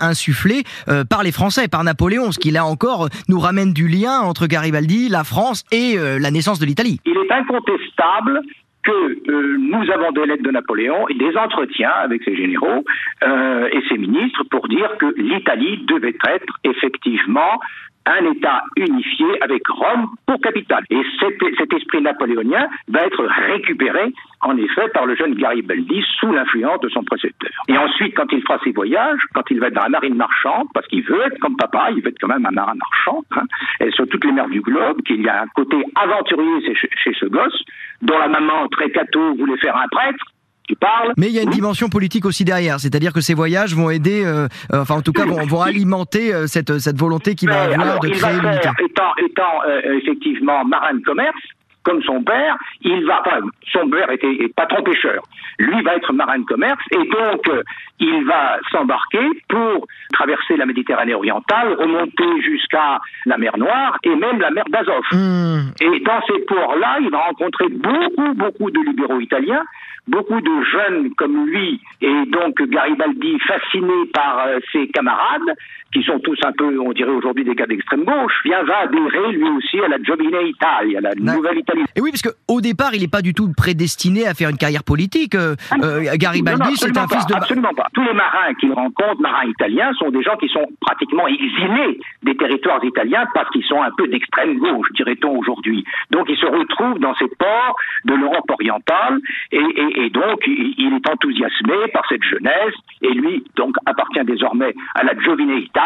insufflé 0.00 0.62
euh, 0.88 1.04
par 1.04 1.22
les 1.22 1.32
Français, 1.32 1.68
par 1.68 1.84
Napoléon, 1.84 2.32
ce 2.32 2.38
qui 2.38 2.50
là 2.50 2.64
encore 2.64 3.08
nous 3.28 3.40
ramène 3.40 3.72
du 3.72 3.88
lien 3.88 4.20
entre 4.20 4.46
Garibaldi, 4.46 5.08
la 5.08 5.24
France 5.24 5.64
et 5.72 5.98
euh, 5.98 6.18
la 6.18 6.30
naissance 6.30 6.58
de 6.58 6.66
l'Italie 6.66 7.00
Il 7.06 7.16
est 7.16 7.32
incontestable 7.32 8.40
que 8.84 9.30
euh, 9.30 9.56
nous 9.58 9.90
avons 9.90 10.12
des 10.12 10.26
lettres 10.26 10.42
de 10.42 10.50
Napoléon 10.50 11.08
et 11.08 11.14
des 11.14 11.36
entretiens 11.36 11.92
avec 12.02 12.22
ses 12.22 12.36
généraux 12.36 12.84
euh, 13.22 13.68
et 13.72 13.80
ses 13.88 13.98
ministres 13.98 14.44
pour 14.50 14.68
dire 14.68 14.90
que 14.98 15.06
l'Italie 15.16 15.84
devait 15.88 16.16
être 16.28 16.54
effectivement 16.64 17.58
un 18.06 18.30
État 18.32 18.62
unifié 18.76 19.26
avec 19.42 19.66
Rome 19.68 20.08
pour 20.26 20.40
capitale. 20.40 20.84
Et 20.90 21.02
cet, 21.18 21.38
cet, 21.58 21.72
esprit 21.72 22.02
napoléonien 22.02 22.68
va 22.88 23.02
être 23.02 23.24
récupéré, 23.50 24.12
en 24.42 24.56
effet, 24.56 24.88
par 24.92 25.06
le 25.06 25.16
jeune 25.16 25.34
Garibaldi 25.34 26.04
sous 26.20 26.30
l'influence 26.32 26.80
de 26.80 26.88
son 26.90 27.02
précepteur. 27.02 27.50
Et 27.68 27.78
ensuite, 27.78 28.14
quand 28.14 28.30
il 28.32 28.42
fera 28.42 28.58
ses 28.62 28.72
voyages, 28.72 29.20
quand 29.34 29.50
il 29.50 29.58
va 29.58 29.68
être 29.68 29.74
dans 29.74 29.82
la 29.82 29.88
marine 29.88 30.16
marchande, 30.16 30.68
parce 30.74 30.86
qu'il 30.88 31.02
veut 31.02 31.22
être 31.22 31.38
comme 31.38 31.56
papa, 31.56 31.88
il 31.90 32.02
veut 32.02 32.08
être 32.08 32.20
quand 32.20 32.28
même 32.28 32.46
un 32.46 32.50
marin 32.50 32.74
marchand, 32.74 33.22
hein, 33.36 33.44
et 33.80 33.90
sur 33.92 34.06
toutes 34.08 34.24
les 34.24 34.32
mers 34.32 34.48
du 34.48 34.60
globe, 34.60 35.00
qu'il 35.02 35.22
y 35.22 35.28
a 35.28 35.42
un 35.42 35.46
côté 35.54 35.76
aventurier 35.96 36.74
chez, 36.74 37.14
ce 37.14 37.26
gosse, 37.26 37.62
dont 38.02 38.18
la 38.18 38.28
maman, 38.28 38.68
très 38.68 38.90
cateau, 38.90 39.34
voulait 39.34 39.56
faire 39.58 39.76
un 39.76 39.88
prêtre, 39.88 40.24
tu 40.66 40.76
parles. 40.76 41.12
Mais 41.16 41.28
il 41.28 41.32
y 41.32 41.38
a 41.38 41.42
une 41.42 41.50
dimension 41.50 41.88
politique 41.88 42.24
aussi 42.24 42.44
derrière, 42.44 42.80
c'est-à-dire 42.80 43.12
que 43.12 43.20
ces 43.20 43.34
voyages 43.34 43.74
vont 43.74 43.90
aider, 43.90 44.24
euh, 44.24 44.48
enfin 44.72 44.96
en 44.96 45.02
tout 45.02 45.12
cas 45.12 45.24
vont, 45.24 45.44
vont 45.46 45.62
alimenter 45.62 46.32
euh, 46.32 46.46
cette, 46.46 46.78
cette 46.78 46.98
volonté 46.98 47.34
qu'il 47.34 47.48
va 47.50 47.64
avoir 47.64 47.80
alors, 47.80 48.00
de 48.00 48.08
il 48.08 48.14
créer 48.14 48.32
va 48.32 48.40
l'unité. 48.40 48.62
faire, 48.62 48.72
étant, 48.82 49.12
étant 49.18 49.62
euh, 49.68 49.98
effectivement 49.98 50.64
marin 50.64 50.94
de 50.94 51.04
commerce, 51.04 51.36
comme 51.84 52.02
son 52.02 52.22
père, 52.22 52.56
il 52.80 53.04
va, 53.04 53.20
enfin, 53.20 53.40
son 53.70 53.88
père 53.88 54.10
était 54.10 54.32
est 54.42 54.54
patron 54.54 54.82
pêcheur. 54.82 55.22
Lui 55.58 55.82
va 55.82 55.96
être 55.96 56.12
marin 56.12 56.38
de 56.38 56.44
commerce 56.44 56.80
et 56.90 57.06
donc 57.08 57.46
euh, 57.48 57.62
il 58.00 58.24
va 58.24 58.56
s'embarquer 58.72 59.28
pour 59.48 59.86
traverser 60.12 60.56
la 60.56 60.66
Méditerranée 60.66 61.14
orientale, 61.14 61.74
remonter 61.74 62.42
jusqu'à 62.42 62.98
la 63.26 63.36
mer 63.36 63.56
Noire 63.58 63.98
et 64.02 64.16
même 64.16 64.40
la 64.40 64.50
mer 64.50 64.64
d'Azov. 64.70 65.04
Hmm. 65.12 65.72
Et 65.80 66.00
dans 66.00 66.20
ces 66.26 66.40
ports-là, 66.46 66.98
il 67.02 67.10
va 67.10 67.18
rencontrer 67.18 67.68
beaucoup, 67.68 68.34
beaucoup 68.34 68.70
de 68.70 68.80
libéraux 68.80 69.20
italiens, 69.20 69.62
beaucoup 70.06 70.40
de 70.40 70.64
jeunes 70.64 71.14
comme 71.14 71.46
lui, 71.46 71.80
et 72.00 72.26
donc 72.26 72.60
Garibaldi 72.62 73.38
fasciné 73.40 74.06
par 74.12 74.46
euh, 74.46 74.58
ses 74.72 74.88
camarades, 74.88 75.56
qui 75.94 76.02
sont 76.02 76.18
tous 76.18 76.36
un 76.44 76.52
peu, 76.52 76.78
on 76.80 76.92
dirait 76.92 77.12
aujourd'hui, 77.12 77.44
des 77.44 77.54
cas 77.54 77.66
d'extrême 77.66 78.04
gauche, 78.04 78.32
vient 78.44 78.62
va 78.64 78.78
adhérer 78.80 79.32
lui 79.32 79.48
aussi 79.56 79.78
à 79.80 79.88
la 79.88 80.02
Giovine 80.02 80.34
Italia, 80.44 81.00
la 81.00 81.14
nouvelle 81.14 81.58
Italie. 81.58 81.84
Et 81.94 82.00
oui, 82.00 82.10
parce 82.10 82.22
qu'au 82.22 82.60
départ, 82.60 82.90
il 82.94 83.00
n'est 83.02 83.08
pas 83.08 83.22
du 83.22 83.32
tout 83.32 83.48
prédestiné 83.56 84.26
à 84.26 84.34
faire 84.34 84.48
une 84.50 84.56
carrière 84.56 84.82
politique. 84.82 85.36
Euh, 85.36 85.54
euh, 85.82 86.02
Garibaldi, 86.16 86.74
c'est 86.76 86.96
un 86.98 87.06
fils 87.06 87.26
de... 87.28 87.34
Absolument 87.34 87.72
pas. 87.74 87.86
Tous 87.94 88.02
les 88.02 88.12
marins 88.12 88.52
qu'il 88.58 88.72
rencontre, 88.72 89.20
marins 89.20 89.46
italiens, 89.46 89.92
sont 89.94 90.10
des 90.10 90.22
gens 90.22 90.36
qui 90.36 90.48
sont 90.48 90.66
pratiquement 90.80 91.28
exilés 91.28 92.00
des 92.24 92.36
territoires 92.36 92.84
italiens 92.84 93.24
parce 93.34 93.48
qu'ils 93.50 93.64
sont 93.64 93.80
un 93.80 93.90
peu 93.96 94.08
d'extrême 94.08 94.58
gauche, 94.58 94.88
dirait-on 94.94 95.38
aujourd'hui. 95.38 95.84
Donc 96.10 96.26
ils 96.28 96.36
se 96.38 96.46
retrouvent 96.46 96.98
dans 96.98 97.14
ces 97.14 97.28
ports 97.38 97.76
de 98.06 98.14
l'Europe 98.14 98.50
orientale 98.50 99.20
et, 99.52 99.58
et- 99.58 100.06
et 100.06 100.10
donc 100.10 100.40
il, 100.46 100.74
il 100.78 100.94
est 100.94 101.08
enthousiasmé 101.08 101.76
par 101.92 102.02
cette 102.08 102.24
jeunesse 102.24 102.74
et 103.02 103.10
lui 103.12 103.44
donc 103.56 103.76
appartient 103.86 104.24
désormais 104.24 104.74
à 104.96 105.04
la 105.04 105.16
Giovine 105.20 105.50
Italia 105.50 105.83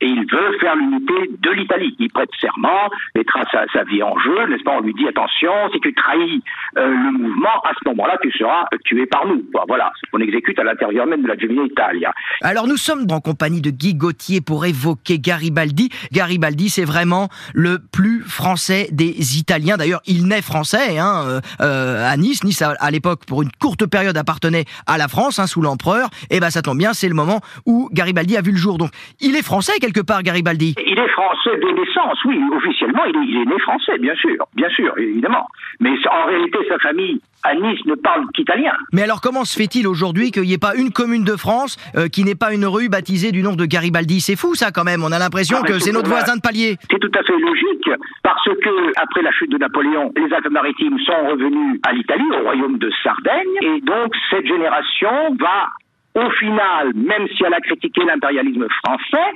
et 0.00 0.06
il 0.06 0.26
veut 0.30 0.58
faire 0.60 0.76
l'unité 0.76 1.14
de 1.38 1.50
l'Italie. 1.50 1.94
Il 1.98 2.10
prête 2.10 2.30
serment, 2.40 2.90
mettra 3.14 3.42
sa, 3.50 3.64
sa 3.72 3.84
vie 3.84 4.02
en 4.02 4.18
jeu, 4.18 4.46
n'est-ce 4.48 4.62
pas? 4.62 4.72
On 4.72 4.80
lui 4.80 4.94
dit 4.94 5.06
attention, 5.08 5.52
si 5.72 5.80
tu 5.80 5.94
trahis 5.94 6.42
euh, 6.78 6.88
le 6.88 7.12
mouvement, 7.18 7.60
à 7.64 7.72
ce 7.72 7.88
moment-là 7.88 8.18
tu 8.22 8.30
seras 8.32 8.66
tué 8.84 9.06
par 9.06 9.26
nous. 9.26 9.44
Quoi. 9.52 9.64
Voilà, 9.68 9.92
ce 10.00 10.10
qu'on 10.10 10.18
exécute 10.18 10.58
à 10.58 10.64
l'intérieur 10.64 11.06
même 11.06 11.22
de 11.22 11.28
la 11.28 11.36
Giovine 11.36 11.66
Italia. 11.66 12.12
Alors 12.42 12.66
nous 12.66 12.76
sommes 12.76 13.06
en 13.10 13.20
compagnie 13.20 13.60
de 13.60 13.70
Guy 13.70 13.94
Gauthier 13.94 14.40
pour 14.40 14.64
évoquer 14.66 15.18
Garibaldi. 15.18 15.90
Garibaldi, 16.12 16.68
c'est 16.68 16.84
vraiment 16.84 17.28
le 17.54 17.78
plus 17.78 18.22
français 18.22 18.88
des 18.92 19.38
Italiens. 19.38 19.76
D'ailleurs, 19.76 20.02
il 20.06 20.26
naît 20.26 20.42
français 20.42 20.98
hein, 20.98 21.24
euh, 21.26 21.40
euh, 21.60 22.10
à 22.10 22.16
Nice. 22.16 22.44
Nice, 22.44 22.62
à, 22.62 22.90
l'époque, 22.90 23.24
pour 23.26 23.42
une 23.42 23.50
courte 23.52 23.86
période, 23.86 24.16
appartenait 24.16 24.64
à 24.86 24.98
la 24.98 25.08
France, 25.08 25.38
hein, 25.38 25.46
sous 25.46 25.62
l'empereur. 25.62 26.08
Et 26.30 26.40
ben 26.40 26.50
ça 26.50 26.62
tombe 26.62 26.78
bien, 26.78 26.92
c'est 26.92 27.08
le 27.08 27.14
moment 27.14 27.40
où 27.66 27.88
Garibaldi 27.92 28.36
a 28.36 28.42
vu 28.42 28.52
le 28.52 28.56
jour. 28.56 28.78
Donc, 28.78 28.90
il 29.20 29.31
est 29.36 29.44
français 29.44 29.72
quelque 29.80 30.00
part, 30.00 30.22
Garibaldi. 30.22 30.74
Il 30.84 30.98
est 30.98 31.08
français 31.08 31.56
de 31.56 31.68
naissance, 31.80 32.18
oui, 32.24 32.40
officiellement, 32.56 33.04
il 33.04 33.16
est, 33.16 33.26
il 33.26 33.36
est 33.42 33.44
né 33.46 33.58
français, 33.60 33.98
bien 33.98 34.14
sûr, 34.16 34.36
bien 34.54 34.68
sûr, 34.70 34.92
évidemment. 34.98 35.46
Mais 35.80 35.90
en 36.10 36.26
réalité, 36.26 36.58
sa 36.68 36.78
famille 36.78 37.20
à 37.44 37.54
Nice 37.54 37.80
ne 37.86 37.94
parle 37.96 38.24
qu'italien. 38.34 38.72
Mais 38.92 39.02
alors, 39.02 39.20
comment 39.20 39.44
se 39.44 39.56
fait-il 39.56 39.88
aujourd'hui 39.88 40.30
qu'il 40.30 40.42
n'y 40.42 40.52
ait 40.52 40.58
pas 40.58 40.74
une 40.76 40.90
commune 40.92 41.24
de 41.24 41.36
France 41.36 41.76
euh, 41.96 42.06
qui 42.08 42.22
n'ait 42.24 42.36
pas 42.36 42.52
une 42.54 42.66
rue 42.66 42.88
baptisée 42.88 43.32
du 43.32 43.42
nom 43.42 43.54
de 43.54 43.64
Garibaldi? 43.64 44.20
C'est 44.20 44.36
fou, 44.36 44.54
ça, 44.54 44.70
quand 44.70 44.84
même. 44.84 45.02
On 45.02 45.10
a 45.10 45.18
l'impression 45.18 45.58
Ah, 45.62 45.66
que 45.66 45.78
c'est 45.80 45.92
notre 45.92 46.08
voisin 46.08 46.36
de 46.36 46.40
palier. 46.40 46.76
C'est 46.90 47.00
tout 47.00 47.10
à 47.18 47.22
fait 47.24 47.38
logique, 47.38 47.90
parce 48.22 48.44
que 48.44 48.92
après 49.00 49.22
la 49.22 49.32
chute 49.32 49.50
de 49.50 49.58
Napoléon, 49.58 50.12
les 50.16 50.32
Alpes-Maritimes 50.32 50.98
sont 51.04 51.30
revenus 51.30 51.80
à 51.84 51.92
l'Italie, 51.92 52.24
au 52.40 52.42
royaume 52.44 52.78
de 52.78 52.90
Sardaigne, 53.02 53.56
et 53.62 53.80
donc 53.80 54.12
cette 54.30 54.46
génération 54.46 55.34
va, 55.40 55.66
au 56.14 56.30
final, 56.30 56.92
même 56.94 57.26
si 57.36 57.42
elle 57.44 57.54
a 57.54 57.60
critiqué 57.60 58.02
l'impérialisme 58.04 58.66
français, 58.84 59.30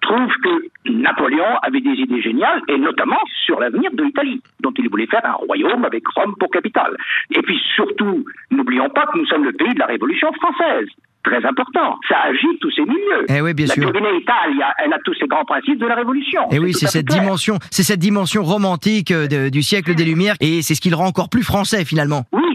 trouve 0.00 0.30
que 0.42 0.90
Napoléon 0.90 1.58
avait 1.62 1.80
des 1.80 1.90
idées 1.92 2.22
géniales, 2.22 2.60
et 2.68 2.78
notamment 2.78 3.18
sur 3.44 3.60
l'avenir 3.60 3.90
de 3.92 4.02
l'Italie, 4.02 4.40
dont 4.60 4.72
il 4.78 4.88
voulait 4.88 5.06
faire 5.06 5.24
un 5.24 5.32
royaume 5.34 5.84
avec 5.84 6.02
Rome 6.16 6.34
pour 6.40 6.50
capitale. 6.50 6.96
Et 7.30 7.42
puis 7.42 7.58
surtout, 7.74 8.24
n'oublions 8.50 8.88
pas 8.90 9.06
que 9.12 9.18
nous 9.18 9.26
sommes 9.26 9.44
le 9.44 9.52
pays 9.52 9.74
de 9.74 9.78
la 9.78 9.86
Révolution 9.86 10.28
française. 10.40 10.88
Très 11.22 11.44
important. 11.46 11.98
Ça 12.08 12.16
agite 12.24 12.60
tous 12.60 12.70
ces 12.70 12.82
milieux. 12.82 13.24
Eh 13.28 13.40
oui, 13.40 13.54
bien 13.54 13.64
la 13.66 13.74
sûr. 13.74 13.88
Italia, 13.88 14.74
elle 14.78 14.92
a 14.92 14.98
tous 15.04 15.14
ces 15.14 15.26
grands 15.26 15.44
principes 15.46 15.78
de 15.78 15.86
la 15.86 15.94
Révolution. 15.94 16.42
Et 16.50 16.58
oui, 16.58 16.72
tout 16.72 16.78
c'est 16.80 16.86
cette 16.86 17.08
clair. 17.08 17.20
dimension, 17.22 17.58
c'est 17.70 17.82
cette 17.82 17.98
dimension 18.00 18.42
romantique 18.42 19.10
euh, 19.10 19.26
de- 19.26 19.48
du 19.48 19.62
siècle 19.62 19.94
des 19.94 20.04
Lumières, 20.04 20.34
et 20.40 20.60
c'est 20.60 20.74
ce 20.74 20.82
qui 20.82 20.90
le 20.90 20.96
rend 20.96 21.06
encore 21.06 21.30
plus 21.30 21.42
français 21.42 21.84
finalement. 21.86 22.24
Oui, 22.32 22.53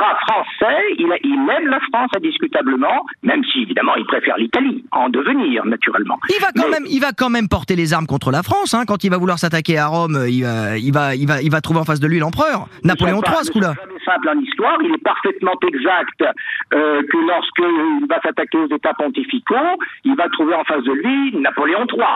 sera 0.00 0.14
français, 0.26 0.80
il, 0.98 1.06
il 1.24 1.50
aime 1.50 1.68
la 1.68 1.80
France 1.92 2.10
indiscutablement, 2.16 3.04
même 3.22 3.42
si 3.44 3.62
évidemment 3.62 3.94
il 3.96 4.04
préfère 4.06 4.36
l'Italie, 4.38 4.84
en 4.92 5.08
devenir 5.08 5.64
naturellement. 5.66 6.18
Il 6.30 6.40
va 6.40 6.48
quand 6.56 6.64
Mais- 6.68 6.80
même, 6.80 6.86
il 6.88 7.00
va 7.00 7.12
quand 7.12 7.28
même 7.30 7.48
porter 7.48 7.76
les 7.76 7.92
armes 7.92 8.06
contre 8.06 8.30
la 8.30 8.42
France, 8.42 8.74
hein, 8.74 8.84
quand 8.86 9.04
il 9.04 9.10
va 9.10 9.18
vouloir 9.18 9.38
s'attaquer 9.38 9.78
à 9.78 9.86
Rome, 9.88 10.16
euh, 10.16 10.28
il 10.28 10.42
va, 10.42 10.76
il 10.78 10.92
va, 10.92 11.14
il 11.14 11.26
va, 11.26 11.42
il 11.42 11.50
va 11.50 11.60
trouver 11.60 11.80
en 11.80 11.84
face 11.84 12.00
de 12.00 12.06
lui 12.06 12.18
l'empereur, 12.18 12.66
Napoléon 12.84 13.20
III, 13.26 13.44
ce 13.44 13.50
coup-là. 13.52 13.74
simple 14.04 14.28
en 14.30 14.38
histoire. 14.40 14.78
Il 14.82 14.92
est 14.94 15.04
parfaitement 15.04 15.52
exact 15.66 16.24
euh, 16.74 17.02
que 17.02 17.16
lorsqu'il 17.28 18.06
va 18.08 18.20
s'attaquer 18.22 18.58
aux 18.58 18.74
États 18.74 18.94
pontificaux, 18.94 19.54
il 20.04 20.16
va 20.16 20.28
trouver 20.30 20.54
en 20.54 20.64
face 20.64 20.82
de 20.84 20.92
lui 20.92 21.36
Napoléon 21.40 21.86
III. 21.92 22.06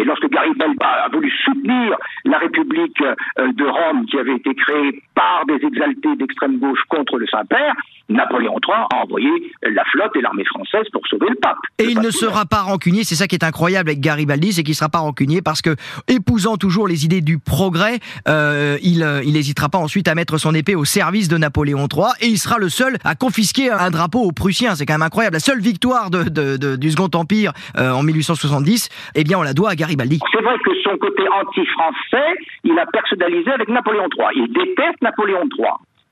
Et 0.00 0.04
lorsque 0.04 0.30
Garibaldi 0.30 0.78
a 0.80 1.08
voulu 1.12 1.30
soutenir 1.44 1.94
la 2.24 2.38
République 2.38 3.02
euh, 3.02 3.52
de 3.52 3.64
Rome 3.66 4.06
qui 4.06 4.18
avait 4.18 4.36
été 4.36 4.54
créée 4.54 5.02
par 5.14 5.44
des 5.46 5.62
exaltés 5.62 6.16
d'extrême 6.16 6.58
gauche 6.58 6.80
contre 6.88 7.18
le 7.18 7.26
Saint-Père, 7.26 7.74
Napoléon 8.10 8.56
III 8.66 8.86
a 8.92 9.02
envoyé 9.04 9.30
la 9.62 9.84
flotte 9.84 10.14
et 10.16 10.20
l'armée 10.20 10.44
française 10.44 10.86
pour 10.92 11.06
sauver 11.06 11.28
le 11.30 11.36
pape. 11.36 11.56
Et 11.78 11.84
il 11.84 12.00
ne 12.00 12.10
sera 12.10 12.44
pas 12.44 12.60
rancunier, 12.60 13.04
c'est 13.04 13.14
ça 13.14 13.26
qui 13.26 13.36
est 13.36 13.44
incroyable 13.44 13.88
avec 13.90 14.00
Garibaldi, 14.00 14.52
c'est 14.52 14.62
qu'il 14.62 14.72
ne 14.72 14.76
sera 14.76 14.88
pas 14.88 14.98
rancunier 14.98 15.42
parce 15.42 15.62
que, 15.62 15.76
épousant 16.08 16.56
toujours 16.56 16.88
les 16.88 17.04
idées 17.04 17.20
du 17.20 17.38
progrès, 17.38 17.98
euh, 18.28 18.76
il 18.82 19.32
n'hésitera 19.32 19.68
pas 19.68 19.78
ensuite 19.78 20.08
à 20.08 20.14
mettre 20.14 20.38
son 20.38 20.54
épée 20.54 20.74
au 20.74 20.84
service 20.84 21.28
de 21.28 21.38
Napoléon 21.38 21.86
III 21.92 22.10
et 22.20 22.26
il 22.26 22.38
sera 22.38 22.58
le 22.58 22.68
seul 22.68 22.96
à 23.04 23.14
confisquer 23.14 23.70
un 23.70 23.90
drapeau 23.90 24.20
aux 24.20 24.32
Prussiens. 24.32 24.74
C'est 24.74 24.86
quand 24.86 24.94
même 24.94 25.02
incroyable. 25.02 25.34
La 25.34 25.40
seule 25.40 25.60
victoire 25.60 26.10
du 26.10 26.90
Second 26.90 27.10
Empire 27.14 27.52
euh, 27.78 27.92
en 27.92 28.02
1870, 28.02 28.88
eh 29.14 29.24
bien, 29.24 29.38
on 29.38 29.42
la 29.42 29.54
doit 29.54 29.70
à 29.70 29.74
Garibaldi. 29.76 30.18
C'est 30.32 30.42
vrai 30.42 30.56
que 30.64 30.70
son 30.82 30.96
côté 30.98 31.22
anti-français, 31.28 32.34
il 32.64 32.78
a 32.78 32.86
personnalisé 32.86 33.50
avec 33.50 33.68
Napoléon 33.68 34.08
III. 34.16 34.26
Il 34.34 34.52
déteste 34.52 35.00
Napoléon 35.02 35.48
III 35.56 35.68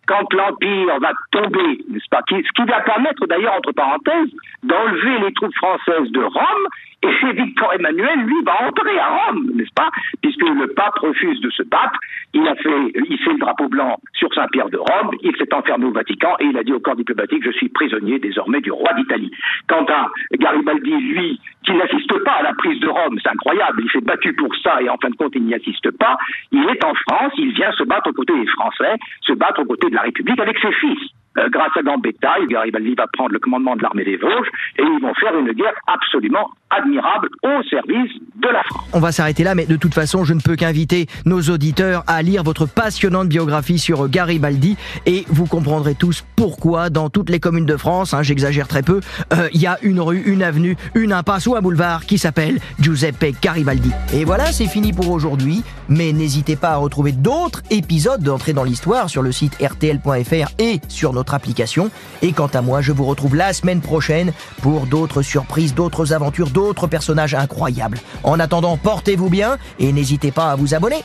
quand 0.08 0.32
l'Empire 0.32 0.98
va 1.00 1.12
tomber, 1.30 1.84
n'est-ce 1.88 2.08
pas, 2.10 2.22
ce 2.28 2.34
qui 2.34 2.64
va 2.64 2.80
permettre 2.80 3.26
d'ailleurs, 3.26 3.54
entre 3.54 3.72
parenthèses, 3.72 4.30
d'enlever 4.62 5.18
les 5.26 5.32
troupes 5.34 5.54
françaises 5.54 6.10
de 6.10 6.22
Rome 6.22 6.66
et 7.02 7.32
Victor 7.32 7.72
Emmanuel, 7.74 8.20
lui, 8.24 8.42
va 8.44 8.66
entrer 8.66 8.98
à 8.98 9.08
Rome, 9.08 9.50
n'est-ce 9.54 9.72
pas? 9.74 9.88
Puisque 10.20 10.42
le 10.42 10.66
pape 10.74 10.98
refuse 10.98 11.40
de 11.40 11.50
se 11.50 11.62
battre, 11.62 11.98
il 12.34 12.46
a 12.46 12.54
fait 12.56 12.92
hisser 13.08 13.32
le 13.32 13.38
drapeau 13.38 13.68
blanc 13.68 13.96
sur 14.14 14.32
Saint-Pierre 14.34 14.68
de 14.70 14.78
Rome, 14.78 15.10
il 15.22 15.36
s'est 15.36 15.52
enfermé 15.54 15.84
au 15.84 15.92
Vatican 15.92 16.34
et 16.40 16.46
il 16.46 16.58
a 16.58 16.64
dit 16.64 16.72
au 16.72 16.80
corps 16.80 16.96
diplomatique, 16.96 17.44
je 17.44 17.52
suis 17.52 17.68
prisonnier 17.68 18.18
désormais 18.18 18.60
du 18.60 18.72
roi 18.72 18.92
d'Italie. 18.94 19.30
Quant 19.68 19.84
à 19.88 20.08
Garibaldi, 20.38 20.90
lui, 20.90 21.40
qui 21.64 21.72
n'assiste 21.72 22.18
pas 22.24 22.32
à 22.32 22.42
la 22.42 22.54
prise 22.54 22.80
de 22.80 22.88
Rome, 22.88 23.18
c'est 23.22 23.30
incroyable, 23.30 23.82
il 23.84 23.90
s'est 23.90 24.04
battu 24.04 24.32
pour 24.32 24.54
ça 24.56 24.82
et 24.82 24.88
en 24.88 24.96
fin 24.96 25.10
de 25.10 25.16
compte, 25.16 25.32
il 25.34 25.44
n'y 25.44 25.54
assiste 25.54 25.90
pas, 25.98 26.16
il 26.50 26.64
est 26.68 26.84
en 26.84 26.94
France, 26.94 27.32
il 27.38 27.52
vient 27.52 27.72
se 27.72 27.84
battre 27.84 28.10
aux 28.10 28.14
côtés 28.14 28.38
des 28.38 28.46
Français, 28.46 28.96
se 29.22 29.32
battre 29.32 29.60
aux 29.60 29.66
côtés 29.66 29.90
de 29.90 29.94
la 29.94 30.02
République 30.02 30.40
avec 30.40 30.58
ses 30.58 30.72
fils. 30.72 31.12
Euh, 31.36 31.48
grâce 31.50 31.76
à 31.76 31.82
Gambetta, 31.82 32.34
Garibaldi 32.48 32.94
va 32.94 33.06
prendre 33.12 33.32
le 33.32 33.38
commandement 33.38 33.76
de 33.76 33.82
l'armée 33.82 34.04
des 34.04 34.16
Vosges 34.16 34.48
et 34.78 34.82
ils 34.82 35.00
vont 35.00 35.14
faire 35.14 35.36
une 35.38 35.52
guerre 35.52 35.74
absolument 35.86 36.50
admirable 36.70 37.28
au 37.42 37.62
service 37.64 38.12
de 38.36 38.48
la 38.48 38.62
France. 38.64 38.88
On 38.92 39.00
va 39.00 39.12
s'arrêter 39.12 39.44
là, 39.44 39.54
mais 39.54 39.66
de 39.66 39.76
toute 39.76 39.94
façon, 39.94 40.24
je 40.24 40.34
ne 40.34 40.40
peux 40.40 40.56
qu'inviter 40.56 41.06
nos 41.26 41.40
auditeurs 41.42 42.02
à 42.06 42.22
lire 42.22 42.42
votre 42.42 42.66
passionnante 42.66 43.28
biographie 43.28 43.78
sur 43.78 44.08
Garibaldi 44.08 44.76
et 45.06 45.24
vous 45.28 45.46
comprendrez 45.46 45.94
tous 45.94 46.24
pourquoi 46.36 46.90
dans 46.90 47.08
toutes 47.10 47.30
les 47.30 47.40
communes 47.40 47.66
de 47.66 47.76
France, 47.76 48.14
hein, 48.14 48.22
j'exagère 48.22 48.68
très 48.68 48.82
peu, 48.82 49.00
euh, 49.32 49.48
il 49.52 49.60
y 49.60 49.66
a 49.66 49.78
une 49.82 50.00
rue, 50.00 50.22
une 50.26 50.42
avenue, 50.42 50.76
une 50.94 51.12
impasse 51.12 51.46
ou 51.46 51.56
un 51.56 51.60
boulevard 51.60 52.04
qui 52.06 52.18
s'appelle 52.18 52.58
Giuseppe 52.80 53.40
Garibaldi. 53.40 53.92
Et 54.12 54.24
voilà, 54.24 54.46
c'est 54.46 54.66
fini 54.66 54.92
pour 54.92 55.10
aujourd'hui, 55.10 55.62
mais 55.88 56.12
n'hésitez 56.12 56.56
pas 56.56 56.70
à 56.70 56.76
retrouver 56.76 57.12
d'autres 57.12 57.62
épisodes 57.70 58.22
d'entrée 58.22 58.52
dans 58.52 58.64
l'histoire 58.64 59.08
sur 59.08 59.22
le 59.22 59.32
site 59.32 59.56
rtl.fr 59.60 60.50
et 60.58 60.80
sur 60.88 61.12
application. 61.34 61.90
Et 62.22 62.32
quant 62.32 62.46
à 62.46 62.60
moi, 62.60 62.80
je 62.80 62.92
vous 62.92 63.04
retrouve 63.04 63.36
la 63.36 63.52
semaine 63.52 63.80
prochaine 63.80 64.32
pour 64.62 64.86
d'autres 64.86 65.22
surprises, 65.22 65.74
d'autres 65.74 66.12
aventures, 66.12 66.50
d'autres 66.50 66.86
personnages 66.86 67.34
incroyables. 67.34 67.98
En 68.22 68.40
attendant, 68.40 68.76
portez-vous 68.76 69.28
bien 69.28 69.58
et 69.78 69.92
n'hésitez 69.92 70.30
pas 70.30 70.50
à 70.52 70.56
vous 70.56 70.74
abonner. 70.74 71.02